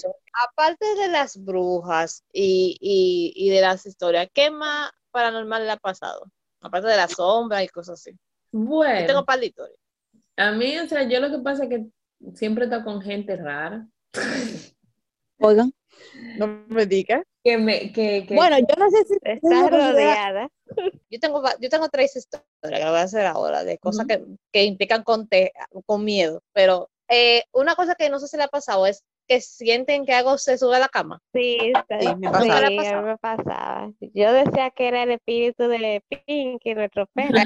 Aparte 0.49 0.85
de 0.95 1.07
las 1.09 1.37
brujas 1.43 2.23
y, 2.33 2.77
y, 2.79 3.33
y 3.35 3.49
de 3.49 3.61
las 3.61 3.85
historias, 3.85 4.27
¿qué 4.33 4.51
más 4.51 4.91
paranormal 5.11 5.65
le 5.65 5.71
ha 5.71 5.77
pasado? 5.77 6.25
Aparte 6.61 6.87
de 6.87 6.97
las 6.97 7.11
sombras 7.11 7.63
y 7.63 7.67
cosas 7.69 7.99
así. 7.99 8.11
Yo 8.11 8.19
tengo 8.59 8.67
Bueno, 8.75 9.19
un 9.19 9.25
par 9.25 9.39
de 9.39 9.47
historias. 9.47 9.79
a 10.37 10.51
mí, 10.51 10.77
o 10.79 10.87
sea, 10.87 11.03
yo 11.03 11.19
lo 11.19 11.29
que 11.29 11.39
pasa 11.39 11.63
es 11.65 11.69
que 11.69 11.85
siempre 12.35 12.65
está 12.65 12.83
con 12.83 13.01
gente 13.01 13.35
rara. 13.37 13.87
Oigan. 15.39 15.71
No 16.39 16.47
me 16.69 16.85
digas. 16.85 17.23
Que 17.49 17.57
me, 17.57 17.91
que, 17.91 18.27
que, 18.27 18.35
Bueno, 18.35 18.59
yo 18.59 18.75
no 18.77 18.91
sé 18.91 19.05
si 19.05 19.15
Estás 19.23 19.71
rodeada. 19.71 20.51
Yo 21.09 21.19
tengo, 21.19 21.41
yo 21.59 21.69
tengo 21.69 21.89
tres 21.89 22.15
historias 22.15 22.45
que 22.61 22.69
lo 22.85 22.91
voy 22.91 22.99
a 22.99 23.03
hacer 23.03 23.25
ahora, 23.25 23.63
de 23.63 23.79
cosas 23.79 24.05
que, 24.05 24.23
que 24.51 24.65
implican 24.65 25.01
con, 25.03 25.27
te- 25.27 25.51
con 25.87 26.05
miedo. 26.05 26.43
Pero 26.53 26.91
eh, 27.07 27.41
una 27.51 27.73
cosa 27.73 27.95
que 27.95 28.07
no 28.11 28.19
sé 28.19 28.27
si 28.27 28.37
le 28.37 28.43
ha 28.43 28.47
pasado 28.49 28.85
es 28.85 29.03
que 29.29 29.39
sienten 29.41 30.05
que 30.05 30.13
algo 30.13 30.37
se 30.39 30.57
sube 30.57 30.75
a 30.75 30.79
la 30.79 30.89
cama. 30.89 31.21
Sí, 31.33 31.57
Sí, 32.01 32.15
me 32.17 32.29
pasaba. 32.31 33.01
me 33.03 33.17
pasaba. 33.17 33.91
Yo 34.01 34.33
decía 34.33 34.71
que 34.71 34.87
era 34.87 35.03
el 35.03 35.11
espíritu 35.11 35.67
de 35.67 36.03
Pinky, 36.25 36.73
nuestro 36.73 37.05
perro, 37.13 37.37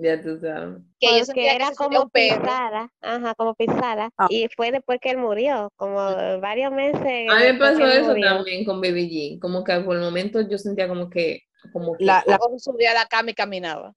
ya 0.00 0.20
tú 0.22 0.38
sabes. 0.38 0.78
Que 1.00 1.18
yo 1.26 1.32
que 1.32 1.50
era 1.54 1.70
como 1.76 2.02
un 2.02 2.10
perro. 2.10 2.42
pisada, 2.42 2.90
ajá, 3.00 3.34
como 3.34 3.54
pisada. 3.54 4.10
Ah. 4.18 4.26
Y 4.28 4.48
fue 4.54 4.70
después 4.70 4.98
que 5.00 5.10
él 5.10 5.18
murió, 5.18 5.70
como 5.76 5.96
varios 6.40 6.72
meses. 6.72 7.02
A 7.30 7.36
mí 7.36 7.44
me 7.52 7.54
pasó 7.54 7.86
eso 7.86 8.08
murió. 8.10 8.26
también 8.26 8.64
con 8.64 8.80
Baby 8.80 9.08
G. 9.08 9.40
Como 9.40 9.64
que 9.64 9.80
por 9.80 9.96
el 9.96 10.02
momento 10.02 10.40
yo 10.42 10.58
sentía 10.58 10.88
como 10.88 11.08
que, 11.08 11.40
como 11.72 11.96
que, 11.96 12.04
La- 12.04 12.22
la- 12.26 12.38
subía 12.58 12.90
a 12.90 12.94
la 12.94 13.06
cama 13.06 13.30
y 13.30 13.34
caminaba. 13.34 13.94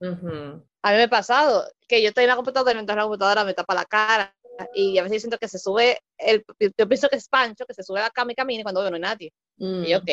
A 0.84 0.92
mí 0.92 0.98
me 0.98 1.04
ha 1.04 1.08
pasado 1.10 1.66
que 1.90 2.02
yo 2.02 2.10
estoy 2.10 2.24
en 2.24 2.30
la 2.30 2.36
computadora 2.38 2.72
y 2.72 2.76
mientras 2.76 2.96
la 2.96 3.04
computadora 3.04 3.44
me 3.44 3.54
tapa 3.54 3.74
la 3.76 3.84
cara 3.86 4.34
y 4.74 4.98
a 4.98 5.04
veces 5.04 5.22
siento 5.22 5.38
que 5.38 5.48
se 5.48 5.60
sube, 5.60 6.00
el, 6.18 6.44
yo 6.78 6.88
pienso 6.88 7.10
que 7.10 7.18
es 7.18 7.28
Pancho, 7.28 7.66
que 7.66 7.74
se 7.74 7.84
sube 7.84 8.00
a 8.00 8.04
la 8.04 8.10
cama 8.10 8.32
y 8.32 8.36
camina 8.36 8.62
y 8.62 8.64
cuando 8.64 8.82
veo 8.82 8.90
no 8.90 8.96
hay 8.96 9.02
nadie. 9.02 9.34
Mm. 9.58 9.84
Y 9.84 9.90
yo, 9.90 9.98
ok. 10.00 10.10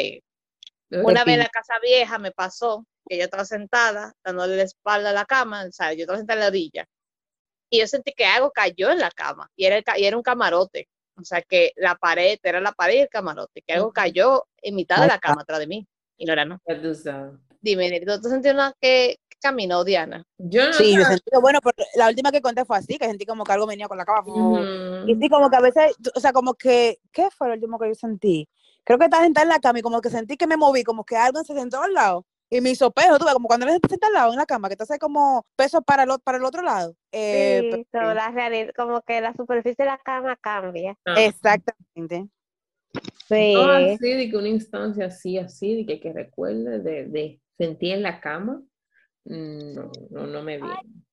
Una 1.05 1.25
vez 1.25 1.35
en 1.35 1.41
la 1.41 1.49
casa 1.49 1.75
vieja 1.83 2.19
me 2.19 2.31
pasó 2.31 2.87
que 3.09 3.19
yo 3.19 3.25
estaba 3.25 3.45
sentada 3.45 4.13
dándole 4.23 4.57
la 4.57 4.63
espalda 4.63 5.11
a 5.11 5.13
la 5.13 5.25
cama, 5.25 5.65
o 5.67 5.73
sea, 5.73 5.93
yo 5.93 6.03
estaba 6.03 6.19
sentada 6.19 6.39
en 6.39 6.41
la 6.41 6.49
orilla 6.49 6.89
y 7.75 7.81
yo 7.81 7.87
sentí 7.89 8.13
que 8.13 8.25
algo 8.25 8.53
cayó 8.53 8.91
en 8.91 9.01
la 9.01 9.11
cama 9.11 9.51
y 9.57 9.65
era, 9.65 9.77
el 9.77 9.85
y 9.97 10.05
era 10.05 10.17
un 10.17 10.23
camarote. 10.23 10.89
O 11.17 11.25
sea, 11.25 11.43
que 11.43 11.73
la 11.77 11.95
pared, 11.97 12.39
era 12.43 12.61
la 12.61 12.73
pared 12.73 12.95
y 12.95 13.01
el 13.01 13.09
camarote, 13.09 13.63
que 13.63 13.73
algo 13.73 13.93
cayó 13.93 14.45
en 14.63 14.75
mitad 14.75 15.01
de 15.01 15.07
la 15.07 15.19
cama 15.19 15.43
atrás 15.43 15.61
de 15.61 15.67
mí. 15.67 15.87
Y 16.17 16.25
no 16.25 16.33
era 16.33 16.45
no. 16.45 16.61
Tú 16.83 16.95
sabes. 16.95 17.35
Dime, 17.61 18.01
¿tú 18.01 18.29
sentí 18.29 18.51
una 18.51 18.73
que, 18.81 19.17
que 19.29 19.34
caminó, 19.45 19.85
Diana? 19.85 20.27
Yo 20.39 20.67
no 20.67 20.73
Sí, 20.73 20.95
yo 20.97 21.03
sé. 21.03 21.09
sentí, 21.11 21.31
bueno, 21.41 21.61
pero 21.63 21.87
la 21.97 22.09
última 22.09 22.33
que 22.33 22.41
conté 22.41 22.65
fue 22.65 22.79
así, 22.79 22.97
que 22.99 23.07
sentí 23.07 23.27
como 23.27 23.45
que 23.45 23.53
algo 23.53 23.67
venía 23.67 23.87
con 23.89 23.99
la 23.99 24.05
cama. 24.05 24.23
Y 25.07 25.15
sí, 25.17 25.29
como 25.29 25.51
que 25.51 25.57
a 25.57 25.61
veces, 25.61 25.95
o 26.15 26.21
sea, 26.21 26.33
como 26.33 26.55
que, 26.55 26.99
¿qué 27.13 27.29
fue 27.31 27.49
lo 27.49 27.55
último 27.55 27.79
que 27.79 27.89
yo 27.89 27.95
sentí? 27.95 28.49
Creo 28.85 28.99
que 28.99 29.05
estaba 29.05 29.23
sentada 29.25 29.45
en 29.45 29.49
la 29.51 29.59
cama 29.61 29.79
y 29.79 29.83
como 29.83 30.01
que 30.01 30.11
sentí 30.11 30.37
que 30.37 30.47
me 30.47 30.57
moví, 30.57 30.83
como 30.83 31.05
que 31.05 31.17
algo 31.17 31.43
se 31.45 31.55
sentó 31.55 31.83
al 31.83 31.93
lado. 31.95 32.25
Y 32.51 32.61
me 32.61 32.71
hizo 32.71 32.91
peso, 32.91 33.19
tú 33.19 33.25
ves, 33.25 33.35
como 33.35 33.49
cuando 33.49 33.65
alguien 33.67 33.81
se 33.83 33.89
sienta 33.89 34.07
al 34.09 34.13
lado 34.13 34.31
en 34.33 34.39
la 34.39 34.47
cama, 34.47 34.69
que 34.69 34.77
te 34.77 34.83
hace 34.85 34.99
como 34.99 35.45
peso 35.57 35.83
para 35.83 36.05
el, 36.05 36.11
para 36.23 36.39
el 36.39 36.45
otro 36.45 36.63
lado. 36.63 36.95
Eh, 37.13 37.61
Sí, 37.73 37.87
pero- 37.91 38.09
so, 38.09 38.15
la 38.15 38.31
realidad, 38.31 38.71
como 38.77 39.01
que 39.03 39.21
la 39.21 39.33
superficie 39.35 39.85
de 39.85 39.91
la 39.91 39.99
cama 39.99 40.37
cambia. 40.41 40.97
Ah. 41.07 41.15
Exactamente. 41.19 42.29
Sí. 43.29 43.55
No 43.55 43.71
así, 43.73 44.13
de 44.13 44.31
que 44.31 44.37
una 44.37 44.49
instancia 44.49 45.07
así, 45.07 45.39
así, 45.39 45.77
de 45.77 45.87
que, 45.87 46.01
que 46.01 46.13
recuerde 46.13 46.79
de, 46.81 47.07
de 47.07 47.41
sentir 47.59 47.95
en 47.95 48.03
la 48.03 48.21
cama, 48.21 48.63
no, 49.25 49.91
no, 50.11 50.27
no 50.27 50.43
me 50.43 50.59
viene. 50.59 51.05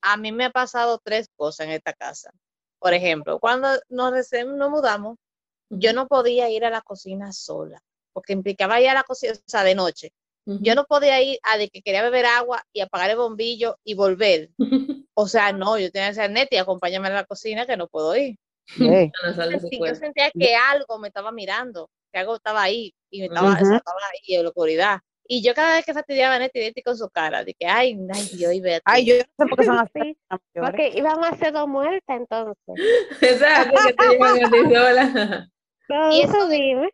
A 0.00 0.16
mí 0.16 0.32
me 0.32 0.46
ha 0.46 0.50
pasado 0.50 1.00
tres 1.02 1.28
cosas 1.36 1.66
en 1.66 1.72
esta 1.72 1.92
casa. 1.92 2.32
Por 2.78 2.94
ejemplo, 2.94 3.38
cuando 3.38 3.68
nos, 3.88 4.12
recién 4.12 4.56
nos 4.56 4.70
mudamos, 4.70 5.18
yo 5.70 5.92
no 5.92 6.06
podía 6.06 6.50
ir 6.50 6.64
a 6.64 6.70
la 6.70 6.82
cocina 6.82 7.32
sola, 7.32 7.80
porque 8.12 8.32
implicaba 8.32 8.80
ir 8.80 8.88
a 8.88 8.94
la 8.94 9.04
cocina, 9.04 9.32
o 9.32 9.42
sea, 9.46 9.64
de 9.64 9.74
noche. 9.74 10.12
Yo 10.44 10.74
no 10.74 10.84
podía 10.84 11.22
ir 11.22 11.38
a 11.44 11.56
de 11.56 11.68
que 11.68 11.82
quería 11.82 12.02
beber 12.02 12.26
agua 12.26 12.64
y 12.72 12.80
apagar 12.80 13.10
el 13.10 13.16
bombillo 13.16 13.78
y 13.84 13.94
volver. 13.94 14.50
O 15.14 15.28
sea, 15.28 15.52
no, 15.52 15.78
yo 15.78 15.90
tenía 15.90 16.08
que 16.08 16.14
ser 16.14 16.30
neta 16.30 16.56
y 16.56 16.58
acompáñame 16.58 17.08
a 17.08 17.12
la 17.12 17.24
cocina 17.24 17.66
que 17.66 17.76
no 17.76 17.86
puedo 17.86 18.16
ir. 18.16 18.38
Sí. 18.64 18.86
no 18.86 19.60
Sí, 19.60 19.78
yo 19.78 19.94
sentía 19.94 20.30
que 20.30 20.54
algo 20.54 20.98
me 20.98 21.08
estaba 21.08 21.30
mirando, 21.32 21.90
que 22.10 22.18
algo 22.18 22.36
estaba 22.36 22.62
ahí 22.62 22.94
y 23.10 23.20
me 23.20 23.26
estaba, 23.26 23.50
Ujú. 23.50 23.74
estaba 23.74 24.00
ahí 24.10 24.34
en 24.34 24.42
la 24.42 24.48
oscuridad. 24.48 25.00
Y 25.26 25.42
yo 25.42 25.54
cada 25.54 25.76
vez 25.76 25.84
que 25.84 25.94
fastidiaba 25.94 26.34
a 26.34 26.38
Neti, 26.38 26.58
Neti 26.60 26.82
con 26.82 26.96
su 26.96 27.08
cara, 27.08 27.44
de 27.44 27.54
que, 27.54 27.66
ay, 27.66 27.96
ay, 28.12 28.28
Dios, 28.36 28.52
y 28.52 28.60
vete. 28.60 28.82
Ay, 28.84 29.06
yo 29.06 29.14
no 29.16 29.20
sé 29.22 29.48
por 29.48 29.58
qué 29.58 29.64
son 29.64 29.78
así. 29.78 30.18
Porque 30.54 30.92
íbamos 30.94 31.28
a 31.28 31.36
ser 31.36 31.52
dos 31.52 31.68
muertas 31.68 32.16
entonces. 32.16 32.56
Exacto, 33.20 33.80
que 33.86 33.92
te 33.92 34.08
llevan 34.08 34.44
a 34.44 34.50
ti 34.50 34.74
sola. 34.74 35.48
No, 35.88 36.10
Y 36.12 36.22
eso 36.22 36.48
dime. 36.48 36.90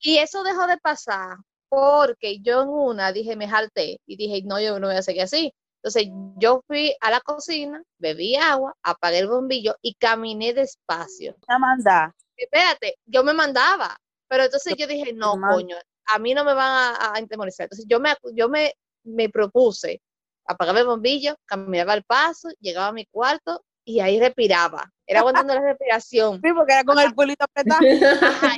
Y 0.00 0.18
eso 0.18 0.42
dejó 0.42 0.66
de 0.66 0.76
pasar 0.78 1.38
porque 1.70 2.40
yo 2.40 2.62
en 2.62 2.68
una 2.68 3.12
dije, 3.12 3.36
me 3.36 3.48
jalté 3.48 4.00
y 4.04 4.16
dije, 4.16 4.42
no, 4.44 4.60
yo 4.60 4.78
no 4.78 4.88
voy 4.88 4.96
a 4.96 5.02
seguir 5.02 5.22
así. 5.22 5.54
Entonces 5.76 6.08
yo 6.36 6.62
fui 6.66 6.94
a 7.00 7.10
la 7.10 7.20
cocina, 7.20 7.82
bebí 7.98 8.36
agua, 8.36 8.74
apagué 8.82 9.20
el 9.20 9.28
bombillo 9.28 9.76
y 9.80 9.94
caminé 9.94 10.52
despacio. 10.52 11.36
Una 11.48 11.58
manda. 11.58 12.14
Espérate, 12.36 12.96
yo 13.06 13.22
me 13.22 13.32
mandaba, 13.32 13.96
pero 14.28 14.44
entonces 14.44 14.74
yo 14.76 14.86
dije, 14.86 15.12
no, 15.12 15.40
coño, 15.40 15.76
a 16.12 16.18
mí 16.18 16.34
no 16.34 16.44
me 16.44 16.54
van 16.54 16.94
a, 16.98 17.14
a 17.14 17.20
intemorizar. 17.20 17.64
Entonces 17.64 17.86
yo 17.88 18.00
me, 18.00 18.14
yo 18.34 18.48
me, 18.48 18.74
me 19.04 19.28
propuse, 19.28 20.00
apagaba 20.46 20.80
el 20.80 20.86
bombillo, 20.86 21.36
caminaba 21.46 21.92
al 21.92 22.04
paso, 22.04 22.48
llegaba 22.60 22.88
a 22.88 22.92
mi 22.92 23.06
cuarto 23.06 23.64
y 23.84 24.00
ahí 24.00 24.20
respiraba. 24.20 24.90
Era 25.06 25.20
aguantando 25.20 25.54
la 25.54 25.60
respiración. 25.62 26.40
Sí, 26.42 26.52
porque 26.54 26.72
era 26.72 26.84
con 26.84 26.98
el 26.98 27.14
pulito 27.14 27.44
apretado. 27.56 27.80
Ajá, 28.22 28.56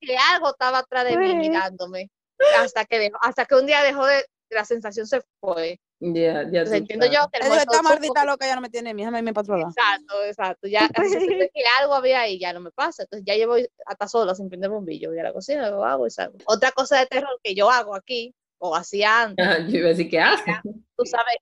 que 0.00 0.16
algo 0.16 0.50
estaba 0.50 0.78
atrás 0.78 1.04
de 1.04 1.16
mí 1.16 1.30
Sí. 1.30 1.36
mirándome. 1.36 2.10
Hasta 2.58 2.84
que, 2.84 2.98
dejó, 2.98 3.16
hasta 3.22 3.46
que 3.46 3.54
un 3.54 3.66
día 3.66 3.82
dejó 3.82 4.04
de, 4.04 4.24
la 4.50 4.64
sensación 4.64 5.06
se 5.06 5.22
fue. 5.40 5.80
Ya, 5.98 6.42
ya 6.42 6.60
Entonces 6.60 6.72
entiendo 6.74 7.06
yo 7.06 7.26
que 7.32 7.38
el 7.38 7.52
esta 7.52 7.78
supo 7.78 7.82
maldita 7.82 8.24
loca 8.26 8.46
ya 8.46 8.54
no 8.54 8.60
me 8.60 8.68
tiene, 8.68 8.92
mi 8.92 9.02
hija 9.02 9.10
me 9.10 9.22
lado. 9.22 9.68
Exacto, 9.68 10.24
exacto. 10.24 10.68
Ya 10.68 10.88
que 10.88 11.50
algo 11.80 11.94
había 11.94 12.20
ahí, 12.20 12.38
ya 12.38 12.52
no 12.52 12.60
me 12.60 12.70
pasa. 12.70 13.04
Entonces 13.04 13.24
ya 13.26 13.34
llevo 13.34 13.54
hasta 13.86 14.06
sola 14.08 14.34
sin 14.34 14.48
prender 14.50 14.70
bombillo. 14.70 15.08
Voy 15.10 15.18
a 15.18 15.22
la 15.22 15.32
cocina, 15.32 15.70
lo 15.70 15.84
hago 15.84 16.06
y 16.06 16.10
salgo. 16.10 16.36
Otra 16.44 16.70
cosa 16.72 16.98
de 16.98 17.06
terror 17.06 17.40
que 17.42 17.54
yo 17.54 17.70
hago 17.70 17.94
aquí, 17.94 18.34
o 18.58 18.74
hacía 18.76 19.22
antes, 19.22 19.46
Yo 19.68 19.78
iba 19.78 19.86
a 19.86 19.90
decir, 19.90 20.10
¿qué 20.10 20.20
haces? 20.20 20.54
tú 20.96 21.04
sabes, 21.06 21.36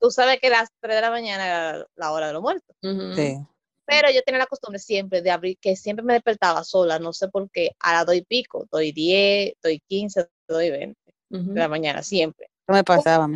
tú 0.00 0.10
sabes 0.10 0.40
que 0.40 0.50
las 0.50 0.70
3 0.80 0.96
de 0.96 1.00
la 1.00 1.10
mañana 1.10 1.46
era 1.46 1.86
la 1.94 2.12
hora 2.12 2.28
de 2.28 2.32
los 2.32 2.42
muertos. 2.42 2.76
Ujú. 2.82 3.14
Sí. 3.14 3.38
Pero 3.86 4.10
yo 4.10 4.22
tenía 4.22 4.38
la 4.38 4.46
costumbre 4.46 4.78
siempre 4.78 5.20
de 5.20 5.30
abrir, 5.30 5.58
que 5.58 5.76
siempre 5.76 6.04
me 6.04 6.14
despertaba 6.14 6.64
sola, 6.64 6.98
no 6.98 7.12
sé 7.12 7.28
por 7.28 7.50
qué, 7.50 7.72
a 7.78 7.92
las 7.92 8.06
2 8.06 8.16
y 8.16 8.22
pico, 8.22 8.66
doy 8.72 8.92
10, 8.92 9.52
doy 9.62 9.80
15, 9.86 10.26
doy 10.48 10.70
20 10.70 10.98
Ujú. 11.30 11.52
de 11.52 11.60
la 11.60 11.68
mañana, 11.68 12.02
siempre. 12.02 12.48
¿Qué 12.66 12.72
me 12.72 12.82
pasaba? 12.82 13.28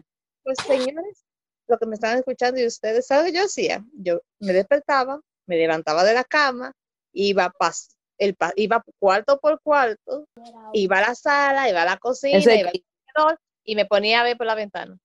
Pues 0.48 0.56
señores, 0.66 1.26
lo 1.68 1.76
que 1.76 1.84
me 1.84 1.94
estaban 1.94 2.16
escuchando 2.16 2.58
y 2.58 2.64
ustedes, 2.64 3.06
¿saben 3.06 3.34
yo 3.34 3.42
hacía? 3.42 3.84
Yo 3.92 4.22
me 4.38 4.54
despertaba, 4.54 5.20
me 5.46 5.56
levantaba 5.58 6.04
de 6.04 6.14
la 6.14 6.24
cama, 6.24 6.72
iba, 7.12 7.50
pas, 7.50 7.98
el, 8.16 8.34
pa- 8.34 8.54
iba 8.56 8.82
cuarto 8.98 9.38
por 9.40 9.60
cuarto, 9.60 10.26
iba 10.72 10.96
a 10.96 11.08
la 11.08 11.14
sala, 11.14 11.68
iba 11.68 11.82
a 11.82 11.84
la 11.84 11.98
cocina, 11.98 12.38
Ese- 12.38 12.60
iba 12.60 12.70
al 12.70 12.82
comedor 13.14 13.40
y 13.62 13.76
me 13.76 13.84
ponía 13.84 14.22
a 14.22 14.24
ver 14.24 14.38
por 14.38 14.46
la 14.46 14.54
ventana. 14.54 14.96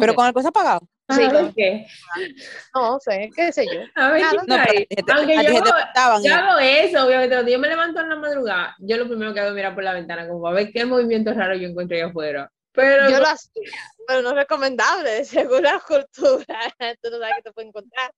Pero 0.00 0.14
con 0.14 0.26
el 0.26 0.32
cosa 0.32 0.48
apagado. 0.48 0.80
Sí, 1.10 1.22
Ah, 1.24 1.30
con- 1.30 1.44
ok. 1.48 1.56
No 2.74 2.98
sé, 2.98 3.30
qué 3.36 3.52
sé 3.52 3.66
yo. 3.66 3.80
Aunque 5.14 5.34
yo, 5.44 5.50
y- 5.52 5.62
yo 6.26 6.34
hago 6.34 6.58
eso, 6.58 7.06
obviamente, 7.06 7.34
cuando 7.34 7.52
yo 7.52 7.58
me 7.58 7.68
levanto 7.68 8.00
en 8.00 8.08
la 8.08 8.16
madrugada, 8.16 8.74
yo 8.78 8.96
lo 8.96 9.06
primero 9.06 9.34
que 9.34 9.40
hago 9.40 9.50
es 9.50 9.54
mirar 9.54 9.74
por 9.74 9.84
la 9.84 9.92
ventana, 9.92 10.26
como 10.26 10.48
a 10.48 10.52
ver 10.52 10.72
qué 10.72 10.86
movimiento 10.86 11.34
raro 11.34 11.54
yo 11.54 11.68
encuentro 11.68 11.96
ahí 11.98 12.02
afuera. 12.02 12.50
Pero 12.76 13.10
Yo 13.10 13.18
lo 13.18 13.26
hacía, 13.26 13.72
pero 14.06 14.22
no 14.22 14.28
es 14.30 14.36
recomendable, 14.36 15.24
según 15.24 15.62
la 15.62 15.80
cultura. 15.80 16.46
Tú 17.02 17.10
no 17.10 17.18
sabes 17.18 17.36
que 17.36 17.42
te 17.42 17.52
puede 17.52 17.68
encontrar. 17.68 18.12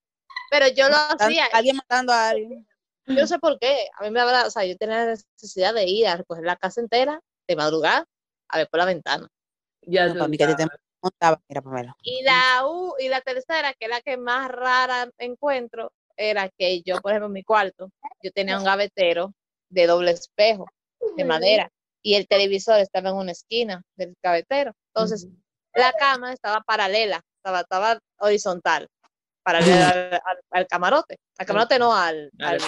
Pero 0.50 0.68
yo 0.68 0.88
lo 0.88 0.96
hacía, 0.96 1.46
Alguien 1.52 1.76
matando 1.76 2.12
a 2.12 2.30
alguien. 2.30 2.66
yo 3.06 3.14
no 3.14 3.26
sé 3.26 3.38
por 3.38 3.58
qué. 3.58 3.88
A 3.98 4.02
mí 4.02 4.10
me 4.10 4.20
hablaba, 4.20 4.46
o 4.46 4.50
sea, 4.50 4.64
yo 4.64 4.76
tenía 4.76 5.04
la 5.04 5.06
necesidad 5.06 5.74
de 5.74 5.84
ir 5.84 6.06
a 6.06 6.16
recoger 6.16 6.44
la 6.44 6.56
casa 6.56 6.80
entera 6.80 7.20
de 7.46 7.56
madrugada 7.56 8.06
a 8.48 8.58
ver 8.58 8.68
por 8.68 8.78
la 8.78 8.86
ventana. 8.86 9.28
ya 9.82 10.06
No, 10.06 10.12
tú 10.12 10.18
para 10.18 10.28
mí 10.28 10.38
que 10.38 10.46
te 10.46 10.66
montaba. 11.02 11.40
Mira, 11.48 11.62
Pamela. 11.62 11.96
Y 12.02 12.22
la 12.22 12.66
U, 12.66 12.94
y 12.98 13.08
la 13.08 13.20
tercera, 13.20 13.74
que 13.74 13.86
es 13.86 13.90
la 13.90 14.00
que 14.00 14.16
más 14.16 14.48
rara 14.48 15.10
encuentro, 15.18 15.92
era 16.16 16.48
que 16.48 16.82
yo, 16.82 17.00
por 17.00 17.12
ejemplo, 17.12 17.26
en 17.26 17.32
mi 17.32 17.44
cuarto, 17.44 17.90
yo 18.22 18.32
tenía 18.32 18.58
un 18.58 18.64
gavetero 18.64 19.34
de 19.68 19.86
doble 19.86 20.12
espejo, 20.12 20.66
de 21.16 21.24
madera, 21.24 21.70
y 22.08 22.14
el 22.14 22.26
televisor 22.26 22.78
estaba 22.80 23.10
en 23.10 23.16
una 23.16 23.32
esquina 23.32 23.82
del 23.96 24.14
gavetero. 24.22 24.72
Entonces, 24.94 25.24
Ujú. 25.24 25.36
la 25.74 25.92
cama 25.92 26.32
estaba 26.32 26.62
paralela, 26.62 27.20
estaba, 27.36 27.60
estaba 27.60 27.98
horizontal, 28.18 28.88
paralela 29.42 29.90
al, 29.90 30.14
al- 30.24 30.40
al 30.50 30.66
camarote. 30.66 31.18
Al 31.36 31.44
camarote 31.46 31.78
no, 31.78 31.94
al, 31.94 32.30
Al 32.40 32.60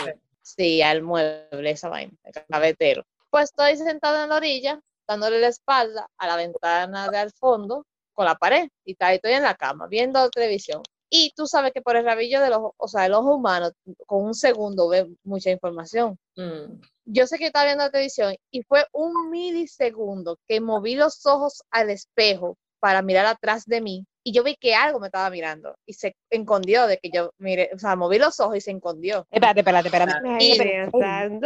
sí, 0.43 0.83
al 0.83 1.01
mueble, 1.03 1.71
esa 1.71 1.89
vaina, 1.89 2.13
el 2.25 2.33
gavetero. 2.49 3.03
Pues 3.31 3.45
estoy 3.45 3.77
sentada 3.79 4.25
en 4.25 4.29
la 4.29 4.37
orilla, 4.37 4.79
dándole 5.09 5.39
la 5.41 5.49
espalda 5.49 6.07
a 6.19 6.27
la 6.27 6.37
ventana 6.37 7.09
de 7.09 7.17
al 7.17 7.31
fondo, 7.33 7.87
con 8.13 8.27
la 8.27 8.35
pared, 8.35 8.69
y 8.85 8.95
estoy 9.01 9.33
en 9.33 9.43
la 9.45 9.55
cama, 9.55 9.87
viendo 9.87 10.29
televisión. 10.29 10.83
Y 11.09 11.33
tú 11.35 11.47
sabes 11.47 11.73
que 11.73 11.81
por 11.81 11.97
el 11.97 12.05
rabillo 12.05 12.41
del 12.43 12.53
ojo, 12.53 12.75
o 12.77 12.87
sea, 12.87 13.07
el 13.07 13.15
ojo 13.15 13.35
humano, 13.37 13.71
con 14.07 14.23
un 14.25 14.35
segundo 14.35 14.89
ve 14.89 15.09
mucha 15.25 15.51
información 15.51 16.19
Mm. 16.37 16.81
Yo 17.13 17.27
sé 17.27 17.39
que 17.39 17.47
estaba 17.47 17.65
viendo 17.67 17.85
la 17.85 17.91
televisión 17.91 18.35
y 18.51 18.63
fue 18.63 18.85
un 18.93 19.31
milisegundo 19.31 20.39
que 20.49 20.61
moví 20.61 20.95
los 20.95 21.25
ojos 21.27 21.63
al 21.71 21.91
espejo 21.91 22.57
para 22.81 23.03
mirar 23.03 23.27
atrás 23.27 23.65
de 23.67 23.81
mí 23.81 24.05
y 24.23 24.33
yo 24.33 24.43
vi 24.45 24.55
que 24.57 24.75
algo 24.75 25.01
me 25.01 25.07
estaba 25.07 25.31
mirando 25.31 25.75
y 25.87 25.95
se 25.95 26.15
escondió 26.31 26.87
de 26.87 26.99
que 26.99 27.11
yo 27.11 27.33
mire, 27.39 27.71
o 27.75 27.79
sea, 27.79 27.97
moví 27.97 28.19
los 28.19 28.39
ojos 28.41 28.57
y 28.57 28.61
se 28.61 28.71
escondió. 28.71 29.27
Espérate, 29.31 29.61
espérate, 29.61 29.89
espérate. 29.89 30.13
Y-. 30.41 30.57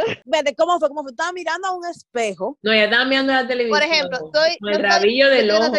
Espérate, 0.03 0.55
¿cómo 0.57 0.79
fue? 0.79 0.89
¿Cómo 0.89 1.03
fue? 1.03 1.13
Estaba 1.13 1.33
mirando 1.33 1.69
a 1.69 1.77
un 1.77 1.87
espejo. 1.87 2.59
No, 2.63 2.75
ya 2.75 2.85
estaba 2.85 3.05
mirando 3.05 3.33
la 3.33 3.47
televisión. 3.47 3.81
ejemplo, 3.83 4.19
estoy- 4.27 4.59
con 4.59 4.71
el 4.73 4.83
rabillo 4.83 5.27
yo 5.27 5.31
del 5.31 5.51
ojo. 5.51 5.73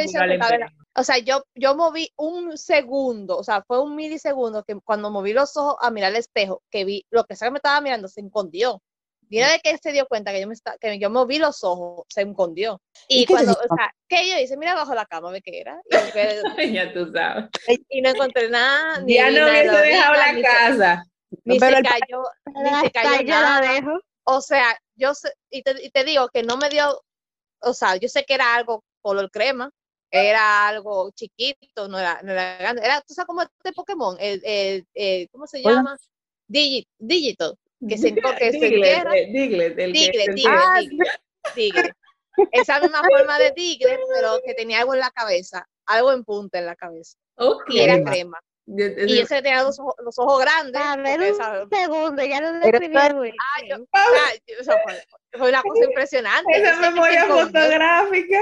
O 0.98 1.04
sea, 1.04 1.18
yo, 1.18 1.44
yo 1.54 1.76
moví 1.76 2.10
un 2.16 2.58
segundo, 2.58 3.38
o 3.38 3.44
sea, 3.44 3.62
fue 3.68 3.82
un 3.82 3.96
milisegundo 3.96 4.64
que 4.64 4.80
cuando 4.86 5.12
moví 5.12 5.34
los 5.34 5.58
ojos 5.58 5.76
a 5.82 5.92
mirar 5.92 6.12
el 6.12 6.18
espejo, 6.18 6.62
que 6.72 6.86
vi 6.86 7.06
lo 7.12 7.26
que 7.26 7.36
sea 7.36 7.50
que 7.50 7.52
me 7.52 7.58
estaba 7.58 7.82
mirando, 7.82 8.08
se 8.08 8.22
escondió. 8.22 8.82
Una 9.32 9.48
vez 9.48 9.62
que 9.64 9.78
se 9.78 9.92
dio 9.92 10.06
cuenta 10.08 10.32
que 10.32 10.42
yo, 10.42 10.48
me 10.48 10.54
esta- 10.54 10.78
que 10.80 10.98
yo 11.00 11.10
moví 11.10 11.40
los 11.40 11.64
ojos, 11.64 12.06
se 12.10 12.22
escondió. 12.22 12.82
¿Y 13.08 13.24
Y 13.24 13.26
cuando, 13.26 13.52
o 13.54 13.76
sea, 13.76 13.92
¿qué 14.08 14.30
yo 14.30 14.38
hice? 14.38 14.56
Mira 14.58 14.76
bajo 14.76 14.94
la 14.94 15.06
cama, 15.06 15.32
ve 15.32 15.42
qué 15.42 15.60
era. 15.62 15.82
Y, 15.90 15.96
ya 16.74 16.94
tú 16.94 17.12
sabes. 17.12 17.46
y 17.90 18.02
no 18.02 18.10
encontré 18.10 18.50
nada. 18.50 19.00
Ni 19.02 19.16
Ya 19.16 19.30
no 19.30 19.40
nada 19.40 19.52
de 19.52 19.62
hubiese 19.70 19.82
dejado 19.86 20.14
la 20.16 20.32
ni 20.34 20.42
se- 20.42 20.48
casa. 20.48 21.06
Ni 21.44 21.60
Pero 21.60 21.72
se 21.74 21.78
el 21.80 21.84
pa- 21.84 21.90
cayó, 22.00 22.24
ni 22.64 22.80
se 22.82 22.92
cayó 22.92 23.22
yo 23.22 23.28
la 23.34 23.42
nada. 23.42 23.74
dejo. 23.74 24.00
O 24.24 24.42
sea, 24.42 24.78
yo 24.96 25.14
sé, 25.14 25.32
y 25.52 25.62
te, 25.62 25.76
y 25.84 25.90
te 25.90 26.04
digo 26.04 26.28
que 26.30 26.44
no 26.44 26.58
me 26.58 26.70
dio, 26.70 27.02
o 27.62 27.74
sea, 27.74 27.96
yo 27.98 28.08
sé 28.10 28.24
que 28.26 28.34
era 28.36 28.56
algo 28.56 28.84
color 29.02 29.30
crema, 29.30 29.70
era 30.12 30.68
algo 30.68 31.12
chiquito, 31.12 31.88
no 31.88 32.00
era, 32.00 32.22
no 32.24 32.32
era 32.32 32.58
grande. 32.58 32.82
Era, 32.86 33.02
tú 33.02 33.14
sabes 33.14 33.28
cómo 33.28 33.42
este 33.42 33.74
Pokémon, 33.74 34.16
el, 34.20 34.42
el, 34.46 34.86
el- 34.94 35.30
¿cómo 35.30 35.46
se 35.46 35.58
Oiga. 35.58 35.72
llama? 35.72 35.98
Digi, 36.48 36.88
Digital, 36.98 37.56
que 37.88 37.98
se, 37.98 38.14
enco- 38.16 38.38
que 38.38 38.52
se 38.52 38.58
Diglett, 38.60 38.74
entierra. 38.98 39.18
eh, 39.18 39.28
Diglett, 39.32 39.80
el 39.80 39.96
entierra. 39.96 40.76
tigre, 40.80 41.10
tigre. 41.54 41.94
Esa 42.52 42.80
misma 42.80 43.02
forma 43.10 43.40
de 43.40 43.52
tigre, 43.52 44.00
pero 44.14 44.40
que 44.46 44.54
tenía 44.54 44.80
algo 44.80 44.94
en 44.94 45.00
la 45.00 45.12
cabeza, 45.12 45.68
algo 45.86 46.12
en 46.12 46.24
punta 46.24 46.60
en 46.60 46.66
la 46.66 46.76
cabeza, 46.76 47.18
y 47.68 47.80
era 47.80 48.02
Crema. 48.04 48.40
Y 48.68 49.20
que 49.20 49.26
tenía 49.42 49.62
los 49.62 49.80
ojos, 49.80 49.94
los 50.04 50.18
ojos 50.18 50.42
grandes. 50.42 50.82
A 50.82 50.96
ver, 50.98 51.20
un 51.20 51.26
esa- 51.28 51.68
segundo, 51.72 52.24
ya 52.26 52.42
lo 52.42 52.54
describí 52.54 52.96
Ah, 52.98 53.12
yo- 53.70 53.86
ah, 53.94 54.32
fue, 54.84 55.04
fue 55.38 55.50
una 55.50 55.62
cosa 55.62 55.84
impresionante. 55.86 56.52
Esa 56.58 56.80
memoria 56.80 57.26
fotográfica. 57.28 58.42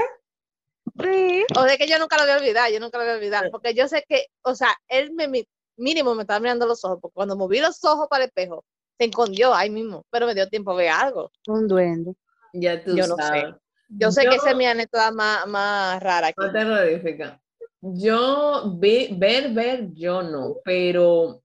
Sí. 1.02 1.44
O 1.58 1.62
de 1.64 1.76
que 1.76 1.86
yo 1.86 1.98
nunca 1.98 2.16
lo 2.16 2.22
voy 2.22 2.32
a 2.32 2.36
olvidar, 2.36 2.70
yo 2.70 2.80
nunca 2.80 2.98
lo 2.98 3.04
voy 3.04 3.12
a 3.12 3.16
olvidar, 3.16 3.50
porque 3.50 3.74
yo 3.74 3.86
sé 3.88 4.04
que, 4.08 4.26
o 4.42 4.54
sea, 4.54 4.74
él 4.88 5.12
me, 5.12 5.28
mínimo 5.76 6.14
me 6.14 6.22
estaba 6.22 6.40
mirando 6.40 6.66
los 6.66 6.84
ojos, 6.84 6.98
porque 7.02 7.14
cuando 7.14 7.36
moví 7.36 7.60
los 7.60 7.82
ojos 7.84 8.06
para 8.08 8.24
el 8.24 8.28
espejo, 8.28 8.64
se 8.98 9.04
escondió 9.06 9.54
ahí 9.54 9.70
mismo, 9.70 10.04
pero 10.10 10.26
me 10.26 10.34
dio 10.34 10.48
tiempo 10.48 10.72
a 10.72 10.76
ver 10.76 10.88
algo. 10.90 11.30
Un 11.48 11.66
duende. 11.68 12.14
Ya 12.52 12.82
tú 12.82 12.96
Yo 12.96 13.06
no 13.06 13.16
sé. 13.16 13.22
sabes. 13.22 13.44
Yo 13.88 14.10
sé 14.10 14.22
que 14.22 14.26
Yo- 14.28 14.32
esa 14.36 14.50
es 14.50 14.56
mi 14.56 14.66
anécdota 14.66 15.10
más, 15.12 15.46
más 15.46 16.02
rara 16.02 16.28
aquí. 16.28 16.36
No 16.38 16.52
terrorífica. 16.52 17.40
Yo, 17.80 18.74
ve- 18.78 19.10
ver, 19.16 19.52
ver, 19.52 19.92
yo 19.92 20.22
no, 20.22 20.56
pero 20.64 21.42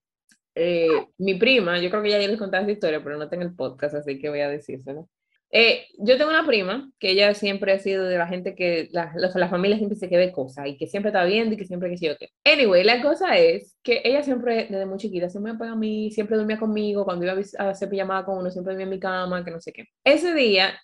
eh, 0.55 1.07
mi 1.17 1.35
prima, 1.35 1.79
yo 1.79 1.89
creo 1.89 2.01
que 2.01 2.09
ya 2.11 2.17
les 2.19 2.37
conté 2.37 2.57
esta 2.59 2.71
historia, 2.71 3.03
pero 3.03 3.17
no 3.17 3.27
tengo 3.29 3.43
el 3.43 3.55
podcast, 3.55 3.95
así 3.95 4.19
que 4.19 4.29
voy 4.29 4.39
a 4.41 4.49
decírselo. 4.49 5.07
Eh, 5.51 5.87
yo 5.97 6.17
tengo 6.17 6.29
una 6.29 6.45
prima 6.45 6.91
que 6.99 7.11
ella 7.11 7.33
siempre 7.33 7.71
ha 7.71 7.79
sido 7.79 8.05
de 8.05 8.17
la 8.17 8.27
gente 8.27 8.53
que 8.53 8.87
la, 8.91 9.11
la, 9.15 9.31
la 9.33 9.49
familia 9.49 9.77
siempre 9.77 9.97
se 9.97 10.07
quede 10.09 10.31
cosas 10.31 10.67
y 10.67 10.77
que 10.77 10.87
siempre 10.87 11.09
está 11.09 11.23
viendo 11.25 11.55
y 11.55 11.57
que 11.57 11.65
siempre 11.65 11.89
que 11.89 11.97
sí 11.97 12.07
o 12.09 12.15
qué. 12.17 12.29
Anyway, 12.45 12.83
la 12.83 13.01
cosa 13.01 13.37
es 13.37 13.75
que 13.83 14.01
ella 14.03 14.21
siempre, 14.23 14.67
desde 14.69 14.85
muy 14.85 14.97
chiquita, 14.99 15.29
siempre 15.29 15.53
me 15.53 15.59
pega 15.59 15.71
a 15.71 15.75
mí, 15.75 16.11
siempre 16.11 16.37
dormía 16.37 16.59
conmigo, 16.59 17.03
cuando 17.05 17.25
iba 17.25 17.33
a 17.57 17.69
hacer 17.69 17.89
pijamada 17.89 18.25
con 18.25 18.37
uno, 18.37 18.51
siempre 18.51 18.73
dormía 18.73 18.85
en 18.85 18.91
mi 18.91 18.99
cama, 18.99 19.43
que 19.43 19.51
no 19.51 19.59
sé 19.59 19.73
qué. 19.73 19.85
Ese 20.03 20.33
día, 20.35 20.79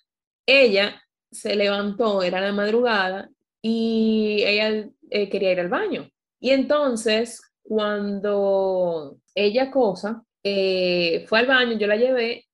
ella 0.46 1.00
se 1.30 1.54
levantó, 1.54 2.22
era 2.22 2.40
la 2.40 2.52
madrugada, 2.52 3.30
y 3.62 4.42
ella 4.44 4.88
eh, 5.10 5.28
quería 5.28 5.52
ir 5.52 5.60
al 5.60 5.68
baño. 5.68 6.08
Y 6.40 6.50
entonces, 6.50 7.40
cuando 7.62 9.18
ella 9.34 9.70
cosa, 9.70 10.22
eh, 10.42 11.24
fue 11.28 11.40
al 11.40 11.46
baño, 11.46 11.78
yo 11.78 11.86
la 11.86 11.96
llevé 11.96 12.45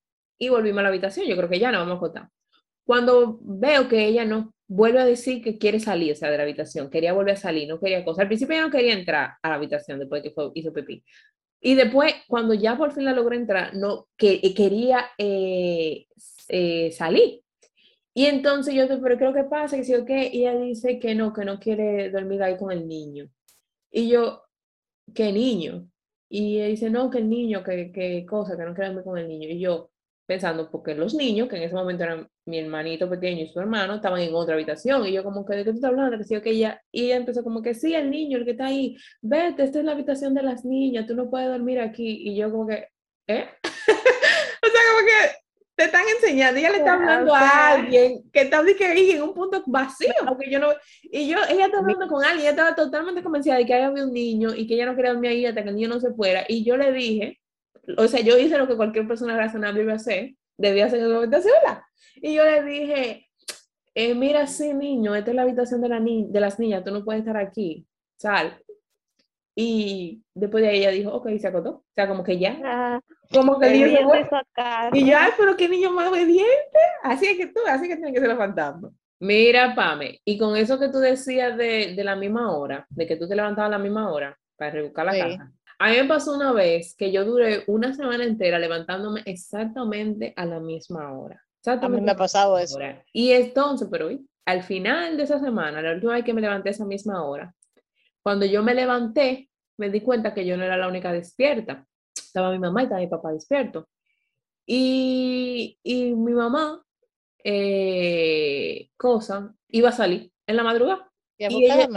y 0.43 0.49
volvimos 0.49 0.81
a 0.81 0.83
la 0.83 0.89
habitación. 0.89 1.27
Yo 1.27 1.37
creo 1.37 1.49
que 1.49 1.61
ya 1.61 1.71
no 1.71 1.79
vamos 1.79 1.99
a 1.99 2.01
contar. 2.01 2.29
Cuando 2.85 3.39
veo 3.43 3.89
que 3.89 4.07
ella 4.07 4.25
no 4.25 4.53
vuelve 4.67 5.01
a 5.01 5.05
decir 5.05 5.41
que 5.41 5.57
quiere 5.57 5.79
salir, 5.79 6.13
o 6.13 6.17
sea, 6.17 6.33
de 6.33 6.37
la 6.37 6.43
habitación, 6.43 6.91
quería 6.91 7.13
volver 7.13 7.35
a 7.35 7.37
salir, 7.37 7.69
no 7.69 7.79
quería 7.79 8.05
cosa. 8.05 8.23
Al 8.23 8.29
principio 8.29 8.55
ella 8.55 8.67
no 8.67 8.73
quería 8.73 8.95
entrar 8.95 9.35
a 9.41 9.49
la 9.49 9.55
habitación 9.55 10.01
después 10.01 10.21
de 10.21 10.31
que 10.31 10.35
fue, 10.35 10.51
hizo 10.55 10.73
pipí. 10.73 11.05
Y 11.61 11.77
después, 11.77 12.13
cuando 12.27 12.55
ya 12.55 12.77
por 12.77 12.91
fin 12.91 13.05
la 13.05 13.13
logró 13.13 13.37
entrar, 13.37 13.77
no, 13.77 14.09
que 14.17 14.41
eh, 14.43 14.53
quería 14.53 15.11
eh, 15.17 16.07
eh, 16.49 16.91
salir. 16.91 17.43
Y 18.13 18.27
entonces 18.27 18.75
yo 18.75 18.89
pero 19.01 19.17
creo 19.17 19.33
que 19.33 19.45
pasa, 19.45 19.77
que 19.77 19.85
sí 19.85 19.95
qué, 20.05 20.29
y 20.33 20.41
ella 20.41 20.59
dice 20.59 20.99
que 20.99 21.15
no, 21.15 21.33
que 21.33 21.45
no 21.45 21.61
quiere 21.61 22.11
dormir 22.11 22.43
ahí 22.43 22.57
con 22.59 22.73
el 22.73 22.89
niño. 22.89 23.29
Y 23.93 24.09
yo, 24.09 24.43
¿qué 25.15 25.31
niño? 25.31 25.87
Y 26.29 26.57
ella 26.59 26.67
dice, 26.67 26.91
no, 26.91 27.11
que 27.11 27.19
el 27.19 27.29
niño, 27.29 27.63
que, 27.63 27.93
que 27.93 28.27
cosa, 28.27 28.57
que 28.57 28.65
no 28.65 28.75
quiere 28.75 28.89
dormir 28.89 29.05
con 29.05 29.19
el 29.19 29.29
niño. 29.29 29.49
Y 29.49 29.61
yo, 29.61 29.92
pensando, 30.27 30.71
porque 30.71 30.95
los 30.95 31.15
niños, 31.15 31.49
que 31.49 31.57
en 31.57 31.63
ese 31.65 31.75
momento 31.75 32.05
eran 32.05 32.29
mi 32.47 32.59
hermanito 32.59 33.09
pequeño 33.09 33.43
y 33.43 33.49
su 33.49 33.61
hermano, 33.61 33.95
estaban 33.95 34.21
en 34.21 34.35
otra 34.35 34.55
habitación. 34.55 35.07
Y 35.07 35.13
yo 35.13 35.25
como 35.25 35.45
que, 35.45 35.57
¿de 35.57 35.65
qué 35.65 35.71
tú 35.71 35.77
estás 35.77 35.91
hablando? 35.91 36.17
Que 36.19 36.25
sí 36.25 36.41
que 36.41 36.51
ella, 36.51 36.81
y 36.91 37.07
ella 37.07 37.17
empezó 37.17 37.43
como 37.43 37.63
que, 37.63 37.75
sí, 37.75 37.95
el 37.95 38.11
niño, 38.11 38.39
el 38.39 38.45
que 38.45 38.53
está 38.53 38.67
ahí, 38.67 38.97
vete, 39.21 39.65
esta 39.65 39.81
es 39.81 39.85
la 39.85 39.93
habitación 39.93 40.35
de 40.35 40.43
las 40.43 40.65
niñas, 40.65 41.07
tú 41.07 41.15
no 41.15 41.31
puedes 41.31 41.49
dormir 41.49 41.81
aquí. 41.81 42.23
Y 42.29 42.37
yo 42.37 42.51
como 42.51 42.67
que, 42.67 42.89
¿eh? 43.27 43.49
o 43.65 44.67
sea, 44.67 44.81
como 44.91 45.07
que 45.07 45.43
te 45.75 45.85
están 45.85 46.05
enseñando, 46.17 46.59
ella 46.61 46.71
le 46.71 46.77
está 46.79 46.95
hablando 46.95 47.35
a 47.35 47.73
alguien 47.73 48.23
que 48.31 48.43
está 48.43 48.63
que 48.65 49.15
en 49.15 49.23
un 49.23 49.35
punto 49.35 49.63
vacío, 49.67 50.13
porque 50.29 50.51
yo 50.51 50.59
no, 50.59 50.69
y 51.03 51.29
yo, 51.29 51.39
ella 51.49 51.67
estaba 51.67 51.83
hablando 51.83 52.09
con 52.09 52.23
alguien, 52.23 52.41
ella 52.41 52.51
estaba 52.51 52.75
totalmente 52.75 53.23
convencida 53.23 53.57
de 53.57 53.65
que 53.65 53.75
había 53.75 54.05
un 54.05 54.13
niño 54.13 54.55
y 54.55 54.67
que 54.67 54.75
ella 54.75 54.87
no 54.87 54.95
quería 54.95 55.13
dormir 55.13 55.31
ahí 55.31 55.47
hasta 55.47 55.63
que 55.63 55.71
el 55.71 55.77
niño 55.77 55.89
no 55.89 56.01
se 56.01 56.13
fuera, 56.13 56.45
y 56.47 56.63
yo 56.65 56.77
le 56.77 56.93
dije, 56.93 57.42
o 57.97 58.07
sea, 58.09 58.21
yo 58.21 58.39
hice 58.39 58.59
lo 58.59 58.67
que 58.69 58.77
cualquier 58.77 59.07
persona 59.09 59.37
razonable 59.37 59.83
iba 59.83 59.93
a 59.93 59.97
hacer, 59.97 60.35
debía 60.57 60.87
hacer 60.87 61.01
en 61.01 61.13
momento 61.13 61.41
sola, 61.43 61.87
y 62.17 62.35
yo 62.35 62.45
le 62.45 62.63
dije, 62.63 63.29
eh, 63.95 64.15
mira, 64.15 64.47
sí, 64.47 64.73
niño, 64.75 65.15
esta 65.15 65.31
es 65.31 65.37
la 65.37 65.43
habitación 65.43 65.81
de, 65.83 65.89
la 65.89 66.01
ni- 66.01 66.27
de 66.31 66.41
las 66.41 66.59
niñas, 66.59 66.85
tú 66.85 66.91
no 66.93 67.05
puedes 67.05 67.21
estar 67.21 67.37
aquí, 67.37 67.87
sal. 68.17 68.59
Y 69.55 70.23
después 70.35 70.63
de 70.63 70.71
ahí 70.71 70.79
ella 70.79 70.91
dijo, 70.91 71.11
ok, 71.13 71.29
se 71.39 71.47
acotó. 71.47 71.71
O 71.71 71.85
sea, 71.95 72.09
como 72.09 72.25
que 72.25 72.39
ya, 72.39 72.59
Ah, 72.65 73.01
como 73.31 73.59
que 73.61 73.69
niño 73.71 73.87
se 73.99 74.05
fue. 74.05 74.29
Y 74.95 75.11
yo, 75.11 75.17
ay, 75.19 75.31
pero 75.37 75.57
qué 75.59 75.69
niño 75.69 75.91
más 75.93 76.09
obediente. 76.09 76.79
Así 77.03 77.27
es 77.27 77.37
que 77.37 77.49
tú, 77.49 77.61
así 77.69 77.87
que 77.87 77.97
tienen 77.97 78.15
que 78.15 78.21
ser 78.21 78.31
los 78.31 78.39
fantasmas. 78.39 78.93
Mira, 79.21 79.75
Pame, 79.75 80.21
y 80.25 80.39
con 80.39 80.57
eso 80.57 80.81
que 80.81 80.89
tú 80.89 80.99
decías 80.99 81.57
de, 81.59 81.95
de 81.95 82.03
la 82.05 82.17
misma 82.17 82.57
hora, 82.57 82.87
de 82.89 83.07
que 83.07 83.17
tú 83.17 83.29
te 83.29 83.37
levantabas 83.37 83.69
a 83.69 83.73
la 83.77 83.79
misma 83.79 84.11
hora 84.11 84.37
para 84.57 84.71
rebuscar 84.71 85.05
la 85.07 85.13
Sí. 85.13 85.21
casa. 85.21 85.53
A 85.83 85.91
mí 85.91 85.97
me 85.97 86.05
pasó 86.05 86.33
una 86.37 86.53
vez 86.53 86.95
que 86.97 87.11
yo 87.11 87.25
duré 87.25 87.65
una 87.67 87.93
semana 87.93 88.23
entera 88.23 88.61
levantándome 88.61 89.23
exactamente 89.25 90.33
a 90.37 90.47
la 90.47 90.61
misma 90.61 91.13
hora. 91.13 91.43
A 91.81 91.89
mí 91.89 92.01
Exactamente 92.01 92.07
me 92.07 92.13
ha 92.13 92.17
pasado 92.17 92.57
eso. 92.57 92.77
hora. 92.77 93.05
Y 93.13 93.33
entonces, 93.33 93.89
pero 93.91 94.09
al 94.45 94.63
final 94.63 95.17
de 95.17 95.25
esa 95.25 95.41
semana, 95.41 95.83
la 95.83 95.93
última 95.93 96.13
vez 96.13 96.25
que 96.25 96.35
me 96.35 96.41
levanté 96.41 96.69
a 96.69 96.73
esa 96.73 96.85
misma 96.85 97.25
hora, 97.25 97.53
cuando 98.23 98.47
yo 98.47 98.63
me 98.63 98.75
levanté, 98.75 99.51
me 99.77 99.91
di 99.91 100.03
cuenta 100.03 100.33
que 100.33 100.47
yo 100.47 100.57
no 100.57 100.63
era 100.63 100.77
la 100.77 100.87
única 100.87 101.13
despierta. 101.13 101.85
Estaba 102.15 102.53
mi 102.53 102.61
mamá 102.61 102.83
y 102.83 102.85
estaba 102.85 103.01
mi 103.01 103.09
papá 103.09 103.33
despierto. 103.33 103.89
Y, 104.65 105.81
y 105.83 106.15
mi 106.15 106.33
mamá, 106.33 106.81
eh, 107.43 108.89
cosa, 108.97 109.53
iba 109.67 109.89
a 109.89 109.93
salir 109.93 110.31
en 110.47 110.57
la 110.57 110.63
madrugada. 110.63 111.11
Y 111.39 111.47
Y 111.47 111.65
ella-. 111.65 111.89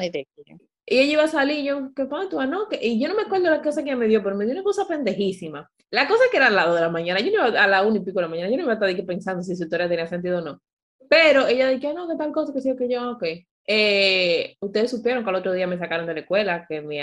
Y 0.86 1.00
ella 1.00 1.14
iba 1.14 1.24
a 1.24 1.28
salir, 1.28 1.60
y 1.60 1.66
yo, 1.66 1.92
¿qué 1.96 2.06
pasa 2.06 2.30
tú? 2.30 2.40
Ah, 2.40 2.46
no, 2.46 2.68
que- 2.70 2.80
y 2.82 3.00
yo 3.02 3.08
no 3.08 3.16
me 3.16 3.24
acuerdo 3.24 3.50
la 3.50 3.62
cosa 3.62 3.84
que 3.84 3.96
me 3.96 4.08
dio, 4.08 4.24
pero 4.24 4.36
me 4.36 4.46
dio 4.46 4.54
una 4.54 4.64
cosa 4.64 4.88
pendejísima. 4.88 5.70
La 5.90 6.08
cosa 6.08 6.24
que 6.32 6.38
era 6.38 6.48
al 6.48 6.56
lado 6.56 6.76
de 6.76 6.82
la 6.82 6.90
mañana, 6.90 7.20
yo 7.22 7.28
no 7.28 7.48
iba 7.50 7.64
a 7.64 7.68
la 7.68 7.84
una 7.84 7.98
y 7.98 8.02
pico 8.02 8.20
de 8.20 8.24
la 8.24 8.28
mañana, 8.30 8.50
yo 8.50 8.58
no 8.58 8.64
iba 8.64 8.74
a 8.74 8.76
estar 8.90 9.06
pensando 9.06 9.42
si 9.44 9.56
su 9.56 9.64
historia 9.64 9.90
tenía 9.90 10.08
sentido 10.08 10.40
o 10.40 10.42
no. 10.42 10.62
Pero 11.10 11.48
ella 11.48 11.70
dije, 11.70 11.94
no, 11.94 12.08
que 12.08 12.16
tal 12.16 12.32
cosa, 12.32 12.54
que 12.54 12.62
sí, 12.62 12.76
que 12.76 12.90
yo, 12.90 13.12
ok. 13.12 13.24
Eh, 13.68 14.56
ustedes 14.60 14.92
supieron 14.92 15.24
que 15.24 15.30
al 15.30 15.36
otro 15.38 15.54
día 15.54 15.66
me 15.68 15.78
sacaron 15.78 16.06
de 16.08 16.14
la 16.14 16.20
escuela, 16.22 16.66
que 16.68 16.82
mi, 16.82 17.00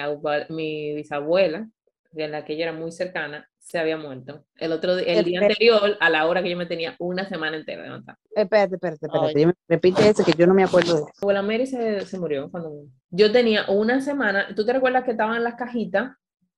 mi 0.51 0.95
bisabuela, 0.95 1.68
de 2.12 2.28
la 2.28 2.45
que 2.45 2.53
ella 2.55 2.64
era 2.64 2.72
muy 2.72 2.93
cercana, 2.93 3.49
se 3.63 3.79
había 3.79 3.97
muerto. 3.97 4.45
El 4.57 4.73
otro 4.73 4.99
el 4.99 5.25
día 5.25 5.41
anterior, 5.41 5.97
a 6.01 6.11
la 6.11 6.27
hora 6.27 6.43
que 6.43 6.51
yo 6.51 6.57
me 6.57 6.67
tenía 6.67 6.95
una 6.99 7.27
semana 7.29 7.57
entera 7.57 7.83
levantada. 7.85 8.19
Espérate, 8.35 8.75
espérate, 8.75 9.07
espérate. 9.07 9.29
Ay. 9.29 9.35
Dime- 9.35 9.55
Repite 9.69 10.09
eso 10.09 10.25
que 10.25 10.33
yo 10.37 10.47
no 10.47 10.53
me 10.55 10.65
acuerdo 10.65 10.93
de 10.95 11.01
eso. 11.01 11.09
Abuela 11.23 11.43
Mary 11.43 11.67
se, 11.67 12.05
se 12.05 12.19
murió 12.19 12.51
cuando 12.51 12.71
yo 13.11 13.31
tenía 13.33 13.65
una 13.69 14.01
semana. 14.01 14.49
¿Tú 14.55 14.67
te 14.67 14.73
recuerdas 14.73 15.05
que 15.05 15.13
estaban 15.13 15.43
las 15.43 15.55
cajitas? 15.55 16.11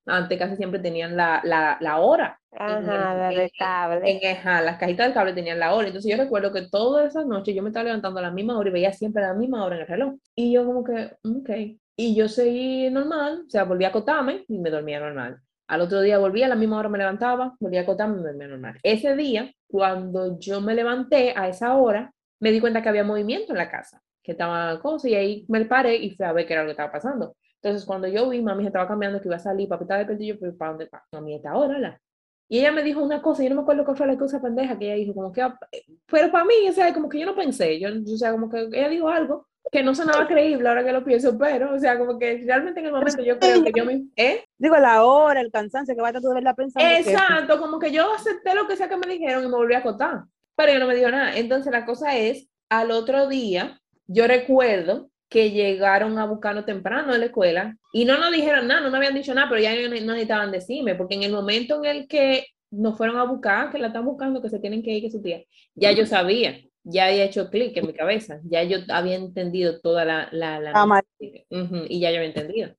Antes 0.07 0.39
casi 0.39 0.57
siempre 0.57 0.81
tenían 0.81 1.17
la, 1.17 1.41
la, 1.45 1.79
la 1.81 1.99
hora. 1.99 2.39
Ajá, 2.53 3.31
en- 3.31 3.37
de 3.37 3.45
en- 3.45 3.51
cable. 3.59 4.01
En, 4.11 4.37
ajá, 4.37 4.61
las 4.63 4.79
cajitas 4.79 5.07
del 5.07 5.15
cable 5.15 5.33
tenían 5.35 5.59
la 5.59 5.73
hora. 5.75 5.87
Entonces 5.89 6.11
yo 6.11 6.17
recuerdo 6.23 6.53
que 6.53 6.69
todas 6.71 7.09
esas 7.09 7.27
noches 7.27 7.55
yo 7.55 7.63
me 7.63 7.69
estaba 7.71 7.85
levantando 7.85 8.19
a 8.19 8.23
la 8.23 8.31
misma 8.31 8.59
hora 8.59 8.69
y 8.71 8.73
veía 8.73 8.93
siempre 8.93 9.23
a 9.25 9.29
la 9.29 9.35
misma 9.35 9.65
hora 9.65 9.77
en 9.77 9.83
el 9.83 9.89
reloj. 9.89 10.15
Y 10.35 10.53
yo 10.53 10.65
como 10.67 10.83
que, 10.85 11.13
ok. 11.23 11.51
Y 11.97 12.15
yo 12.17 12.29
seguí 12.29 12.91
normal, 12.91 13.45
o 13.47 13.51
sea, 13.51 13.65
volví 13.65 13.85
a 13.85 13.89
acotarme 13.89 14.45
y 14.49 14.59
me 14.59 14.69
dormía 14.71 15.01
normal. 15.01 15.39
Al 15.75 15.81
otro 15.81 16.03
día 16.03 16.19
volví 16.19 16.41
a 16.45 16.47
la 16.47 16.55
misma 16.55 16.79
hora, 16.79 16.89
me 16.89 16.99
levantaba, 16.99 17.57
volví 17.59 17.79
a 17.79 17.81
acotarme 17.81 18.19
me 18.19 18.23
dormía 18.23 18.47
normal. 18.47 18.79
Ese 18.85 19.17
día, 19.17 19.53
cuando 19.67 20.39
yo 20.39 20.61
me 20.61 20.73
levanté 20.73 21.35
a 21.37 21.49
esa 21.49 21.75
hora, 21.75 22.15
me 22.39 22.53
di 22.53 22.61
cuenta 22.61 22.81
que 22.81 22.89
había 22.89 23.03
movimiento 23.03 23.51
en 23.51 23.59
la 23.59 23.69
casa, 23.69 24.01
que 24.23 24.33
estaba 24.33 24.79
cosa, 24.79 25.09
y 25.09 25.17
ahí 25.17 25.45
me 25.49 25.65
paré 25.65 25.97
y 25.97 26.15
fui 26.15 26.25
a 26.25 26.33
ver 26.33 26.47
qué 26.47 26.53
era 26.53 26.63
lo 26.63 26.69
que 26.69 26.73
estaba 26.75 26.93
pasando. 26.93 27.35
Entonces, 27.61 27.85
cuando 27.85 28.07
yo 28.07 28.29
vi, 28.29 28.41
mami 28.41 28.63
se 28.63 28.69
estaba 28.69 28.87
cambiando, 28.87 29.21
que 29.21 29.27
iba 29.27 29.35
a 29.35 29.41
salir, 29.41 29.69
papi 29.69 29.83
estaba 29.83 30.03
y 30.17 30.27
yo, 30.29 30.39
pero 30.39 30.57
¿para 30.57 30.71
dónde 30.71 30.89
va? 30.95 31.03
Mami, 31.11 31.35
está 31.35 31.53
la. 31.53 32.01
Y 32.49 32.61
ella 32.61 32.71
me 32.71 32.85
dijo 32.85 33.03
una 33.03 33.21
cosa, 33.21 33.43
yo 33.43 33.49
no 33.49 33.57
me 33.57 33.63
acuerdo 33.63 33.85
cuál 33.85 33.97
fue 33.97 34.07
la 34.07 34.17
cosa 34.17 34.41
pendeja 34.41 34.79
que 34.79 34.85
ella 34.85 34.95
dijo, 34.95 35.13
como 35.13 35.33
que, 35.33 35.43
ah, 35.43 35.59
pero 36.07 36.31
para 36.31 36.45
mí, 36.45 36.55
o 36.69 36.73
sea, 36.73 36.95
como 36.95 37.09
que 37.09 37.19
yo 37.19 37.27
no 37.27 37.35
pensé, 37.35 37.81
yo, 37.81 37.89
o 37.89 38.17
sea, 38.17 38.31
como 38.31 38.49
que 38.49 38.61
ella 38.61 38.89
dijo 38.89 39.09
algo 39.09 39.49
que 39.75 39.83
no 39.83 39.93
sonaba 39.93 40.29
creíble 40.29 40.69
ahora 40.69 40.85
que 40.85 40.93
lo 40.93 41.05
pienso, 41.05 41.37
pero, 41.37 41.75
o 41.75 41.79
sea, 41.81 41.99
como 41.99 42.17
que 42.17 42.41
realmente 42.47 42.79
en 42.79 42.87
el 42.87 42.93
momento 42.93 43.25
yo 43.25 43.41
creo 43.41 43.65
que 43.65 43.73
yo 43.75 43.85
me, 43.85 44.05
¿eh? 44.15 44.45
Digo, 44.57 44.77
la 44.77 45.03
hora, 45.05 45.41
el 45.41 45.51
cansancio 45.51 45.97
que 45.97 46.01
va 46.01 46.11
a 46.11 46.13
de 46.13 46.55
pensando. 46.55 46.89
que- 46.89 47.11
Exacto, 47.11 47.59
como 47.59 47.81
que 47.81 47.91
yo 47.91 48.15
acepté 48.15 48.55
lo 48.55 48.69
que 48.69 48.77
sea 48.77 48.89
que 48.89 48.97
me 48.97 49.13
dijeron 49.13 49.43
y 49.43 49.49
me 49.49 49.57
volví 49.57 49.75
a 49.75 49.79
acotar, 49.79 50.27
pero 50.55 50.71
ella 50.71 50.79
no 50.79 50.87
me 50.87 50.95
dijo 50.95 51.11
nada. 51.11 51.37
Entonces 51.37 51.73
la 51.73 51.85
cosa 51.85 52.17
es, 52.17 52.49
al 52.69 52.93
otro 52.93 53.27
día, 53.27 53.81
yo 54.07 54.29
recuerdo 54.29 55.11
que 55.29 55.51
llegaron 55.51 56.21
a 56.21 56.27
buscarnos 56.27 56.67
temprano 56.67 57.13
de 57.13 57.19
la 57.19 57.25
escuela 57.25 57.77
y 57.93 58.05
no 58.05 58.17
nos 58.17 58.31
dijeron 58.31 58.69
nada, 58.69 58.81
no 58.83 58.91
nos 58.91 58.95
habían 58.99 59.15
dicho 59.15 59.35
nada, 59.35 59.49
pero 59.49 59.61
ya 59.61 59.75
no, 59.75 59.89
no 59.89 60.13
necesitaban 60.13 60.53
decirme, 60.53 60.95
porque 60.95 61.17
en 61.17 61.25
el 61.25 61.33
momento 61.33 61.83
en 61.83 61.91
el 61.97 62.07
que 62.07 62.47
nos 62.71 62.97
fueron 62.97 63.17
a 63.19 63.25
buscar, 63.25 63.73
que 63.73 63.79
la 63.79 63.89
están 63.89 64.05
buscando, 64.05 64.41
que 64.41 64.51
se 64.51 64.61
tienen 64.61 64.85
que 64.85 64.93
ir, 64.93 65.03
que 65.03 65.11
su 65.11 65.21
tía, 65.21 65.43
ya 65.75 65.91
yo 65.91 66.07
sabía, 66.07 66.61
ya 66.85 67.07
había 67.07 67.25
hecho 67.25 67.51
clic 67.51 67.77
en 67.77 67.87
mi 67.87 67.95
cabeza, 67.95 68.41
ya 68.45 68.63
yo 68.63 68.79
había 68.91 69.17
entendido 69.17 69.81
toda 69.81 70.05
la... 70.05 70.29
la, 70.33 70.61
la 70.61 70.73
Ah, 70.75 70.87
mal. 70.87 71.03
Ujú, 71.51 71.85
y 71.89 72.01
ya 72.01 72.11
yo 72.11 72.19
había 72.19 72.29
entendido. 72.29 72.75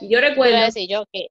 Y 0.00 0.08
yo 0.08 0.20
recuerdo... 0.20 0.52
iba 0.52 0.62
a 0.62 0.66
decir 0.66 0.88
yo 0.88 1.04
que, 1.12 1.28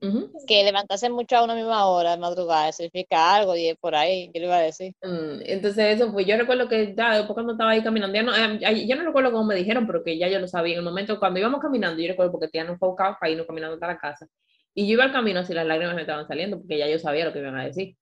ujú, 0.00 0.32
que 0.46 0.64
levantarse 0.64 1.08
mucho 1.08 1.36
a 1.36 1.44
una 1.44 1.54
misma 1.54 1.86
hora 1.86 2.12
de 2.12 2.16
madrugada 2.18 2.72
significa 2.72 3.34
algo 3.34 3.54
y 3.56 3.68
es 3.68 3.76
por 3.76 3.94
ahí, 3.94 4.26
yo 4.34 4.40
le 4.40 4.46
iba 4.46 4.56
a 4.56 4.62
decir. 4.62 4.92
Mm, 5.02 5.40
Entonces 5.44 5.96
eso 6.00 6.10
fue, 6.12 6.24
yo 6.24 6.36
recuerdo 6.36 6.68
que 6.68 6.94
ya 6.96 7.16
después 7.16 7.34
cuando 7.34 7.52
estaba 7.52 7.70
ahí 7.70 7.82
caminando, 7.82 8.14
ya 8.14 8.22
no, 8.22 8.34
eh, 8.34 8.86
yo 8.86 8.96
no 8.96 9.04
recuerdo 9.04 9.30
cómo 9.30 9.44
me 9.44 9.54
dijeron, 9.54 9.86
pero 9.86 10.02
que 10.02 10.18
ya 10.18 10.28
yo 10.28 10.38
lo 10.40 10.48
sabía 10.48 10.74
en 10.74 10.78
el 10.80 10.84
momento 10.84 11.18
cuando 11.18 11.38
íbamos 11.38 11.60
caminando, 11.60 12.00
yo 12.02 12.08
recuerdo 12.08 12.32
porque 12.32 12.48
tía 12.48 12.64
no 12.64 12.76
fue 12.76 12.88
a 12.88 12.90
buscar 12.90 13.16
para 13.20 13.30
irnos 13.30 13.46
caminando 13.46 13.74
hasta 13.74 13.86
la 13.86 13.98
casa, 13.98 14.26
y 14.74 14.86
yo 14.86 14.94
iba 14.94 15.04
al 15.04 15.12
camino 15.12 15.40
así 15.40 15.54
las 15.54 15.66
lágrimas 15.66 15.94
me 15.94 16.02
estaban 16.02 16.26
saliendo, 16.26 16.58
porque 16.58 16.78
ya 16.78 16.88
yo 16.88 16.98
sabía 16.98 17.24
lo 17.24 17.32
que 17.32 17.40
me 17.40 17.48
iban 17.48 17.60
a 17.60 17.64
decir, 17.66 17.96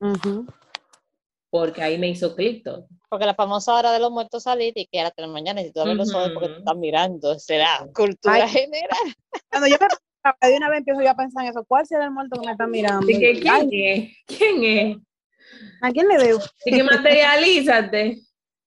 Ujú. 0.00 0.46
Porque 1.54 1.80
ahí 1.82 1.98
me 1.98 2.08
hizo 2.08 2.34
clic 2.34 2.64
todo. 2.64 2.88
Porque 3.08 3.26
la 3.26 3.34
famosa 3.36 3.72
hora 3.74 3.92
de 3.92 4.00
los 4.00 4.10
muertos 4.10 4.42
salir 4.42 4.72
y 4.74 4.86
que 4.86 4.98
a 4.98 5.04
las 5.04 5.14
3 5.14 5.22
de 5.22 5.28
la 5.28 5.32
mañana 5.32 5.60
y 5.62 5.66
si 5.66 5.72
tú 5.72 5.80
abres 5.82 5.94
los 5.96 6.12
ojos 6.12 6.32
porque 6.34 6.48
te 6.48 6.58
están 6.58 6.80
mirando, 6.80 7.38
será 7.38 7.86
cultura 7.94 8.34
Ay. 8.42 8.48
general. 8.48 9.14
Cuando 9.52 9.68
yo 9.68 9.76
me 9.78 10.48
de 10.50 10.56
una 10.56 10.68
vez 10.68 10.78
empiezo 10.80 11.00
yo 11.00 11.10
a 11.10 11.14
pensar 11.14 11.44
en 11.44 11.50
eso. 11.50 11.64
¿Cuál 11.64 11.86
será 11.86 12.06
el 12.06 12.10
muerto 12.10 12.40
que 12.40 12.46
me 12.46 12.50
está 12.52 12.66
mirando? 12.66 13.06
Que, 13.06 13.38
¿quién 13.40 13.48
Ay, 13.54 13.68
es? 13.72 14.36
¿Quién 14.36 14.64
es? 14.64 14.96
¿A 15.80 15.92
quién 15.92 16.08
le 16.08 16.18
debo? 16.18 16.40
Y 16.64 16.72
que 16.74 16.82
materialízate. 16.82 18.18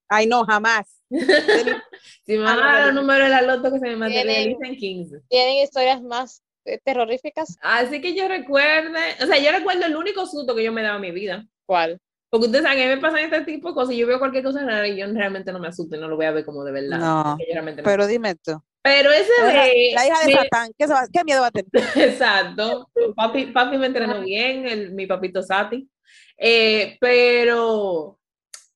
Ay, 0.08 0.28
no, 0.28 0.46
jamás. 0.46 0.88
Si 2.26 2.38
me 2.38 2.44
van 2.44 2.60
a 2.60 2.80
dar 2.80 2.94
no. 2.94 3.02
números 3.02 3.24
de 3.24 3.30
la 3.30 3.42
loto 3.42 3.64
que 3.70 3.80
se 3.80 3.96
me 3.98 4.08
Tienen- 4.08 4.54
materialicen 4.56 4.78
15. 4.78 5.22
Tienen 5.28 5.56
historias 5.64 6.02
más 6.02 6.42
eh, 6.64 6.80
terroríficas. 6.86 7.58
Así 7.62 8.00
que 8.00 8.16
yo 8.16 8.30
recuerde, 8.30 9.00
o 9.22 9.26
sea, 9.26 9.38
yo 9.40 9.52
recuerdo 9.52 9.86
el 9.86 9.96
único 9.98 10.26
susto 10.26 10.56
que 10.56 10.64
yo 10.64 10.72
me 10.72 10.84
daba 10.84 10.96
en 10.96 11.02
mi 11.02 11.12
vida. 11.12 11.46
¿Cuál? 11.66 12.00
Porque 12.30 12.48
ustedes 12.48 12.64
saben, 12.66 12.80
a 12.82 12.90
mí 12.90 12.96
me 12.96 13.02
pasan 13.02 13.20
este 13.22 13.42
tipo 13.42 13.70
de 13.70 13.74
cosas 13.74 13.94
y 13.96 13.98
yo 14.00 14.08
veo 14.08 14.20
cualquier 14.20 14.44
cosa 14.44 14.64
rara 14.66 14.88
y 14.88 14.98
yo 14.98 15.06
realmente 15.14 15.52
no 15.54 15.60
me 15.60 15.68
asusto 15.70 15.96
y 15.96 16.00
no 16.00 16.08
lo 16.10 16.16
voy 16.18 16.26
a 16.26 16.32
ver 16.32 16.44
como 16.46 16.64
de 16.66 16.72
verdad. 16.74 16.98
No, 17.00 17.24
no- 17.24 17.38
Pero 17.84 18.06
dime 18.08 18.36
tú. 18.36 18.62
Pero 18.82 19.12
ese 19.12 19.32
de... 19.46 19.92
la 19.96 20.08
hija 20.08 20.20
de 20.22 20.26
me- 20.28 20.34
Satán, 20.34 20.72
¿qué, 20.78 20.86
va- 20.88 21.08
qué 21.12 21.24
miedo 21.24 21.42
va 21.42 21.48
a 21.48 21.52
tener? 21.52 21.70
Exacto. 21.96 22.90
Papi, 23.16 23.48
papi 23.48 23.78
me 23.78 23.88
entrenó 23.88 24.22
bien, 24.22 24.66
el- 24.68 24.94
mi 24.94 25.08
papito 25.08 25.42
Sati. 25.42 25.90
Eh, 26.38 26.98
pero 27.00 28.20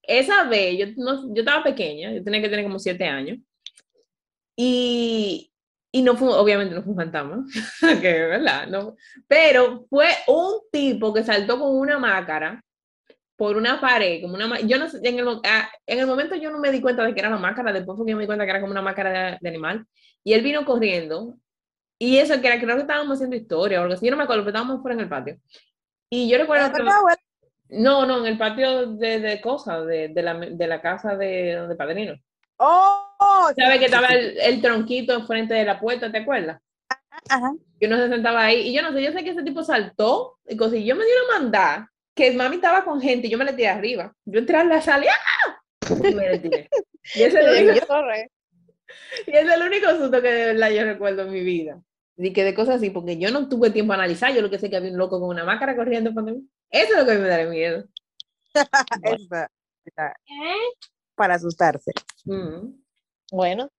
esa 0.01 0.45
vez, 0.45 0.77
yo, 0.77 0.85
no, 0.97 1.33
yo 1.33 1.41
estaba 1.41 1.63
pequeña, 1.63 2.11
yo 2.13 2.23
tenía 2.23 2.41
que 2.41 2.49
tener 2.49 2.63
como 2.65 2.79
siete 2.79 3.05
años. 3.05 3.37
Y, 4.55 5.51
y 5.91 6.01
no 6.01 6.15
fue, 6.15 6.29
obviamente 6.29 6.75
no 6.75 6.83
fue 6.83 6.91
un 6.91 6.97
fantasma, 6.97 7.45
que 8.01 8.11
verdad, 8.25 8.67
no. 8.67 8.95
Pero 9.27 9.85
fue 9.89 10.07
un 10.27 10.59
tipo 10.71 11.13
que 11.13 11.23
saltó 11.23 11.59
con 11.59 11.75
una 11.75 11.97
máscara 11.99 12.63
por 13.41 13.57
una 13.57 13.81
pared, 13.81 14.21
como 14.21 14.35
una 14.35 14.59
yo 14.59 14.77
no 14.77 14.87
sé, 14.87 14.99
en 15.01 15.17
el, 15.17 15.27
ah, 15.45 15.67
en 15.87 15.97
el 15.97 16.05
momento 16.05 16.35
yo 16.35 16.51
no 16.51 16.59
me 16.59 16.71
di 16.71 16.79
cuenta 16.79 17.03
de 17.03 17.11
que 17.11 17.21
era 17.21 17.29
la 17.31 17.39
máscara, 17.39 17.73
después 17.73 17.97
fue 17.97 18.05
que 18.05 18.11
yo 18.11 18.15
me 18.15 18.21
di 18.21 18.27
cuenta 18.27 18.45
que 18.45 18.51
era 18.51 18.61
como 18.61 18.71
una 18.71 18.83
máscara 18.83 19.09
de, 19.09 19.37
de 19.41 19.49
animal, 19.49 19.83
y 20.23 20.33
él 20.33 20.43
vino 20.43 20.63
corriendo, 20.63 21.33
y 21.97 22.19
eso 22.19 22.39
que 22.39 22.47
era, 22.47 22.59
creo 22.61 22.75
que 22.75 22.83
estábamos 22.83 23.15
haciendo 23.15 23.35
historia 23.35 23.79
o 23.79 23.81
algo 23.81 23.95
así, 23.95 24.05
yo 24.05 24.11
no 24.11 24.17
me 24.17 24.25
acuerdo, 24.25 24.43
pero 24.43 24.55
estábamos 24.55 24.83
fuera 24.83 24.93
en 24.93 24.99
el 24.99 25.09
patio. 25.09 25.37
Y 26.11 26.29
yo 26.29 26.37
recuerdo 26.37 26.71
que, 26.71 26.83
no, 27.69 28.05
no, 28.05 28.19
en 28.19 28.27
el 28.27 28.37
patio 28.37 28.85
de, 28.85 29.19
de 29.19 29.41
cosas, 29.41 29.87
de, 29.87 30.09
de, 30.09 30.21
la, 30.21 30.35
de 30.35 30.67
la 30.67 30.79
casa 30.79 31.17
de, 31.17 31.65
de 31.67 31.75
Padrino. 31.75 32.13
Oh, 32.57 33.49
¿Sabes 33.57 33.79
que 33.79 33.85
estaba 33.85 34.09
el, 34.09 34.37
el 34.39 34.61
tronquito 34.61 35.15
enfrente 35.15 35.55
de 35.55 35.65
la 35.65 35.79
puerta, 35.79 36.11
te 36.11 36.19
acuerdas? 36.19 36.61
Ajá. 37.27 37.53
Y 37.79 37.87
uno 37.87 37.97
se 37.97 38.07
sentaba 38.07 38.43
ahí, 38.43 38.67
y 38.67 38.73
yo 38.75 38.83
no 38.83 38.93
sé, 38.93 39.01
yo 39.01 39.11
sé 39.11 39.23
que 39.23 39.31
ese 39.31 39.41
tipo 39.41 39.63
saltó, 39.63 40.37
y 40.47 40.55
cosas, 40.55 40.75
y 40.75 40.85
yo 40.85 40.95
me 40.95 41.05
di 41.05 41.09
una 41.11 41.39
mandada, 41.39 41.90
que 42.15 42.31
mami 42.31 42.57
estaba 42.57 42.83
con 42.83 43.01
gente, 43.01 43.27
y 43.27 43.29
yo 43.29 43.37
me 43.37 43.45
le 43.45 43.53
tiré 43.53 43.69
arriba. 43.69 44.15
Yo 44.25 44.39
entré 44.39 44.57
a 44.57 44.63
la 44.63 44.81
sala, 44.81 45.05
y 45.05 45.07
¡ah! 45.07 45.61
y 45.89 45.91
me 46.15 46.29
le 46.29 46.39
tiré. 46.39 46.69
Y 47.15 47.23
ese, 47.23 47.39
es 47.39 47.45
el 47.45 47.69
único, 47.71 47.87
y 49.27 49.31
ese 49.31 49.41
es 49.41 49.51
el 49.51 49.61
único 49.63 49.89
susto 49.97 50.21
que 50.21 50.31
de 50.31 50.45
verdad 50.53 50.69
yo 50.69 50.83
recuerdo 50.83 51.23
en 51.23 51.31
mi 51.31 51.41
vida. 51.41 51.81
Y 52.15 52.31
que 52.31 52.43
de 52.43 52.53
cosas 52.53 52.75
así, 52.75 52.91
porque 52.91 53.17
yo 53.17 53.31
no 53.31 53.49
tuve 53.49 53.71
tiempo 53.71 53.93
a 53.93 53.95
analizar, 53.95 54.31
yo 54.31 54.43
lo 54.43 54.51
que 54.51 54.59
sé 54.59 54.69
que 54.69 54.77
había 54.77 54.91
un 54.91 54.99
loco 54.99 55.19
con 55.19 55.29
una 55.29 55.43
máscara 55.43 55.75
corriendo 55.75 56.13
por 56.13 56.23
mí. 56.23 56.47
Eso 56.69 56.93
es 56.93 56.99
lo 56.99 57.05
que 57.07 57.17
me 57.17 57.27
da 57.27 57.43
miedo. 57.45 57.85
Esa, 58.53 59.49
esa, 59.83 60.13
para 61.15 61.35
asustarse. 61.35 61.91
Mm. 62.25 62.79
Bueno, 63.31 63.71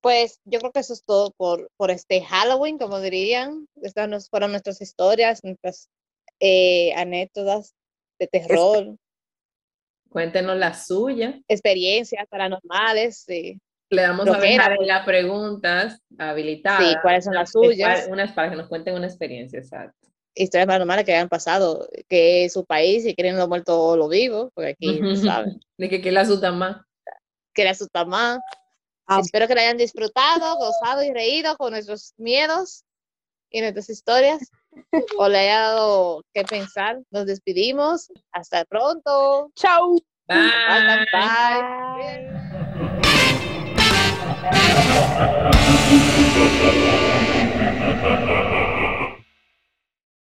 pues 0.00 0.40
yo 0.44 0.58
creo 0.60 0.72
que 0.72 0.80
eso 0.80 0.94
es 0.94 1.04
todo 1.04 1.32
por, 1.32 1.70
por 1.76 1.90
este 1.90 2.22
Halloween, 2.22 2.78
como 2.78 3.00
dirían. 3.00 3.68
Estas 3.82 4.08
nos 4.08 4.30
fueron 4.30 4.52
nuestras 4.52 4.80
historias, 4.80 5.44
nuestras 5.44 5.90
eh, 6.38 6.94
anécdotas 6.94 7.74
de 8.20 8.26
terror, 8.28 8.96
Cuéntenos 10.08 10.56
la 10.56 10.74
suya. 10.74 11.40
experiencias 11.48 12.26
paranormales. 12.28 13.24
sí. 13.26 13.58
Le 13.92 14.02
damos 14.02 14.24
Lo 14.24 14.34
a 14.34 14.38
dejar 14.38 14.70
en 14.70 14.76
pues. 14.76 14.86
las 14.88 15.04
preguntas 15.04 15.98
habilitadas. 16.16 16.88
Sí, 16.88 16.94
¿cuáles 17.02 17.24
son 17.24 17.34
las 17.34 17.50
suyas? 17.50 18.06
Unas 18.08 18.30
para 18.32 18.48
que 18.50 18.54
nos 18.54 18.68
cuenten 18.68 18.94
una 18.94 19.06
experiencia, 19.08 19.58
exacto. 19.58 20.08
Historias 20.36 20.68
paranormales 20.68 21.04
que 21.04 21.12
hayan 21.12 21.28
pasado, 21.28 21.88
que 22.08 22.44
es 22.44 22.52
su 22.52 22.64
país, 22.64 23.02
si 23.02 23.16
quieren 23.16 23.36
lo 23.36 23.48
muerto 23.48 23.82
o 23.82 23.96
lo 23.96 24.06
vivo, 24.08 24.52
porque 24.54 24.70
aquí, 24.70 25.00
tú 25.00 25.16
¿sabes? 25.16 25.56
De 25.76 25.88
que, 25.88 26.00
que 26.00 26.12
le 26.12 26.20
asustan 26.20 26.56
más. 26.56 26.76
que 27.52 27.64
le 27.64 27.70
asusta 27.70 28.04
más. 28.04 28.38
Ah. 29.08 29.18
Espero 29.24 29.48
que 29.48 29.56
lo 29.56 29.60
hayan 29.60 29.76
disfrutado, 29.76 30.56
gozado 30.56 31.02
y 31.02 31.12
reído 31.12 31.56
con 31.56 31.72
nuestros 31.72 32.14
miedos 32.16 32.84
y 33.50 33.60
nuestras 33.60 33.90
historias. 33.90 34.38
O 35.18 35.28
le 35.28 35.38
haya 35.38 35.60
dado 35.60 36.22
que 36.32 36.44
pensar. 36.44 37.00
Nos 37.10 37.26
despedimos. 37.26 38.08
Hasta 38.32 38.64
pronto. 38.64 39.50
Chau. 39.54 40.00
Bye. 40.28 40.50
Bye, 40.68 40.86
bye, 40.86 41.06
bye. 41.12 41.28
Bye. 48.02 48.46